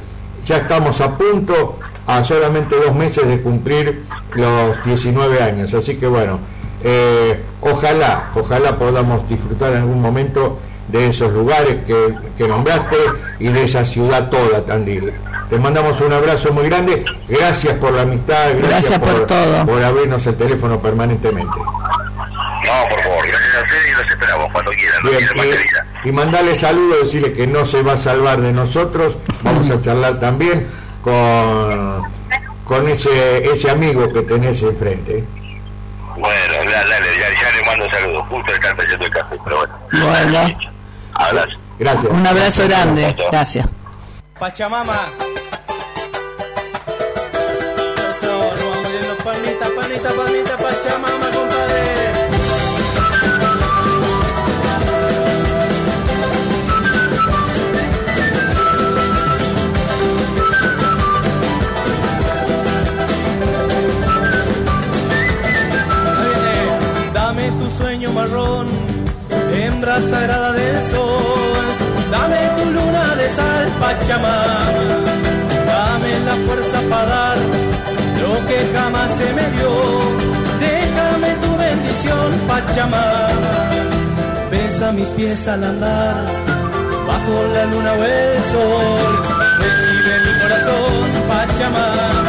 [0.46, 4.04] ya estamos a punto, a solamente dos meses de cumplir
[4.34, 6.40] los 19 años, así que bueno,
[6.82, 10.58] eh, ojalá, ojalá podamos disfrutar en algún momento
[10.88, 12.96] de esos lugares que, que, nombraste
[13.38, 15.12] y de esa ciudad toda, Tandil.
[15.48, 19.66] Te mandamos un abrazo muy grande, gracias por la amistad, gracias, por, todo.
[19.66, 21.58] por abrirnos el teléfono permanentemente.
[21.58, 25.54] No, por favor, gracias a ustedes y los esperamos cuando quieran.
[26.04, 29.82] y, y mandarle saludos, decirle que no se va a salvar de nosotros, vamos a
[29.82, 30.66] charlar también
[31.02, 32.02] con,
[32.64, 35.24] con ese, ese amigo que tenés enfrente.
[36.16, 39.74] Bueno, dale, ya, ya le mando saludos, justo el café, el café, pero bueno.
[39.92, 40.58] Bueno.
[41.78, 42.12] Gracias.
[42.12, 43.16] Un abrazo grande.
[43.30, 43.66] Gracias.
[44.38, 45.08] Pachamama.
[49.24, 50.49] Panita, panita, panita,
[69.54, 71.66] hembra sagrada del sol.
[72.10, 74.58] Dame tu luna de sal, Pachamama.
[75.66, 77.38] Dame la fuerza para dar
[78.22, 79.72] lo que jamás se me dio.
[80.60, 83.24] Déjame tu bendición, Pachamama.
[84.50, 86.24] Besa mis pies al andar,
[87.08, 89.12] bajo la luna o el sol.
[89.60, 92.19] Recibe mi corazón, Pachamama.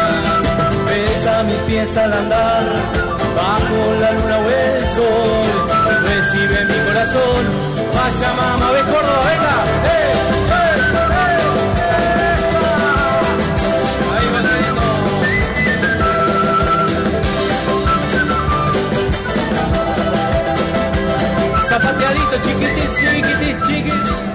[1.44, 2.64] Mis pies al andar,
[3.36, 5.42] bajo la luna o el sol.
[6.04, 7.46] Recibe mi corazón,
[7.92, 9.64] Pachamama, ve Córdoba, venga.
[9.86, 10.14] ¡Eh,
[10.52, 11.42] eh, eh!
[21.68, 24.31] Zapateadito, chiquitín, chiquitín, chiquitín.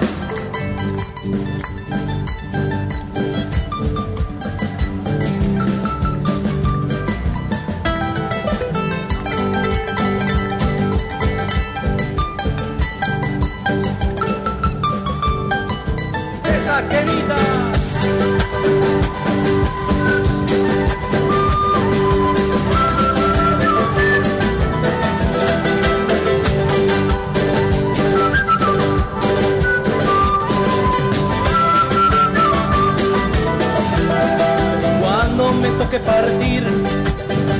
[35.87, 36.65] Toque partir,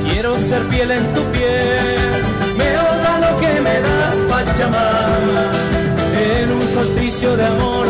[0.04, 2.22] quiero ser piel en tu piel.
[2.58, 5.44] Me honra lo que me das, Pachamama.
[6.12, 7.86] En un solsticio de amor,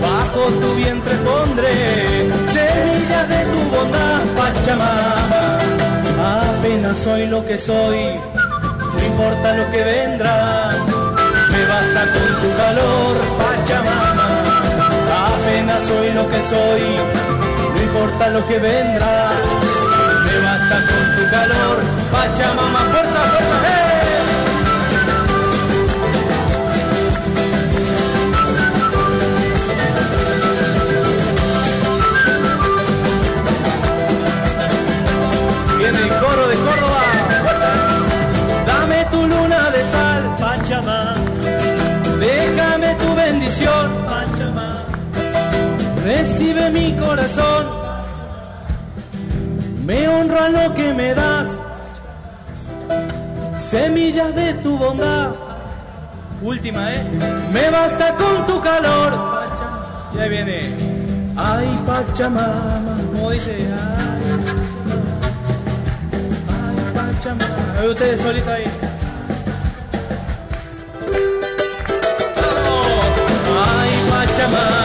[0.00, 5.58] bajo tu vientre pondré semilla de tu bondad, Pachamama.
[6.52, 8.20] Apenas soy lo que soy,
[8.94, 10.70] no importa lo que vendrá.
[11.50, 14.28] Me basta con tu calor, Pachamama.
[15.34, 16.82] Apenas soy lo que soy,
[17.96, 19.30] importa lo que vendrá.
[20.24, 21.76] Me basta con tu calor,
[22.12, 23.82] Pachamama, fuerza, fuerza, ¡eh!
[35.78, 37.02] Viene el coro de Córdoba.
[38.66, 41.14] Dame tu luna de sal, Pachamama.
[42.20, 44.84] Déjame tu bendición, Pachamama.
[46.04, 47.85] Recibe mi corazón.
[49.86, 51.46] Me honra lo que me das.
[53.60, 55.30] Semillas de tu bondad.
[56.42, 57.04] Última, ¿eh?
[57.52, 59.12] Me basta con tu calor.
[59.12, 60.12] Pachamama.
[60.16, 60.58] Ya viene.
[61.36, 62.96] Ay, Pachamama.
[63.12, 63.54] Como dice,
[66.50, 67.80] ay, Pachamama.
[67.80, 68.64] Ay, ustedes solitos ahí.
[73.68, 74.75] Ay, Pachamama,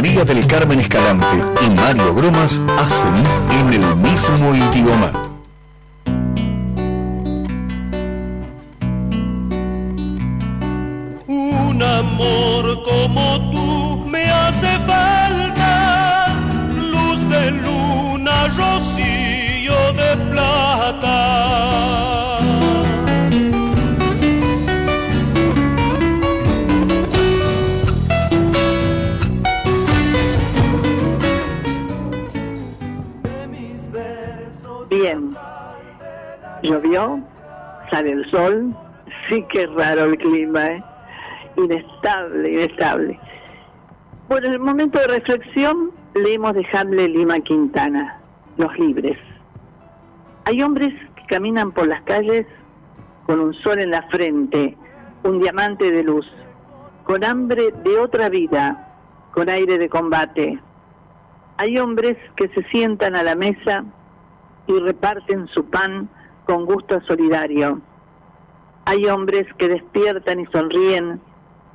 [0.00, 1.26] María del Carmen Escalante
[1.62, 5.29] y Mario Gromas hacen en el mismo idioma.
[39.62, 40.84] Es raro el clima, ¿eh?
[41.56, 43.18] inestable, inestable.
[44.30, 48.20] En el momento de reflexión leemos de Hamlet Lima Quintana,
[48.56, 49.18] Los Libres.
[50.44, 52.46] Hay hombres que caminan por las calles
[53.26, 54.76] con un sol en la frente,
[55.24, 56.26] un diamante de luz,
[57.04, 58.88] con hambre de otra vida,
[59.32, 60.58] con aire de combate.
[61.56, 63.84] Hay hombres que se sientan a la mesa
[64.66, 66.08] y reparten su pan
[66.46, 67.80] con gusto solidario.
[68.84, 71.20] Hay hombres que despiertan y sonríen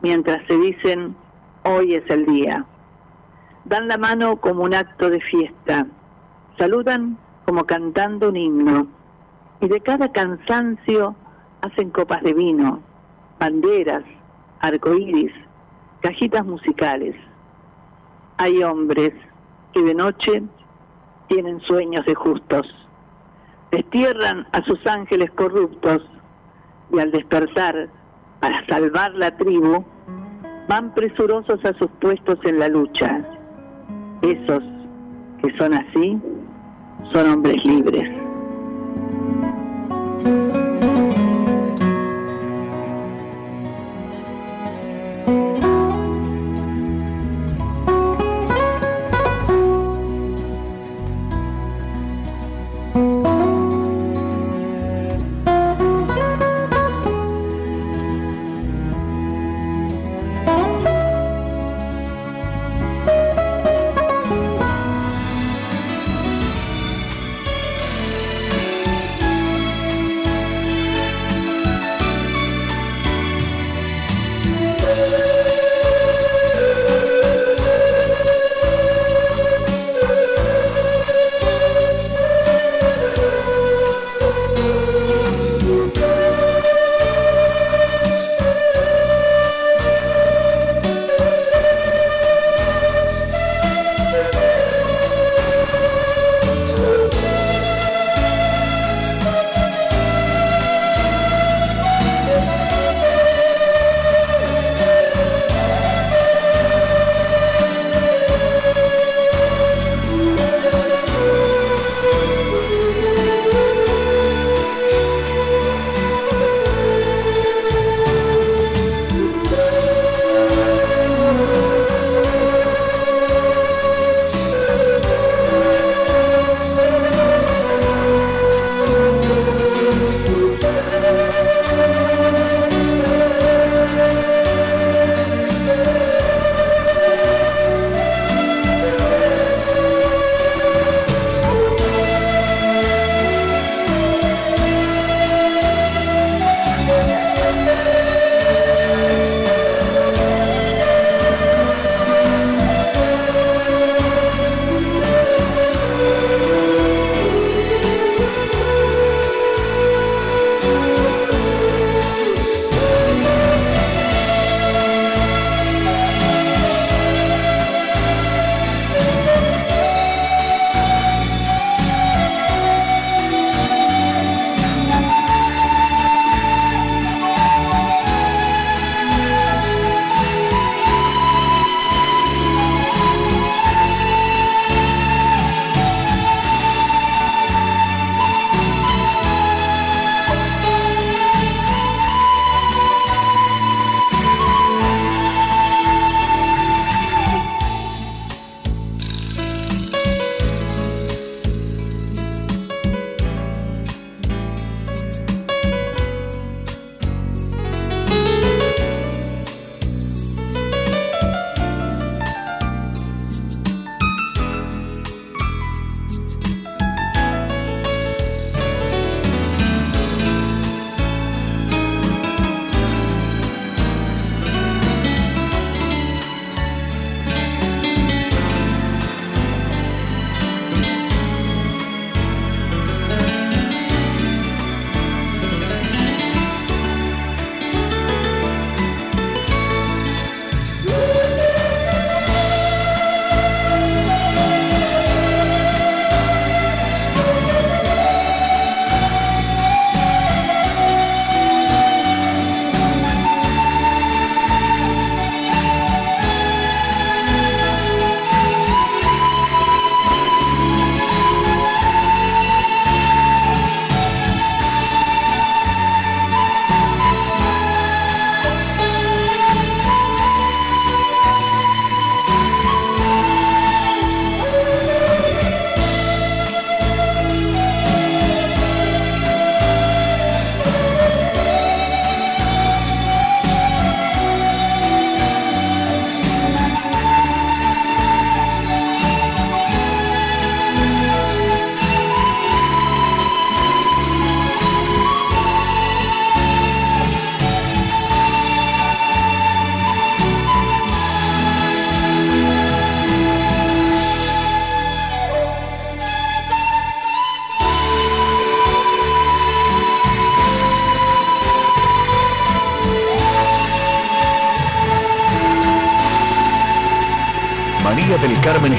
[0.01, 1.15] mientras se dicen,
[1.63, 2.65] hoy es el día.
[3.65, 5.87] Dan la mano como un acto de fiesta.
[6.57, 8.87] Saludan como cantando un himno.
[9.61, 11.15] Y de cada cansancio
[11.61, 12.81] hacen copas de vino,
[13.39, 14.03] banderas,
[14.59, 15.31] arcoíris,
[16.01, 17.15] cajitas musicales.
[18.37, 19.13] Hay hombres
[19.73, 20.43] que de noche
[21.27, 22.67] tienen sueños de justos.
[23.71, 26.01] Destierran a sus ángeles corruptos
[26.91, 27.89] y al despertar
[28.39, 29.83] para salvar la tribu,
[30.67, 33.21] van presurosos a sus puestos en la lucha.
[34.21, 34.63] Esos
[35.41, 36.19] que son así
[37.13, 38.25] son hombres libres.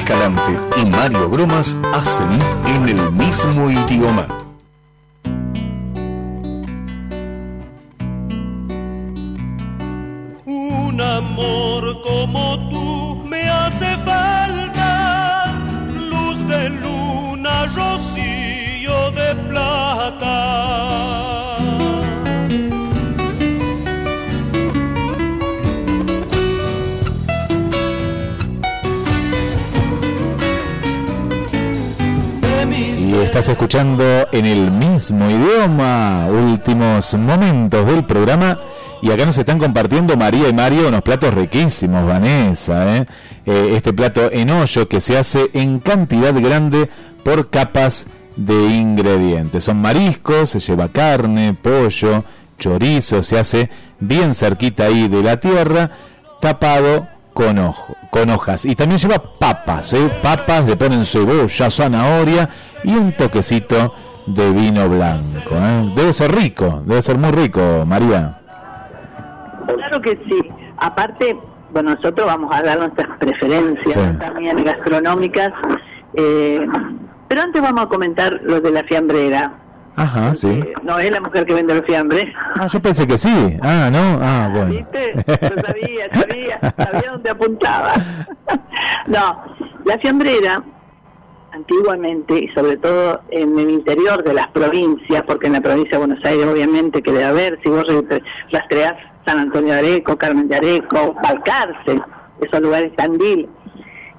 [0.07, 4.36] Escalante y Mario Gromas hacen en el mismo idioma.
[35.11, 38.57] Mismo idioma, últimos momentos del programa.
[39.01, 42.97] Y acá nos están compartiendo María y Mario unos platos riquísimos, Vanessa.
[42.97, 43.05] ¿eh?
[43.45, 46.89] Eh, este plato en hoyo que se hace en cantidad grande
[47.23, 49.63] por capas de ingredientes.
[49.63, 52.25] Son mariscos, se lleva carne, pollo,
[52.57, 53.69] chorizo, se hace
[53.99, 55.91] bien cerquita ahí de la tierra,
[56.41, 58.65] tapado con, ojo, con hojas.
[58.65, 60.09] Y también lleva papas, ¿eh?
[60.21, 62.49] papas, le ponen cebolla, zanahoria
[62.83, 63.93] y un toquecito
[64.27, 65.51] de vino blanco.
[65.55, 65.91] ¿eh?
[65.95, 68.37] Debe ser rico, debe ser muy rico, María.
[69.65, 70.49] Claro que sí.
[70.77, 71.37] Aparte,
[71.71, 74.17] bueno, nosotros vamos a dar nuestras preferencias Sí.
[74.19, 75.51] también gastronómicas.
[76.13, 76.65] eh,
[77.27, 79.51] pero antes vamos a comentar lo de la fiambrera.
[79.97, 80.47] Ajá, sí.
[80.47, 82.25] Eh, no es la mujer que vende los fiambres.
[82.55, 83.57] Ah, yo pensé que sí.
[83.61, 84.19] Ah, no.
[84.21, 84.69] Ah, bueno.
[84.71, 85.13] ¿Viste?
[85.15, 87.93] Lo sabía, sabía, sabía dónde apuntaba.
[89.07, 89.43] no,
[89.85, 90.61] la fiambrera,
[91.57, 96.05] antiguamente, y sobre todo en el interior de las provincias, porque en la provincia de
[96.05, 98.21] Buenos Aires, obviamente, que debe haber, si vos re-
[98.51, 101.99] rastreás San Antonio de Areco, Carmen de Areco, Balcarce,
[102.41, 103.49] esos lugares Tandil,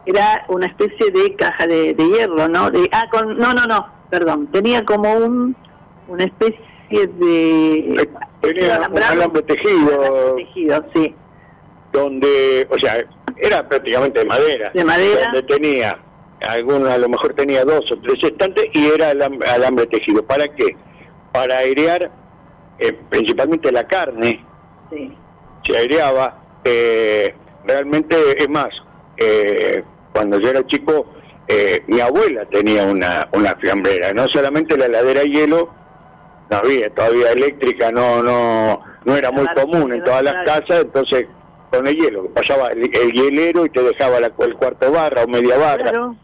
[0.06, 2.70] era una especie de caja de, de hierro, ¿no?
[2.70, 5.56] De, ah, con, no, no, no, perdón, tenía como un
[6.08, 6.58] una especie
[6.90, 8.08] de
[8.40, 9.12] Tenía un alambrado.
[9.12, 11.14] alambre tejido, tejido, sí.
[11.92, 13.04] donde, o sea,
[13.36, 14.70] era prácticamente de madera.
[14.72, 15.24] De madera.
[15.32, 15.98] Donde tenía,
[16.40, 20.22] algunos a lo mejor tenía dos o tres estantes y era alam- alambre tejido.
[20.24, 20.76] ¿Para qué?
[21.32, 22.10] Para airear
[22.78, 24.44] eh, principalmente la carne,
[24.90, 25.12] Sí.
[25.66, 26.38] se aireaba.
[26.64, 27.34] eh,
[27.64, 28.68] realmente, es más,
[29.16, 29.82] eh,
[30.12, 31.06] cuando yo era chico,
[31.46, 35.70] eh, mi abuela tenía una, una fiambrera, no solamente la heladera de hielo,
[36.50, 41.26] no había todavía eléctrica, no no no era muy común en todas las casas, entonces
[41.70, 45.28] con el hielo, pasaba el, el hielero y te dejaba la, el cuarto barra o
[45.28, 45.84] media barra.
[45.90, 46.16] Claro.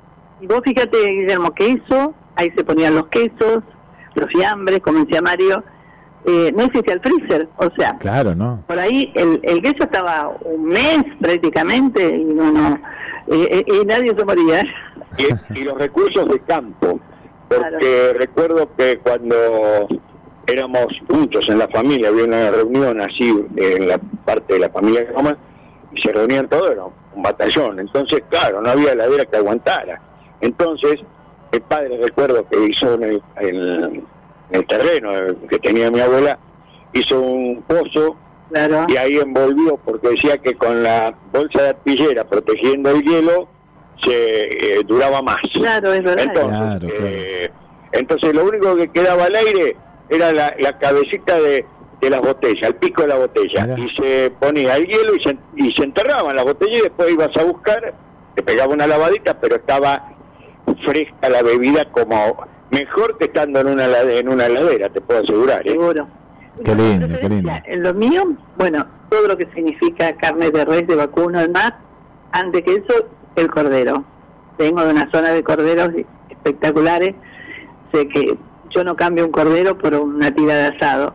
[0.45, 3.63] Y vos fíjate, Guillermo, queso, ahí se ponían los quesos,
[4.15, 5.65] los fiambres, como decía Mario,
[6.27, 8.63] eh, no existía el freezer, o sea, Claro, ¿no?
[8.67, 12.75] por ahí el, el queso estaba un mes prácticamente y no, no,
[13.29, 14.63] eh, eh, y nadie se moría.
[15.17, 17.01] y, y los recursos de campo,
[17.49, 19.89] porque recuerdo que cuando
[20.47, 23.97] éramos muchos en la familia, había una reunión así en la
[24.27, 25.39] parte de la familia de mamá,
[25.95, 30.03] y se reunían todos, era un batallón, entonces claro, no había heladera que aguantara.
[30.41, 31.01] Entonces,
[31.53, 34.07] el padre recuerdo que hizo en el, en
[34.51, 35.11] el terreno
[35.49, 36.39] que tenía mi abuela,
[36.93, 38.17] hizo un pozo
[38.89, 43.49] y ahí envolvió, porque decía que con la bolsa de arpillera protegiendo el hielo,
[44.03, 45.41] se eh, duraba más.
[45.53, 46.25] Claro, es verdad.
[46.25, 47.51] Entonces, eh,
[47.93, 49.77] entonces lo único que quedaba al aire
[50.09, 51.65] era la, la cabecita de,
[52.01, 55.37] de las botellas, el pico de la botella, y se ponía el hielo y se,
[55.57, 57.95] y se enterraban las botellas y después ibas a buscar,
[58.35, 60.14] te pegaba una lavadita, pero estaba
[60.85, 65.21] fresca la bebida como mejor que estando en una helade- en una heladera, te puedo
[65.21, 65.67] asegurar.
[65.67, 65.73] ¿eh?
[65.73, 66.09] Seguro.
[66.65, 67.51] Qué lindo, qué lindo.
[67.65, 68.23] En lo mío,
[68.57, 71.73] bueno, todo lo que significa carne de res, de vacuno, demás,
[72.33, 74.05] antes que eso, el cordero.
[74.59, 75.91] Vengo de una zona de corderos
[76.31, 77.15] espectaculares,
[77.93, 78.37] sé que
[78.71, 81.15] yo no cambio un cordero por una tira de asado.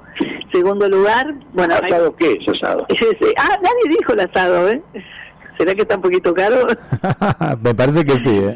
[0.52, 1.76] Segundo lugar, bueno...
[1.76, 2.86] ¿Asado qué es asado?
[3.38, 4.82] ah, nadie dijo el asado, ¿eh?
[5.60, 6.68] ¿Será que está un poquito caro?
[7.62, 8.30] Me parece que sí.
[8.40, 8.56] ¿eh?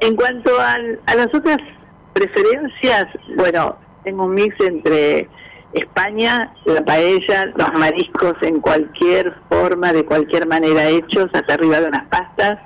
[0.00, 1.58] En cuanto al- a las otras
[2.14, 3.06] preferencias,
[3.36, 5.28] bueno, tengo un mix entre
[5.72, 11.88] España, la paella, los mariscos en cualquier forma, de cualquier manera hechos, hasta arriba de
[11.88, 12.58] unas pastas,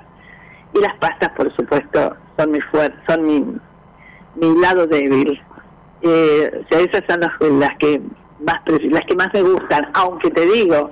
[0.73, 3.43] y las pastas, por supuesto, son mi fuer- son mi,
[4.35, 5.41] mi lado débil.
[6.03, 8.01] Eh, o sea, esas son las, las que
[8.45, 10.89] más las que más me gustan, aunque te digo,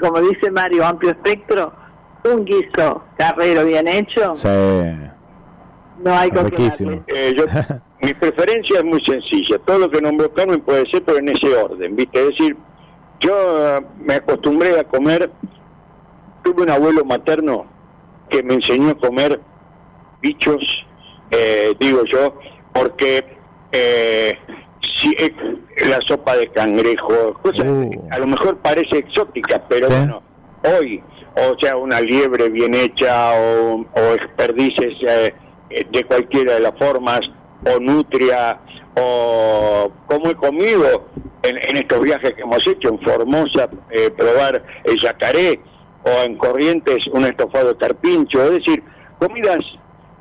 [0.00, 1.72] como dice Mario, amplio espectro,
[2.24, 4.48] un guiso carrero bien hecho, Sí.
[5.98, 7.04] no hay con qué Riquísimo.
[7.06, 7.44] Eh, yo,
[8.00, 9.58] mi preferencia es muy sencilla.
[9.60, 12.20] Todo lo que nombró Carmen puede ser, pero en ese orden, ¿viste?
[12.20, 12.56] Es decir,
[13.20, 15.30] yo eh, me acostumbré a comer.
[16.42, 17.66] Tuve un abuelo materno
[18.30, 19.40] que me enseñó a comer
[20.20, 20.86] bichos,
[21.30, 22.38] eh, digo yo,
[22.72, 23.24] porque
[23.72, 24.38] eh,
[25.18, 25.34] eh,
[25.86, 27.66] la sopa de cangrejo, cosas,
[28.10, 30.22] a lo mejor parece exótica, pero bueno,
[30.64, 31.02] hoy,
[31.36, 34.16] o sea, una liebre bien hecha o, o
[35.70, 37.20] eh, de cualquiera de las formas,
[37.64, 38.58] o nutria,
[38.94, 41.08] o como he comido
[41.42, 45.60] en, estos viajes que hemos hecho, en Formosa, eh, probar el yacaré,
[46.04, 48.82] o en Corrientes un estofado de carpincho, es decir,
[49.18, 49.60] comidas,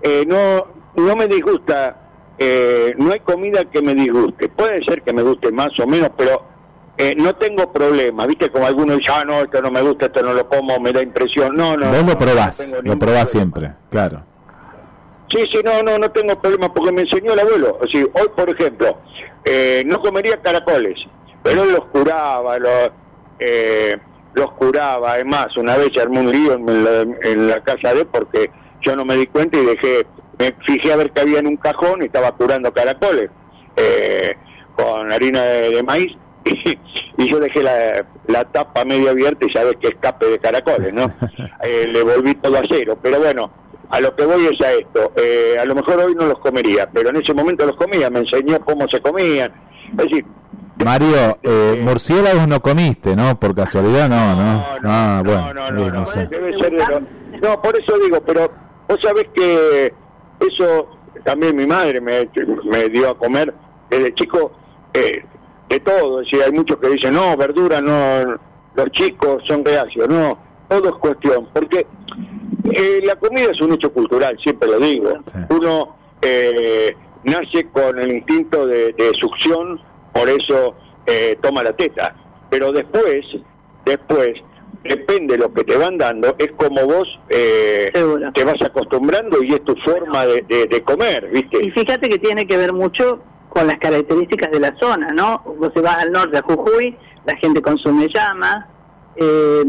[0.02, 2.07] eh, no, no me disgusta,
[2.38, 6.12] eh, no hay comida que me disguste, puede ser que me guste más o menos,
[6.18, 6.46] pero
[6.98, 10.22] eh, no tengo problema, viste como algunos dicen, ah, no, esto no me gusta, esto
[10.22, 11.92] no lo como, me da impresión, no, no.
[11.92, 14.24] Vos lo probás, lo probás siempre, claro.
[15.30, 17.78] Sí, sí, no, no, no tengo problema porque me enseñó el abuelo.
[17.82, 18.98] O sea, hoy, por ejemplo,
[19.44, 20.98] eh, no comería caracoles,
[21.44, 22.92] pero él los curaba, los,
[23.40, 23.98] eh,
[24.34, 25.14] los curaba.
[25.14, 28.50] Además, una vez se armó un lío en la, casa de él porque
[28.82, 30.06] yo no me di cuenta y dejé,
[30.40, 33.30] me fijé a ver que había en un cajón y estaba curando caracoles
[33.76, 34.36] eh,
[34.76, 36.14] con harina de, maíz
[37.18, 41.12] y, yo dejé la, la, tapa medio abierta y sabes que escape de caracoles, ¿no?
[41.64, 43.52] le volví todo a cero, pero bueno
[43.90, 45.12] a lo que voy es a esto.
[45.16, 48.20] Eh, a lo mejor hoy no los comería, pero en ese momento los comía, me
[48.20, 49.52] enseñó cómo se comían.
[49.92, 50.26] Es decir,
[50.84, 53.40] Mario, eh, murciélagos no comiste, ¿no?
[53.40, 54.80] Por casualidad, no, no.
[54.82, 56.74] No, ah, bueno, no, no, no, debe ser
[57.42, 58.52] No, por eso digo, pero
[58.88, 59.94] vos sabés que
[60.40, 60.90] eso
[61.24, 62.30] también mi madre me,
[62.66, 63.54] me dio a comer
[63.90, 64.52] desde chico
[64.94, 65.24] eh,
[65.70, 66.22] de todo.
[66.22, 68.40] Es decir, hay muchos que dicen, no, verdura, no,
[68.76, 70.08] los chicos son reacios.
[70.08, 70.38] No,
[70.68, 71.86] todo es cuestión, porque
[72.74, 75.14] eh, la comida es un hecho cultural, siempre lo digo.
[75.50, 79.82] Uno eh, nace con el instinto de, succión,
[80.14, 82.16] por eso eh, toma la teta.
[82.50, 83.26] Pero después,
[83.86, 84.34] después,
[84.88, 89.64] depende de lo que te van dando, es como vos te vas acostumbrando y es
[89.64, 91.66] tu forma de, comer, ¿viste?
[91.66, 95.44] Y fíjate que tiene que ver mucho con las características de la zona, ¿no?
[95.60, 96.96] Vos se vas al norte a Jujuy,
[97.26, 98.68] la gente consume llama,
[99.18, 99.64] eh,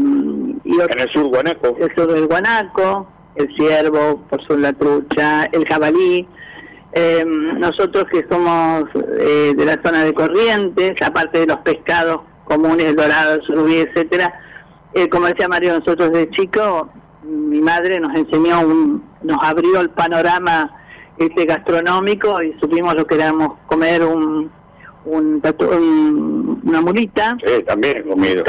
[0.63, 1.75] y en el sur guanaco.
[1.79, 6.27] El sur del guanaco, el ciervo, por sur la trucha, el jabalí.
[6.91, 8.85] Eh, nosotros que somos
[9.19, 13.77] eh, de la zona de Corrientes, aparte de los pescados comunes, el dorado, el surubí,
[13.77, 14.33] etcétera,
[14.93, 16.89] eh, como decía Mario, nosotros de chico,
[17.23, 20.71] mi madre nos enseñó, un, nos abrió el panorama
[21.17, 24.49] este gastronómico y supimos lo que éramos comer un,
[25.05, 28.43] un, una mulita, sí, también comido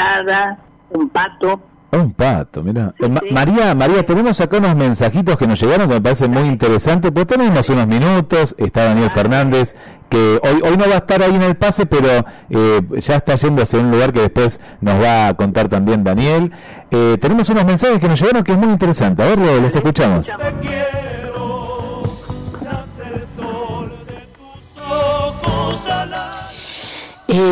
[0.91, 1.61] un pato.
[1.93, 2.95] Un pato, mira.
[3.01, 7.11] Eh, María, María, tenemos acá unos mensajitos que nos llegaron que me parecen muy interesantes.
[7.11, 8.55] Pues tenemos unos minutos.
[8.59, 9.75] Está Daniel Fernández,
[10.09, 13.35] que hoy, hoy no va a estar ahí en el pase, pero eh, ya está
[13.35, 16.53] yendo hacia un lugar que después nos va a contar también Daniel.
[16.93, 19.23] Eh, tenemos unos mensajes que nos llegaron que es muy interesante.
[19.23, 20.31] A ver, los escuchamos.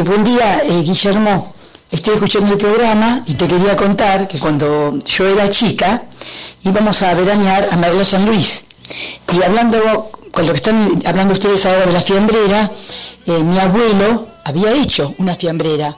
[0.05, 1.58] buen día, Guillermo.
[1.91, 6.03] Estoy escuchando el programa y te quería contar que cuando yo era chica
[6.63, 8.65] íbamos a veranear a Merlo San Luis.
[9.33, 12.71] Y hablando, con lo que están hablando ustedes ahora de la fiambrera,
[13.25, 15.97] eh, mi abuelo había hecho una fiambrera.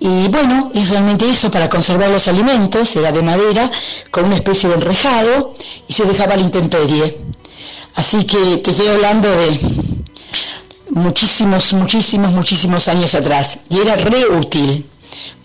[0.00, 3.70] Y bueno, es realmente eso para conservar los alimentos, era de madera,
[4.10, 5.54] con una especie de enrejado
[5.86, 7.20] y se dejaba la intemperie.
[7.94, 9.60] Así que te estoy hablando de
[10.90, 13.60] muchísimos, muchísimos, muchísimos años atrás.
[13.68, 14.88] Y era re útil.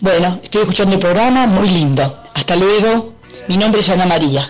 [0.00, 2.02] Bueno, estoy escuchando el programa, muy lindo.
[2.32, 3.14] Hasta luego.
[3.48, 4.42] Mi nombre es Ana María.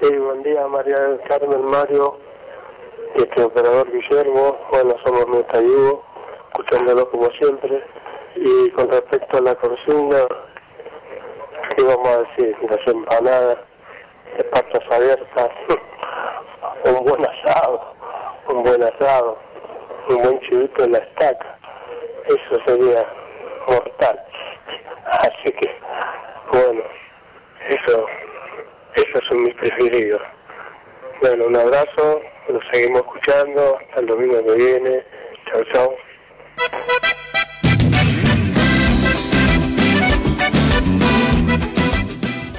[0.00, 2.18] Sí, buen día María del Carmen, Mario,
[3.14, 6.04] este operador Guillermo, bueno, somos nuestra Yugo,
[6.48, 7.84] escuchándolo como siempre.
[8.34, 10.26] Y con respecto a la cocina,
[11.76, 12.56] ¿qué vamos a decir?
[12.68, 13.58] Las empanadas,
[14.36, 15.50] de patas abiertas,
[16.84, 17.94] un buen asado,
[18.48, 19.47] un buen asado
[20.08, 21.58] un buen chivito en la estaca.
[22.26, 23.06] Eso sería
[23.66, 24.20] mortal.
[25.10, 25.70] Así que,
[26.52, 26.82] bueno,
[27.68, 28.06] eso,
[28.94, 30.20] esos son mis preferidos.
[31.20, 35.04] Bueno, un abrazo, lo seguimos escuchando, hasta el domingo que viene.
[35.50, 35.94] Chao, chao.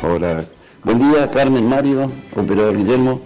[0.02, 0.44] Hola,
[0.84, 3.22] buen día Carmen, Mario, operador Guillermo.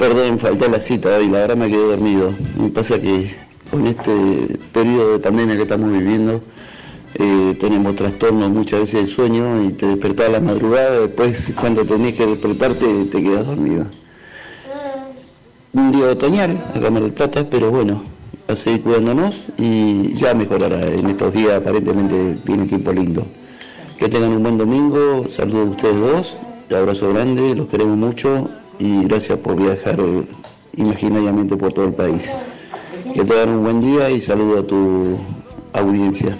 [0.00, 2.32] Perdón, falté la cita hoy, la verdad me quedé dormido.
[2.58, 3.36] Me pasa que
[3.70, 6.40] con este periodo de pandemia que estamos viviendo,
[7.16, 11.84] eh, tenemos trastornos muchas veces de sueño y te despertás a la madrugada, después cuando
[11.84, 13.88] tenés que despertarte te quedas dormido.
[15.74, 18.02] Un día otoñal, acá en del Plata, pero bueno,
[18.48, 20.86] a seguir cuidándonos y ya mejorará.
[20.86, 23.26] En estos días aparentemente viene tiempo lindo.
[23.98, 26.38] Que tengan un buen domingo, saludos a ustedes dos,
[26.70, 28.48] un abrazo grande, los queremos mucho
[28.80, 30.24] y gracias por viajar eh,
[30.76, 32.24] imaginariamente por todo el país.
[33.14, 35.18] Que te un buen día y saludo a tu
[35.72, 36.36] audiencia.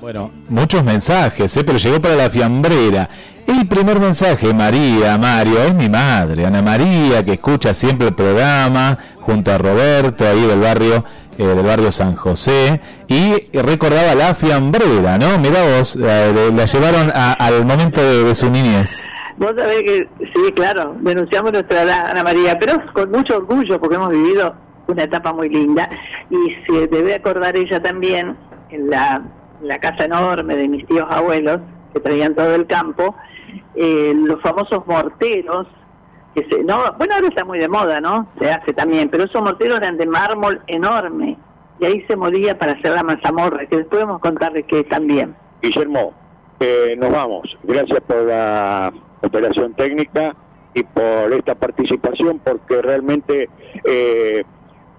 [0.00, 1.64] Bueno, muchos mensajes, ¿eh?
[1.64, 3.08] pero llegó para la fiambrera.
[3.46, 8.96] El primer mensaje, María, Mario, es mi madre, Ana María, que escucha siempre el programa,
[9.20, 11.04] junto a Roberto, ahí del barrio,
[11.36, 15.38] eh, del barrio San José, y recordaba la fiambrera, ¿no?
[15.38, 19.02] Mira vos, la llevaron al momento de, su niñez.
[19.40, 24.10] Vos sabés que, sí, claro, denunciamos nuestra Ana María, pero con mucho orgullo, porque hemos
[24.10, 24.54] vivido
[24.86, 25.88] una etapa muy linda,
[26.28, 28.36] y se debe acordar ella también
[28.70, 29.22] en la
[29.62, 31.60] la casa enorme de mis tíos abuelos,
[31.92, 33.14] que traían todo el campo,
[33.74, 35.66] eh, los famosos morteros,
[36.34, 38.28] que se, no, bueno, ahora está muy de moda, ¿no?
[38.38, 41.36] Se hace también, pero esos morteros eran de mármol enorme,
[41.78, 45.34] y ahí se moría para hacer la mazamorra, que después vamos a contarles que también.
[45.62, 46.12] Guillermo,
[46.60, 47.56] eh, nos vamos.
[47.62, 50.34] Gracias por la operación técnica
[50.74, 53.48] y por esta participación, porque realmente
[53.84, 54.44] eh,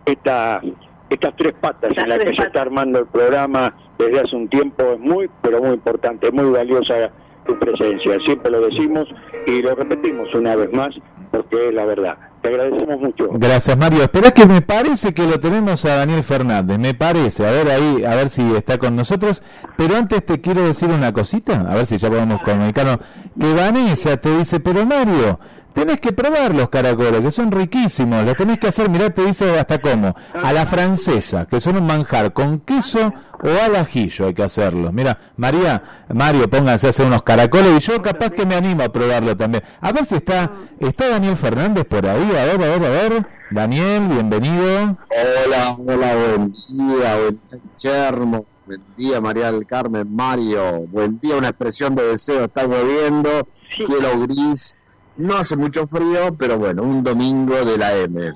[0.06, 0.62] esta,
[1.10, 4.94] estas tres patas en las que se está armando el programa desde hace un tiempo
[4.94, 7.12] es muy, pero muy importante, muy valiosa
[7.46, 8.18] tu presencia.
[8.26, 9.08] Siempre lo decimos
[9.48, 10.90] y lo repetimos una vez más
[11.32, 12.18] porque es la verdad.
[12.42, 13.30] Te agradecemos mucho.
[13.34, 14.02] Gracias, Mario.
[14.02, 16.80] Espera que me parece que lo tenemos a Daniel Fernández.
[16.80, 17.48] Me parece.
[17.48, 19.44] A ver ahí, a ver si está con nosotros.
[19.78, 21.62] Pero antes te quiero decir una cosita.
[21.70, 22.98] A ver si ya podemos comunicarnos.
[23.40, 25.40] Que Vanessa te dice, pero Mario,
[25.74, 28.24] tenés que probar los caracoles, que son riquísimos.
[28.26, 30.16] Los tenés que hacer, mirá, te dice hasta cómo.
[30.34, 34.94] A la francesa, que son un manjar con queso o al ajillo hay que hacerlos.
[34.94, 35.84] Mira, María,
[36.14, 39.64] Mario, pónganse a hacer unos caracoles y yo capaz que me animo a probarlo también.
[39.80, 42.30] A ver si está, está Daniel Fernández por ahí.
[42.36, 43.26] A ver, a ver, a ver.
[43.50, 44.98] Daniel, bienvenido.
[45.46, 47.40] Hola, hola, buen día, buen
[47.82, 50.86] día, Buen día, María del Carmen, Mario.
[50.88, 52.46] Buen día, una expresión de deseo.
[52.46, 54.78] Está lloviendo, cielo gris
[55.18, 58.34] no hace mucho frío, pero bueno, un domingo de la M.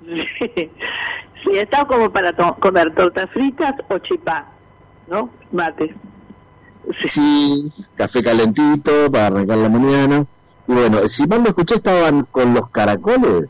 [1.44, 4.46] Sí, está como para comer tortas fritas o chipá,
[5.06, 5.30] ¿no?
[5.52, 5.94] Mate.
[7.04, 7.70] Sí.
[7.94, 10.26] café calentito para arrancar la mañana.
[10.66, 13.48] Y bueno, si mal lo escuché, estaban con los caracoles.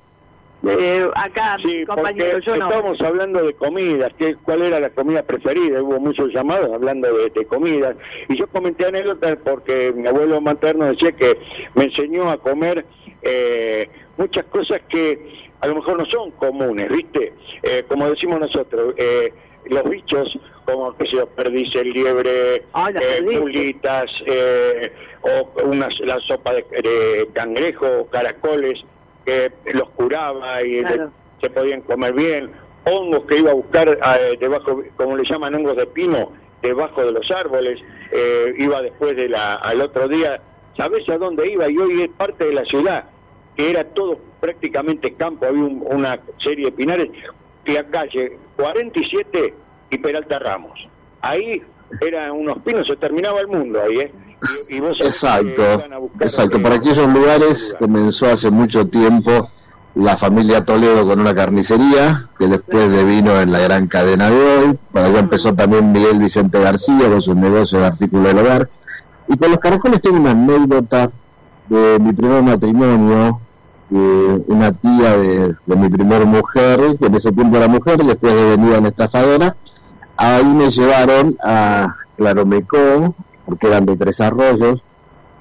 [0.68, 2.68] Eh, acá, sí, compañero, yo no.
[2.68, 5.82] Estamos hablando de comidas, que, cuál era la comida preferida.
[5.82, 7.96] Hubo muchos llamados hablando de, de comidas.
[8.28, 11.38] Y yo comenté anécdotas porque mi abuelo materno decía que
[11.74, 12.84] me enseñó a comer
[13.22, 17.32] eh, muchas cosas que a lo mejor no son comunes, ¿viste?
[17.62, 19.32] Eh, como decimos nosotros, eh,
[19.66, 23.74] los bichos como que se perdiz el liebre, ah, eh,
[24.26, 28.84] eh, o una, la sopa de, de cangrejo, caracoles,
[29.26, 30.82] que los curaba y
[31.40, 32.50] se podían comer bien,
[32.84, 36.32] hongos que iba a buscar eh, debajo, como le llaman hongos de pino,
[36.62, 37.80] debajo de los árboles,
[38.12, 40.40] eh, iba después de la, al otro día,
[40.76, 41.68] ¿sabes a dónde iba?
[41.68, 43.04] Y hoy es parte de la ciudad,
[43.56, 47.10] que era todo prácticamente campo, había una serie de pinares,
[47.64, 49.54] la calle 47
[49.90, 50.80] y Peralta Ramos.
[51.20, 51.60] Ahí
[52.00, 54.12] eran unos pinos, se terminaba el mundo ahí, ¿eh?
[55.00, 55.62] Exacto,
[56.20, 56.62] exacto.
[56.62, 59.50] Por aquellos lugares comenzó hace mucho tiempo
[59.96, 64.78] la familia Toledo con una carnicería, que después devino en la gran cadena de hoy.
[64.92, 68.68] Para allá empezó también Miguel Vicente García con sus negocios de artículos del hogar.
[69.28, 71.10] Y con los caracoles tengo una anécdota
[71.68, 73.40] de mi primer matrimonio,
[73.88, 78.56] de una tía de, mi primer mujer, que en ese tiempo era mujer, después de
[78.56, 79.56] venir en estafadora.
[80.18, 83.14] Ahí me llevaron a Claromecó,
[83.46, 84.82] porque eran de tres arroyos,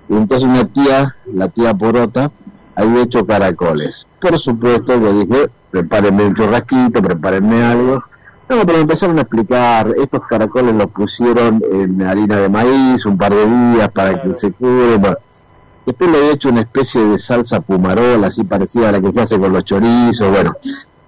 [0.07, 2.31] y entonces una tía, la tía Porota,
[2.75, 4.05] había hecho caracoles.
[4.21, 8.03] Por supuesto, le dije, prepárenme un churrasquito, prepárenme algo.
[8.47, 13.17] No, pero me empezaron a explicar, estos caracoles los pusieron en harina de maíz un
[13.17, 14.99] par de días para que se cure.
[15.85, 19.21] Después le he hecho una especie de salsa pumarola, así parecida a la que se
[19.21, 20.55] hace con los chorizos, bueno.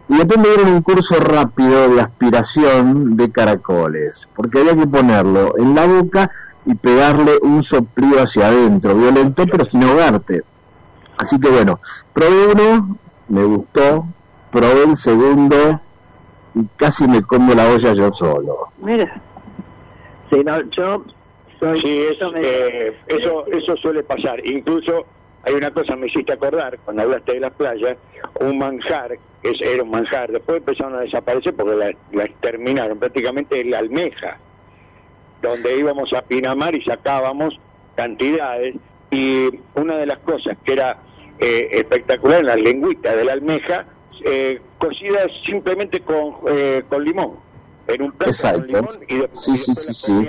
[0.10, 5.58] Y después me dieron un curso rápido de aspiración de caracoles, porque había que ponerlo
[5.58, 6.32] en la boca
[6.68, 10.42] y pegarle un soplido hacia adentro, violento pero sin ahogarte.
[11.18, 11.80] Así que bueno,
[12.14, 12.98] probé uno,
[13.30, 14.06] me gustó,
[14.52, 15.80] probé el segundo
[16.54, 18.68] y casi me como la olla yo solo.
[18.80, 19.22] Mira,
[20.30, 21.06] si no, yo
[21.58, 21.80] soy...
[21.80, 24.46] Sí, eso, eh, eso, eso suele pasar.
[24.46, 25.06] Incluso
[25.44, 27.98] hay una cosa me hiciste acordar, cuando hablaste de las playas,
[28.42, 33.64] un manjar, es, era un manjar, después empezaron a desaparecer porque la, la exterminaron, prácticamente
[33.64, 34.38] la almeja
[35.42, 37.60] donde íbamos a Pinamar y sacábamos
[37.96, 38.76] cantidades
[39.12, 41.00] y una de las cosas que era
[41.40, 43.86] eh, espectacular, las lengüitas de la almeja,
[44.26, 47.48] eh, cocidas simplemente con, eh, con limón.
[47.88, 48.84] En un plato Exacto.
[48.84, 50.28] Con limón y sí, sí, sí, sí.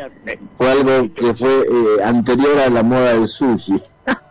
[0.56, 3.82] Fue algo que fue eh, anterior a la moda del sushi.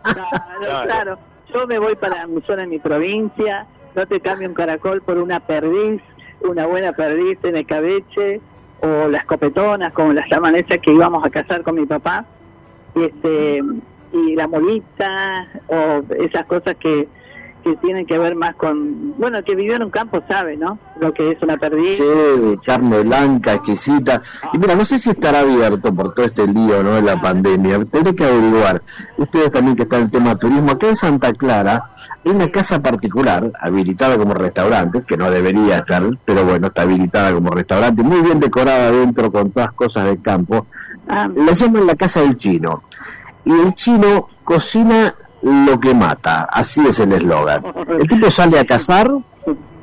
[0.02, 1.18] Claro, claro.
[1.52, 5.40] Yo me voy para zona, en mi provincia, no te cambio un caracol por una
[5.40, 6.02] perdiz,
[6.40, 8.40] una buena perdiz en el cabeche,
[8.80, 12.24] o las copetonas, como las llaman esas que íbamos a cazar con mi papá,
[12.94, 13.62] y este
[14.12, 17.08] y la molita o esas cosas que
[17.62, 20.78] que tienen que ver más con, bueno, que vivió en un campo sabe, ¿no?
[21.00, 21.96] Lo que es una perdiz.
[21.96, 24.20] Sí, carne blanca, exquisita.
[24.52, 26.94] Y mira, no sé si estará abierto por todo este lío, ¿no?
[26.94, 27.84] De la pandemia.
[27.86, 28.82] Tendré que averiguar.
[29.16, 30.70] Ustedes también que están en el tema turismo.
[30.70, 31.90] Acá en Santa Clara
[32.28, 37.32] hay una casa particular, habilitada como restaurante, que no debería estar, pero bueno, está habilitada
[37.32, 40.66] como restaurante, muy bien decorada adentro con todas cosas del campo.
[41.08, 41.28] Ah.
[41.34, 42.82] La llaman la casa del chino.
[43.44, 47.62] Y el chino cocina lo que mata, así es el eslogan.
[47.98, 49.10] El tipo sale a cazar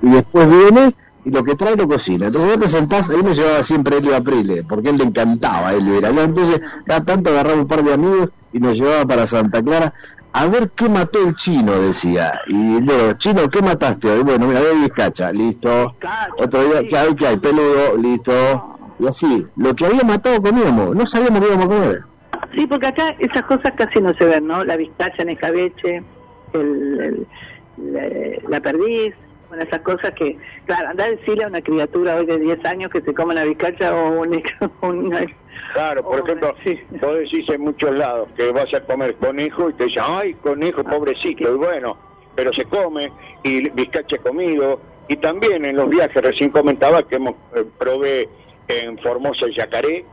[0.03, 0.93] y después viene
[1.23, 2.27] y lo que trae lo cocina.
[2.27, 5.97] Entonces vos te sentás, ahí me llevaba siempre Elio Aprile, porque él le encantaba Elio
[5.97, 6.23] ir allá.
[6.23, 9.93] Entonces cada tanto agarraba un par de amigos y nos llevaba para Santa Clara
[10.35, 12.41] a ver qué mató el chino, decía.
[12.47, 14.21] Y luego, chino, ¿qué mataste hoy?
[14.21, 15.95] Bueno, mira, de bizcacha, listo.
[16.37, 17.15] Otro día, ¿qué hay?
[17.15, 17.37] ¿Qué hay?
[17.37, 18.77] Peludo, listo.
[18.99, 22.03] Y así, lo que había matado comíamos, no sabíamos qué íbamos a comer.
[22.53, 24.65] Sí, porque acá esas cosas casi no se ven, ¿no?
[24.65, 26.03] La vistacha en escabeche,
[26.51, 27.25] el,
[28.49, 29.15] la, perdiz,
[29.61, 33.01] esas cosas que, claro, andar a decirle a una criatura hoy de 10 años que
[33.01, 34.43] se come una vizcacha o un,
[35.73, 36.79] Claro, por ejemplo, sí.
[37.01, 40.83] vos decís en muchos lados que vas a comer conejo y te dicen, ay, conejo,
[40.83, 41.97] pobrecito, y bueno,
[42.35, 43.11] pero se come,
[43.43, 48.29] y vizcacha comido, y también en los viajes, recién comentaba que hemos eh, probé
[48.67, 50.05] en Formosa el yacaré,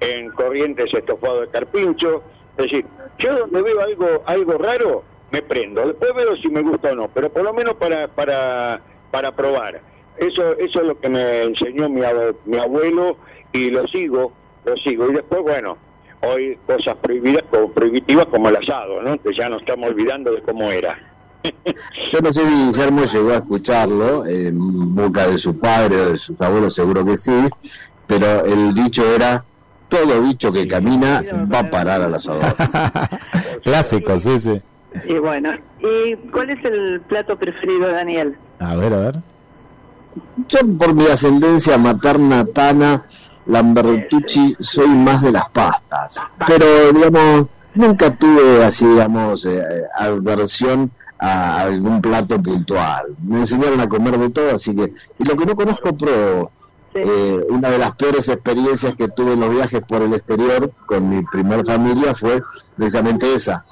[0.00, 2.22] en Corrientes estofado de carpincho.
[2.56, 2.86] Es decir,
[3.18, 5.86] yo donde veo algo algo raro, me prendo.
[5.86, 8.80] Después veo si me gusta o no, pero por lo menos para para
[9.10, 9.80] para probar.
[10.16, 12.02] Eso eso es lo que me enseñó mi,
[12.46, 13.16] mi abuelo
[13.52, 14.32] y lo sigo,
[14.64, 15.08] lo sigo.
[15.08, 15.76] Y después, bueno,
[16.22, 19.18] hoy cosas prohibidas como prohibitivas como el asado, ¿no?
[19.20, 20.98] Que ya nos estamos olvidando de cómo era.
[22.12, 26.18] Yo no sé si Guillermo llegó a escucharlo en boca de su padre o de
[26.18, 27.32] sus abuelos, seguro que sí,
[28.06, 29.42] pero el dicho era
[29.88, 32.54] todo bicho que camina va a parar al asador.
[33.64, 34.62] Clásico, sí, sí.
[35.04, 38.36] Y bueno, ¿y cuál es el plato preferido, Daniel?
[38.58, 39.14] A ver, a ver.
[40.48, 43.06] Yo por mi ascendencia materna, tana,
[43.46, 46.20] Lambertucci, soy más de las pastas.
[46.46, 49.62] Pero, digamos, nunca tuve así, digamos, eh,
[49.96, 53.14] aversión a algún plato puntual.
[53.22, 54.94] Me enseñaron a comer de todo, así que...
[55.18, 56.50] Y lo que no conozco, pro
[56.92, 61.08] eh, una de las peores experiencias que tuve en los viajes por el exterior con
[61.08, 62.42] mi primer familia fue
[62.76, 63.64] precisamente esa,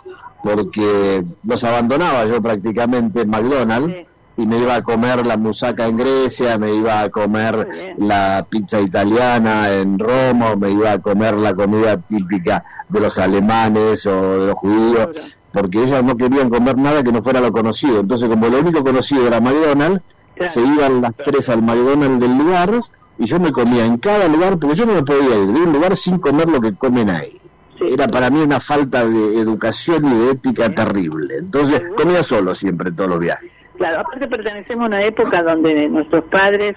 [0.42, 5.96] porque los abandonaba yo prácticamente en McDonald's y me iba a comer la musaca en
[5.96, 11.54] Grecia, me iba a comer la pizza italiana en Roma, me iba a comer la
[11.54, 17.02] comida típica de los alemanes o de los judíos, porque ellas no querían comer nada
[17.02, 17.98] que no fuera lo conocido.
[17.98, 20.02] Entonces, como lo único conocido era McDonald's,
[20.46, 22.80] se iban las tres al McDonald's del lugar
[23.18, 25.72] y yo me comía en cada lugar, porque yo no me podía ir de un
[25.72, 27.40] lugar sin comer lo que comen ahí.
[27.80, 31.38] Era para mí una falta de educación y de ética terrible.
[31.38, 33.50] Entonces comía solo siempre en todos los viajes.
[33.76, 36.76] Claro, aparte pertenecemos a una época donde nuestros padres,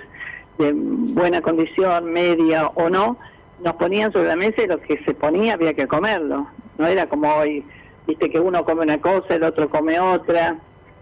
[0.59, 3.17] de buena condición, media o no,
[3.63, 6.47] nos ponían sobre la mesa y lo que se ponía había que comerlo.
[6.77, 7.65] No era como hoy,
[8.07, 10.57] viste que uno come una cosa, el otro come otra.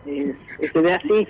[0.06, 1.28] se ve así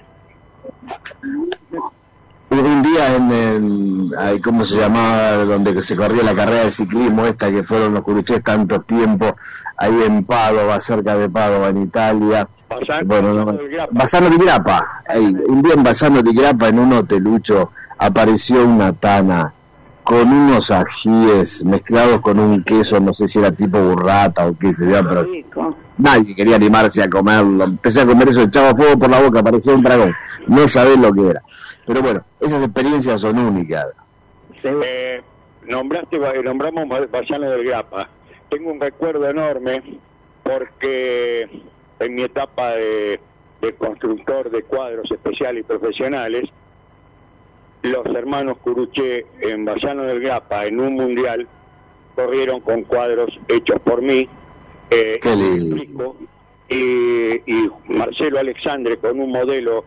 [2.51, 5.45] un día en el, ¿cómo se llamaba?
[5.45, 9.35] Donde se corría la carrera de ciclismo esta que fueron los curuchés tanto tiempo,
[9.77, 12.47] ahí en Padova, cerca de Padova, en Italia.
[13.05, 13.57] bueno, no,
[13.91, 15.03] Basano di Grappa,
[15.47, 19.53] un día en Basano di Grappa, en un hotelucho, apareció una tana
[20.09, 24.73] con unos ajíes mezclados con un queso, no sé si era tipo burrata o qué
[24.73, 25.27] se veía, pero
[25.99, 27.65] nadie quería animarse a comerlo.
[27.65, 30.15] Empecé a comer eso, echaba fuego por la boca, parecía un dragón.
[30.47, 31.43] No sabés lo que era.
[31.89, 33.87] Pero bueno, esas experiencias son únicas.
[34.63, 35.23] Eh,
[35.63, 38.07] nombraste, nombramos Bayano del Grapa.
[38.47, 39.81] Tengo un recuerdo enorme
[40.43, 41.49] porque
[41.99, 43.19] en mi etapa de,
[43.79, 46.47] constructor de cuadros especiales y profesionales,
[47.81, 51.47] los hermanos Curuche en Bayano del Grapa, en un mundial,
[52.13, 54.29] corrieron con cuadros hechos por mí.
[54.91, 55.19] Eh,
[56.69, 59.85] y, y Marcelo Alexandre con un modelo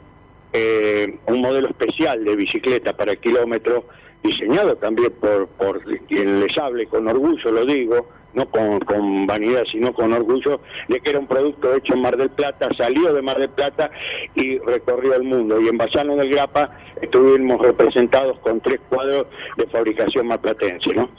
[0.52, 3.84] eh, un modelo especial de bicicleta para el kilómetro,
[4.22, 9.64] diseñado también por, por quien les hable, con orgullo lo digo, no con, con, vanidad,
[9.70, 13.22] sino con orgullo, de que era un producto hecho en Mar del Plata, salió de
[13.22, 13.90] Mar del Plata
[14.34, 15.60] y recorrió el mundo.
[15.60, 19.26] Y en Basano del Grapa estuvimos representados con tres cuadros
[19.56, 21.10] de fabricación marplatense, ¿no?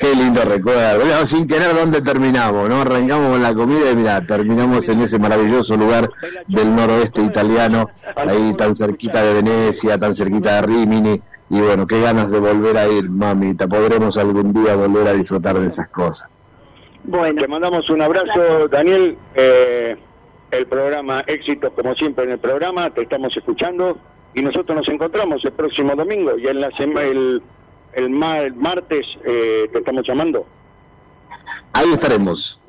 [0.00, 1.26] Qué lindo recuerdo.
[1.26, 2.70] sin querer, ¿dónde terminamos?
[2.70, 2.80] ¿no?
[2.80, 6.10] Arrancamos con la comida y mira, terminamos en ese maravilloso lugar
[6.48, 11.20] del noroeste italiano, ahí tan cerquita de Venecia, tan cerquita de Rimini,
[11.50, 13.68] y bueno, qué ganas de volver a ir, mamita.
[13.68, 16.30] Podremos algún día volver a disfrutar de esas cosas.
[17.04, 17.40] Bueno.
[17.40, 19.18] Te mandamos un abrazo, Daniel.
[19.34, 19.96] Eh,
[20.50, 23.98] el programa Éxitos, como siempre en el programa, te estamos escuchando
[24.34, 27.42] y nosotros nos encontramos el próximo domingo y en la el,
[27.92, 30.46] el, martes eh, te estamos llamando.
[31.72, 32.60] Ahí estaremos.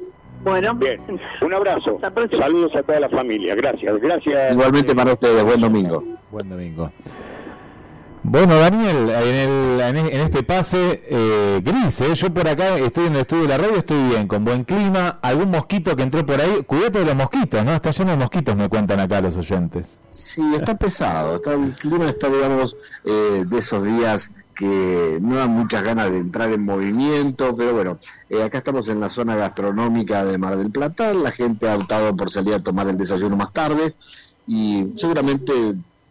[0.44, 1.00] Bueno, bien.
[1.42, 2.00] Un abrazo.
[2.02, 3.56] Saludos a toda la familia.
[3.56, 4.00] Gracias.
[4.02, 4.54] Gracias.
[4.54, 5.44] Igualmente para ustedes.
[5.44, 6.04] Buen domingo.
[6.32, 6.92] Buen domingo.
[8.24, 13.22] Bueno, Daniel, en, en este pase eh, gris, eh, yo por acá estoy en el
[13.22, 16.62] estudio de la radio, estoy bien, con buen clima, algún mosquito que entró por ahí,
[16.68, 17.74] cuídate de los mosquitos, ¿no?
[17.74, 19.98] Está lleno de mosquitos, me cuentan acá los oyentes.
[20.10, 24.32] Sí, está pesado, está, el clima está, digamos, eh, de esos días
[24.62, 27.98] que no dan muchas ganas de entrar en movimiento, pero bueno,
[28.30, 32.16] eh, acá estamos en la zona gastronómica de Mar del Plata, la gente ha optado
[32.16, 33.96] por salir a tomar el desayuno más tarde
[34.46, 35.52] y seguramente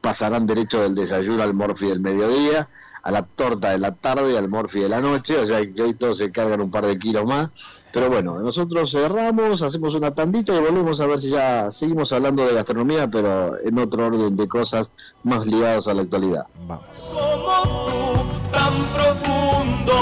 [0.01, 2.69] pasarán derecho del desayuno al morfi del mediodía,
[3.05, 5.95] a la torta de la tarde, al morfi de la noche, o sea que hoy
[5.95, 7.51] todos se cargan un par de kilos más.
[7.93, 12.47] Pero bueno, nosotros cerramos, hacemos una tandita y volvemos a ver si ya seguimos hablando
[12.47, 14.93] de gastronomía, pero en otro orden de cosas
[15.25, 16.47] más ligados a la actualidad.
[16.69, 17.12] Vamos.
[17.12, 19.95] Como tú, tan profundo,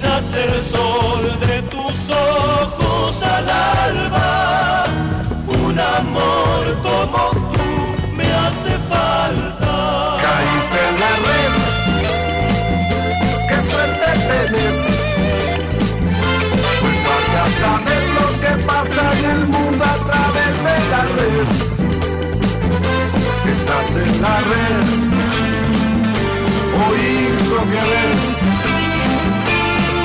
[0.00, 4.84] nace el sol de tus ojos al alba,
[5.48, 7.29] un amor como
[19.18, 21.48] en el mundo a través de la red.
[23.52, 24.84] Estás en la red,
[26.88, 28.22] oís lo que ves.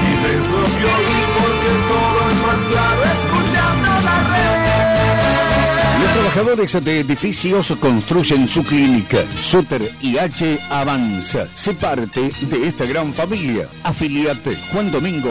[0.07, 4.65] Y ves lo que oí porque todo es más claro escuchando la red.
[6.01, 9.19] Los trabajadores de edificios construyen su clínica.
[9.39, 11.47] Suter y H avanza.
[11.55, 13.67] Se parte de esta gran familia.
[13.83, 15.23] Afiliate Juan Domingo.